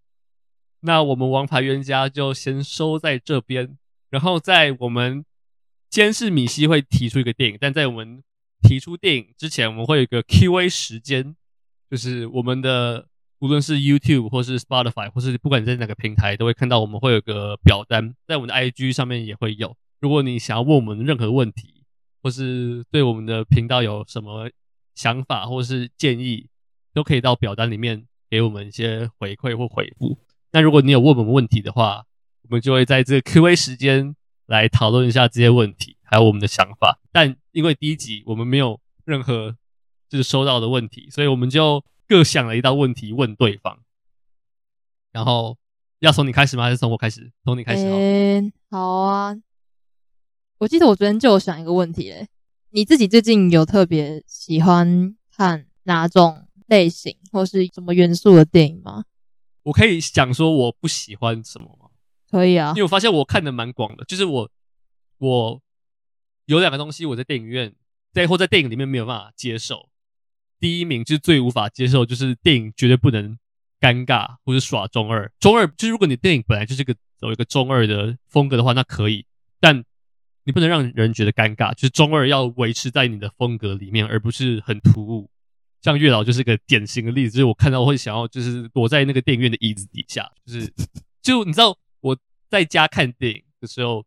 [0.80, 3.78] 那我们王牌冤家就先收在这边，
[4.10, 5.24] 然后在我们
[5.88, 8.22] 监视米西会提出一个电影，但在我们
[8.60, 11.34] 提出电影之前，我们会有一个 Q&A 时间，
[11.94, 13.06] 就是我们的。
[13.40, 19.76] 无论是 YouTube 或是 Spotify，或是不管你在哪个平台，都会看到我们会有个表单，在我们的 IG 上面也会有。
[20.00, 21.84] 如果你想要问我们任何问题，
[22.22, 24.48] 或是对我们的频道有什么
[24.94, 26.48] 想法或是建议，
[26.94, 30.16] 都可以到表单里面给我们一些回馈或回复。
[30.52, 32.06] 那如果你有问我们问题的话，
[32.44, 34.16] 我们就会在这个 Q&A 时间
[34.46, 36.98] 来讨论一下这些问题，还有我们的想法。
[37.12, 39.54] 但因为第一集我们没有任何
[40.14, 43.80] 就是收到的问题，所以我们就各想了一道问题问对方。
[45.10, 45.58] 然后
[45.98, 46.62] 要从你开始吗？
[46.62, 47.32] 还是从我开始？
[47.44, 47.96] 从你开始好。
[47.96, 49.34] 欸，好啊。
[50.58, 52.28] 我记得我昨天就有想一个问题嘞，
[52.70, 59.06] 你自己最近有特别喜欢看哪种类型或是什么元素的电影吗？
[59.64, 61.88] 我可以讲说我不喜欢什么吗？
[62.30, 64.48] 可以啊，因为我发现我看的蛮广的，就是我
[65.18, 65.60] 我
[66.44, 67.74] 有两个东西我在电影院
[68.12, 69.88] 在或在电影里面没有办法接受。
[70.64, 73.38] 第一名就是最无法接受，就是电影绝对不能
[73.78, 75.30] 尴尬或者耍中二。
[75.38, 79.26] 中二就是如果你电影本来就是个走一个中二的风格的话，那可以，
[79.60, 79.84] 但
[80.44, 85.30] 你不能让人觉得尴尬，就是中二要维持在你的风格里面，而不是很突兀。
[85.82, 90.72] 像月老就是个典型的例子，就是我看到我会想要，就是躲在那个电影院的椅子底下，就是
[91.20, 92.18] 就你知道我
[92.48, 94.06] 在家看电影的时候，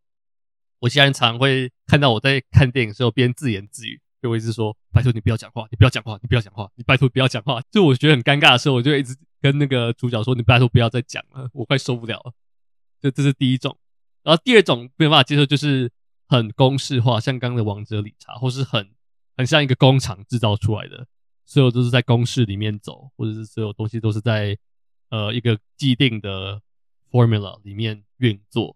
[0.80, 12.34] 我家人常常会看到我在看电影的时候边自言自语，就我一直说：“拜托你不要讲话，你不要讲话，你不要讲话，你拜托不要讲话。”就我觉得很尴尬的时候，我就一直跟那个主角说：“你拜托不要再讲了，我快受不了了。”
[13.02, 13.78] 就这是第一种，
[14.24, 15.92] 然后第二种没有办法接受就是。
[16.30, 18.86] 很公式化，像刚刚的王者理查，或是很
[19.38, 21.08] 很像一个工厂制造出来的，
[21.46, 24.58] 所有都是在公式里面走，或者是所有东西都是在
[25.08, 26.62] 呃一个既定的
[27.10, 28.76] formula 里面运作。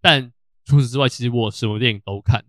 [0.00, 0.32] 但
[0.64, 2.44] 除此之外，其实我什么电影都看。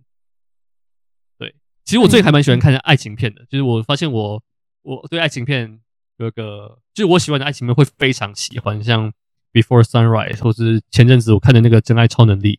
[1.86, 4.42] 对，其实我最近还蛮喜欢看爱情片的，嗯、就是我发现我
[4.82, 5.80] 我对爱情片
[6.18, 9.14] 有个，就是我喜欢的爱情片会非常喜欢，像
[9.54, 12.54] Before Sunrise，或是前阵子我看的那个《真爱超能力》。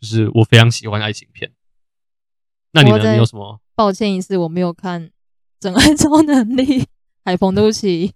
[0.00, 1.52] 就是我非常喜欢爱情片，
[2.72, 3.12] 那你呢？
[3.12, 3.60] 你有什么？
[3.76, 5.00] 抱歉一次，我没有看
[5.60, 6.80] 《真爱超能力》。
[7.24, 8.12] 海鹏，对不起。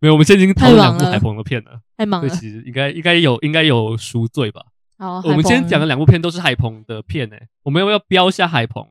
[0.00, 1.80] 没有，我们现在已经讨论两部海鹏的片了。
[1.96, 2.28] 太忙了。
[2.28, 4.66] 其实应该应该有应该有赎罪吧。
[4.98, 7.48] 好，我们今天讲的两部片都是海鹏的片诶。
[7.62, 8.86] 我们要不要标一下海鹏？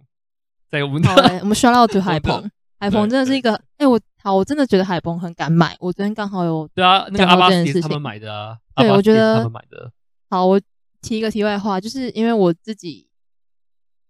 [0.73, 2.49] 在我们好，我们 shout out to 海鹏。
[2.79, 5.77] 海鹏真的是一个，哎，我好，我真的觉得海鹏很敢买。
[5.79, 8.57] 我昨天刚好有对啊，那个阿巴斯他们买的啊。
[8.77, 9.91] 对，我觉得他们买的。
[10.29, 10.59] 好，我。
[11.03, 13.09] 提一个题外话，就是因为我自己，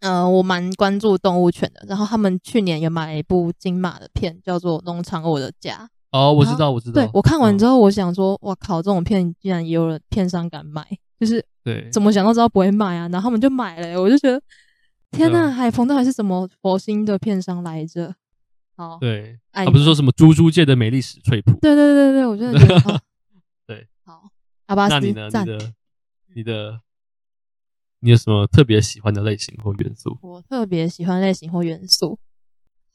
[0.02, 1.84] 嗯、呃，我蛮关注动物犬的。
[1.88, 5.90] 然后他们去年也买了一部金马的片，叫做《农场我的家》。
[6.16, 7.02] 哦，我知道，我知道。
[7.02, 10.86] 对，我看完之后，我想说，哇靠，这种片竟然也有人片商敢买，
[11.20, 13.10] 就是对，怎么想都知道不会卖啊。
[13.12, 14.40] 然后他们就买了，我就觉得，
[15.14, 18.16] 天呐，海鹏到底是什么佛心的片商来着？
[18.76, 21.52] 好，对，他不是说什么猪猪界的美丽史翠普？
[21.62, 23.02] 对对对对，我真的觉得，
[23.68, 24.30] 对，好，
[24.66, 25.28] 阿巴斯，那你呢？
[25.28, 25.74] 你的。
[26.36, 26.82] 你的，
[28.00, 30.18] 你有什么特别喜欢的类型或元素？
[30.24, 32.18] 我特别喜欢类型或元素，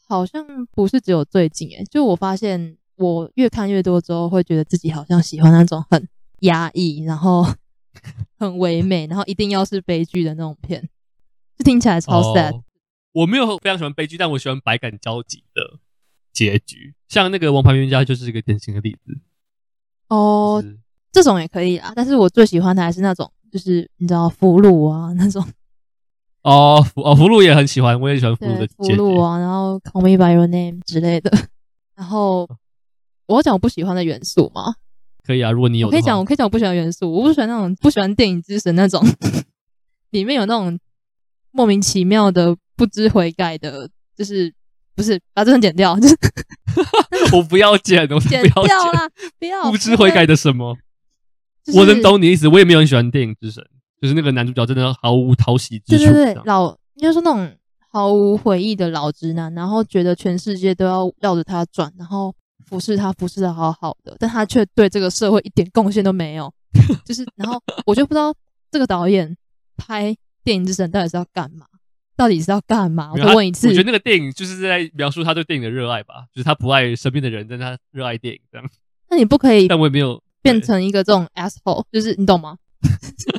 [0.09, 6.09] 好像不是只有最近诶，就我发现我越看越多之后，会觉得自己好像喜欢那种很
[6.41, 7.47] 压抑，然后
[8.41, 10.89] 很唯美，然后一定要是悲剧的那种片，
[11.59, 12.55] 就听起来超 sad。
[12.55, 12.65] 哦，
[13.13, 15.79] 我没有非常喜欢悲剧，但我喜欢百感交集的
[16.33, 19.19] 结局，像那个《王牌冤家》就是一个典型的例子。
[20.09, 20.65] 哦。
[21.11, 25.43] 这种也可以啊，但是我最喜欢的还是那种，就是你知道俘虏啊那种。
[26.43, 31.33] 哦，俘哦俘虏也很喜欢，我也喜欢俘虏的俘虏啊，然后 Call Me by Your Name 之类的。
[31.97, 32.49] 然后
[33.27, 34.75] 我要讲我不喜欢的元素吗？
[35.25, 39.03] 可以啊，如果你有，我可以讲，我可以讲我不喜欢元素，我不喜欢那种不喜欢电影之神那种，
[40.11, 40.79] 里面有那种
[41.59, 44.55] 莫名其妙的不知悔改的，就是
[44.95, 46.17] 不是把这段剪掉，就 是
[47.33, 49.09] 我不要剪，我不要剪，剪掉啦，
[49.41, 50.77] 不要不知悔改的什么。
[51.75, 53.61] 我能懂你意思，我也没有很喜欢电影之神，
[54.01, 56.05] 就是那个男主角真的毫无讨喜之处。
[56.05, 57.53] 对对对，老应该说那种
[57.91, 62.33] 毫无悔意的老直男，然后觉得全世界都要绕着他转，然后
[62.67, 66.55] 服侍他，服侍的好好的，但他却对这个社会一点贡献都没有。
[67.05, 68.33] 就是，然后我就不知道
[68.71, 69.37] 这个导演
[69.77, 70.15] 拍
[70.49, 71.67] 电影之神到底是要干嘛？
[72.17, 73.13] 到底是要干嘛？
[73.13, 73.69] 我再问一次。
[73.69, 78.67] 我觉得那个电影就是在描述他对电影的热爱吧，就是他不爱身边的人，但他热爱电影这样。
[79.11, 79.69] 那你不可以？
[79.69, 80.23] 但我也没有。
[80.41, 82.57] 变成一个这种 asshole，就是你懂吗？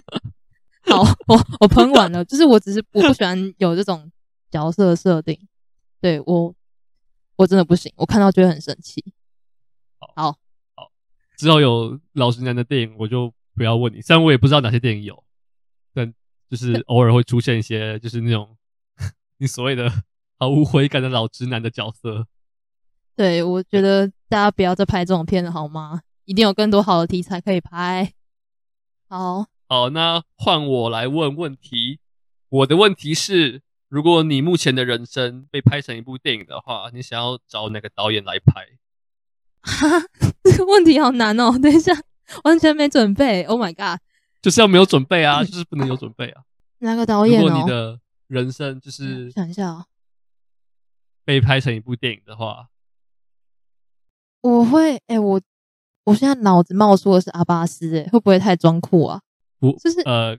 [0.86, 4.12] 好，我我喷完了，就是我只是我不喜欢有这种
[4.52, 5.36] 角色设定，
[6.00, 6.54] 对我
[7.38, 9.04] 我真的不行，我看到觉得很生气。
[9.98, 10.32] 好好
[10.76, 10.92] 好，
[11.38, 15.29] 之后有老实男的电影，我就不要问你，虽然我也不知道哪些电影有，但
[16.50, 18.58] 就是偶尔会出现一些就是那种
[19.38, 19.92] 你所谓的
[20.38, 22.28] 毫无悔改的老直男的角色。
[23.16, 26.02] 对，我觉得大家不要再拍这种片了，好吗？
[26.26, 28.14] 一定有更多好的题材可以拍。
[29.08, 32.00] 好，好，那换我来问问题。
[32.50, 38.66] 我的问题是，如果你目前的人生被拍成一部电影的话，你想要找哪个导演来拍？
[39.62, 39.88] 哈，
[40.44, 41.58] 这个问题好难哦！
[41.60, 41.94] 等一下，
[42.44, 43.44] 完全没准备。
[43.44, 44.00] Oh my god！
[44.42, 46.44] 就是要没有准备啊， 就是不能有准备啊。
[46.80, 47.42] 哪个导演？
[47.42, 49.86] 如果你的人生就是想一下哦，
[51.26, 52.70] 被拍成一部电影的话，
[54.42, 55.42] 我会哎、欸，我
[56.06, 59.22] 我现在脑子冒出的是阿巴斯，哎，会不会太装酷啊？
[59.60, 60.38] 不，就是呃。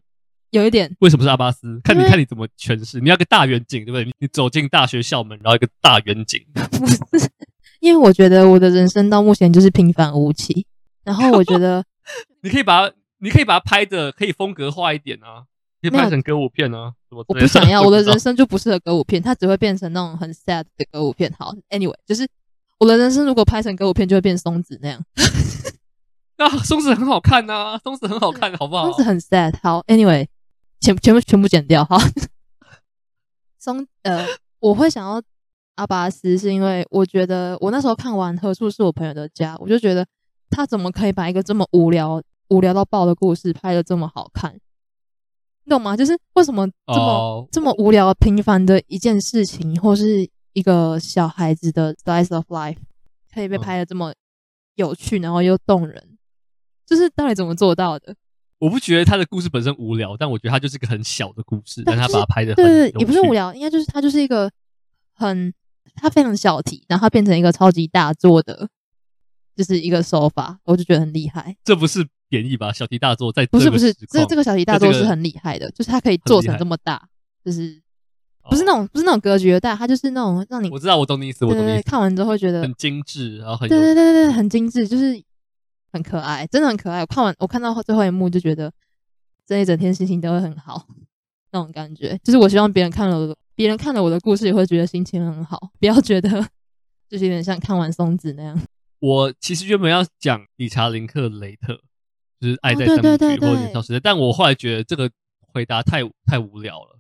[0.53, 1.81] 有一点，为什么是阿巴斯？
[1.85, 2.99] 看你看你怎么诠释。
[2.99, 4.05] 你要个大远景，对不对？
[4.05, 6.45] 你你走进大学校门，然后一个大远景。
[6.53, 7.31] 不是，
[7.79, 10.67] 因为我觉得我的人生到目前就是平凡无奇。
[11.05, 11.85] 然后我觉得，
[12.43, 12.91] 你可以把
[13.21, 15.45] 你可以把它拍的可以风格化一点啊，
[15.81, 16.93] 可以拍成歌舞片啊。
[17.11, 21.33] 我不想要，我的人生就不适合歌舞片，它只会变成那种很 sad 的歌舞片。
[21.39, 22.29] 好，anyway，就是
[22.79, 25.05] 我的人生如果拍成歌舞片，就会变松子那样。
[26.37, 28.85] 啊，松子很好看呐、啊，松子很好看，好不好？
[28.87, 29.55] 松子很 sad。
[29.63, 30.27] 好，anyway。
[30.83, 31.99] 全全部全部剪掉哈。
[33.61, 34.27] 松呃，
[34.61, 35.21] 我会想要
[35.75, 40.07] 阿巴斯，是因为我觉得我那时候看完《何处是我朋友的家》，我就觉得
[40.49, 44.55] 他怎么可以把一个这么无聊、无聊到爆的故事拍的这么好看？
[45.65, 45.97] 你懂吗？
[45.97, 47.49] 就是为什么这么、oh.
[47.51, 52.79] 这么无聊、平凡的一件事情，或是一个小孩子的 slice of life，
[53.33, 54.13] 可以被拍的这么
[54.75, 56.19] 有趣，然后又动人？
[56.87, 58.17] 就是到底怎么做到的？
[58.59, 64.51] 我不觉得他的故事本身无聊，但我觉得他就是一个很小的故事，但他把它拍的对对对，也不是无聊，应该就是他就是一个
[65.15, 65.55] 很
[65.95, 68.69] 他非常小题，然后他变成一个超级大作的，
[69.55, 71.57] 就是一个手法，我就觉得很厉害。
[71.63, 72.73] 这不是贬义吧？
[72.73, 77.07] 小题大做在不是不是，这这个小题大做是很厉害的，就是它可以做成这么大，
[77.45, 77.79] 就是
[78.49, 85.23] 不是那种不是那种格局的大，它就是那种让你我知道我懂你意思，我懂你意思，看完之后会觉得很精致，然后很对对对对很精致，就是。
[85.93, 87.01] 很可爱，真的很可爱。
[87.01, 88.73] 我看完，我看到最后一幕就觉得，
[89.45, 90.87] 这一整天心情都会很好，
[91.51, 92.17] 那种感觉。
[92.23, 96.31] 就是我希望别人看了，别人看了我的故事也会觉得心情很好，不要觉得
[97.09, 98.57] 就是有点像看完松子那样。
[99.03, 101.81] 我其实原本要讲理查林克雷特，
[102.41, 105.11] 就是爱在三部曲或者年少时代，但我后来觉得这个
[105.41, 106.99] 回答太太无聊了，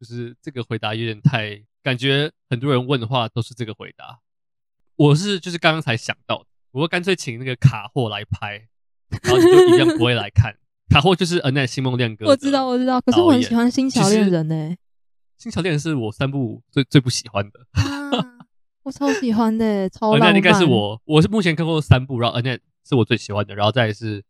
[0.00, 4.18] 就是这个回答有点太感觉很多人问的话都是这个回答。
[4.96, 6.46] 我是就是刚刚才想到的。
[6.72, 8.68] 我干脆请那个卡霍来拍，
[9.22, 10.56] 然后你就一样不会来看。
[10.88, 13.00] 卡霍就是《恩奈新梦恋歌》，我知道，我知道。
[13.00, 14.54] 可是我很喜欢《新桥恋人》呢，
[15.36, 17.60] 《新桥恋人》是我三部最最不喜欢的。
[17.72, 18.46] 啊，
[18.82, 20.32] 我超喜欢的， 超浪漫。
[20.32, 24.20] 那应该是我，我是目前看过三部，然后 Nen 是我最喜欢的，然后再是《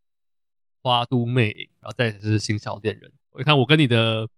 [0.84, 3.10] 花都魅影》，然后再来是《新小恋人》。
[3.30, 4.28] 我看我跟你的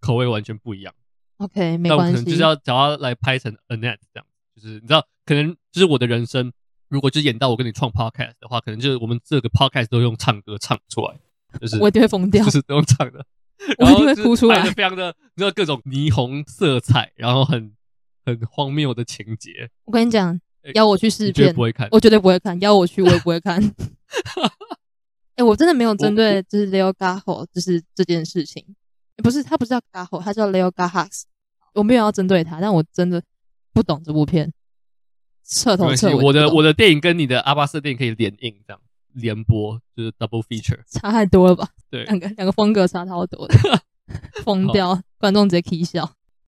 [0.00, 0.94] 口味完全不一样。
[1.36, 1.90] OK，没关系。
[1.90, 6.50] 但我可能就是要找他来拍成 Annette 这样，就是你知道，可能就是我的人生。
[6.88, 11.18] 如果就演到我跟你创 podcast 的话，可能就是我们这个 podcast 都用唱歌唱出来，
[11.60, 13.26] 就是我一定会疯掉，就是都用唱的，
[13.78, 17.72] 我一定会哭出来，非常的，你知道各种霓虹色彩，然后很
[18.24, 19.68] 很荒谬的情节。
[19.84, 20.40] 我跟你讲，
[20.74, 22.58] 邀我去试片，绝不会看，我绝对不会看。
[22.60, 23.60] 邀我去，我也不会看。
[25.36, 28.64] 哎、欸，我真的没有针对就是 Leo Garro 就是这件事情，
[29.22, 31.22] 不是他不是叫 Garro，他叫 Leo Garras，
[31.74, 33.22] 我没有要针对他，但我真的
[33.72, 34.52] 不懂这部片。
[35.48, 38.80] 彻头彻尾，我的我的电影跟你的阿巴斯电影可以联映，这样
[39.12, 41.68] 连播就是 double feature，差太多了吧？
[41.88, 43.54] 对，两个两个风格差超多的，
[44.42, 46.10] 疯掉，观众直接 k 笑。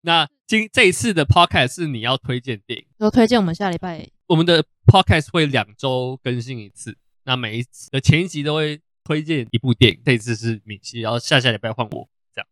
[0.02, 6.98] 那今这一次的 podcast 是你要推荐电影，就推荐我们下礼拜我们的 podcast 会两周更新一次，
[7.28, 12.48] 那每一次的前一集都会推荐一部电影，这一次是米西，然后下下礼拜换我这样。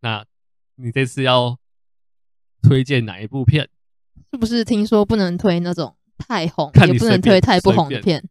[0.00, 0.26] 那
[0.74, 1.58] 你这次要
[2.62, 3.70] 推荐哪一部片？
[4.30, 8.22] 是不是听说不能推那种太红，也不能推太不红的片？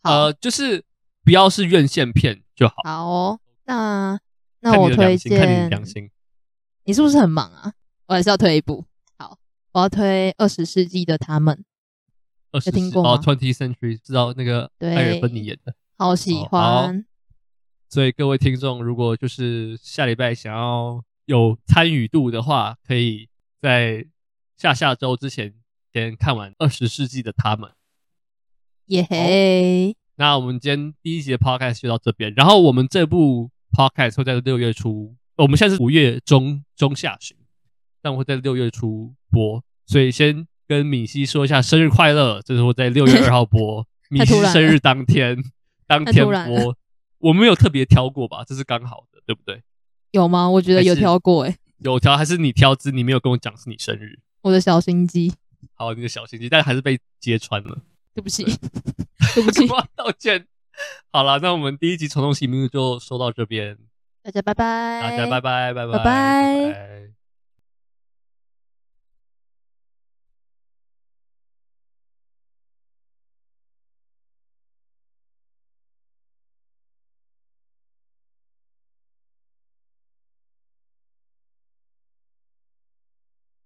[0.00, 0.82] 呃，就是
[1.22, 2.76] 不要是院线片就好。
[2.84, 4.18] 好哦，那
[4.60, 6.10] 那我推荐，看你良心。
[6.84, 7.74] 你是不是很忙啊？
[8.06, 8.86] 我还是要推一部。
[9.18, 9.36] 好，
[9.72, 11.62] 我要推二十世纪的他们。
[12.52, 13.10] 有听过吗？
[13.10, 17.04] 哦，Twenty Century，知道那个艾尔芬尼演的，好喜欢。
[17.88, 23.28] 所以各位听众，如果就是下礼拜想要有参与度的话，可以
[23.60, 24.06] 在。
[24.54, 25.52] 下下周之前
[25.92, 27.68] 先看完《二十世纪的他们》，
[28.86, 29.96] 耶嘿！
[30.14, 37.36] 那我们今天第一集的 podcast 就到这边，然后我们这部 podcast 会在六月初，我们现在是五月中中下旬，
[38.00, 45.36] 但我会在六月初播，所以先跟米西说一下生日快乐，这是我在六月二号播， 米西生日当天
[45.86, 46.74] 当天播，
[47.18, 49.62] 我没有特别挑过吧，这是刚好的，对不对？
[50.12, 50.48] 有吗？
[50.48, 52.90] 我觉得有挑过，诶，有挑还是你挑之？
[52.90, 54.18] 你没有跟我讲是你生日。
[54.40, 55.34] 我的小心机，
[55.74, 57.78] 好，你的小心机，但还是被揭穿了。
[58.14, 58.44] 对不起，
[59.34, 60.46] 对不起，我道歉。
[61.12, 63.76] 好了，那我们第一集虫洞喜迷就说到这边，
[64.22, 67.21] 大家拜拜，大家拜拜，拜拜，拜拜。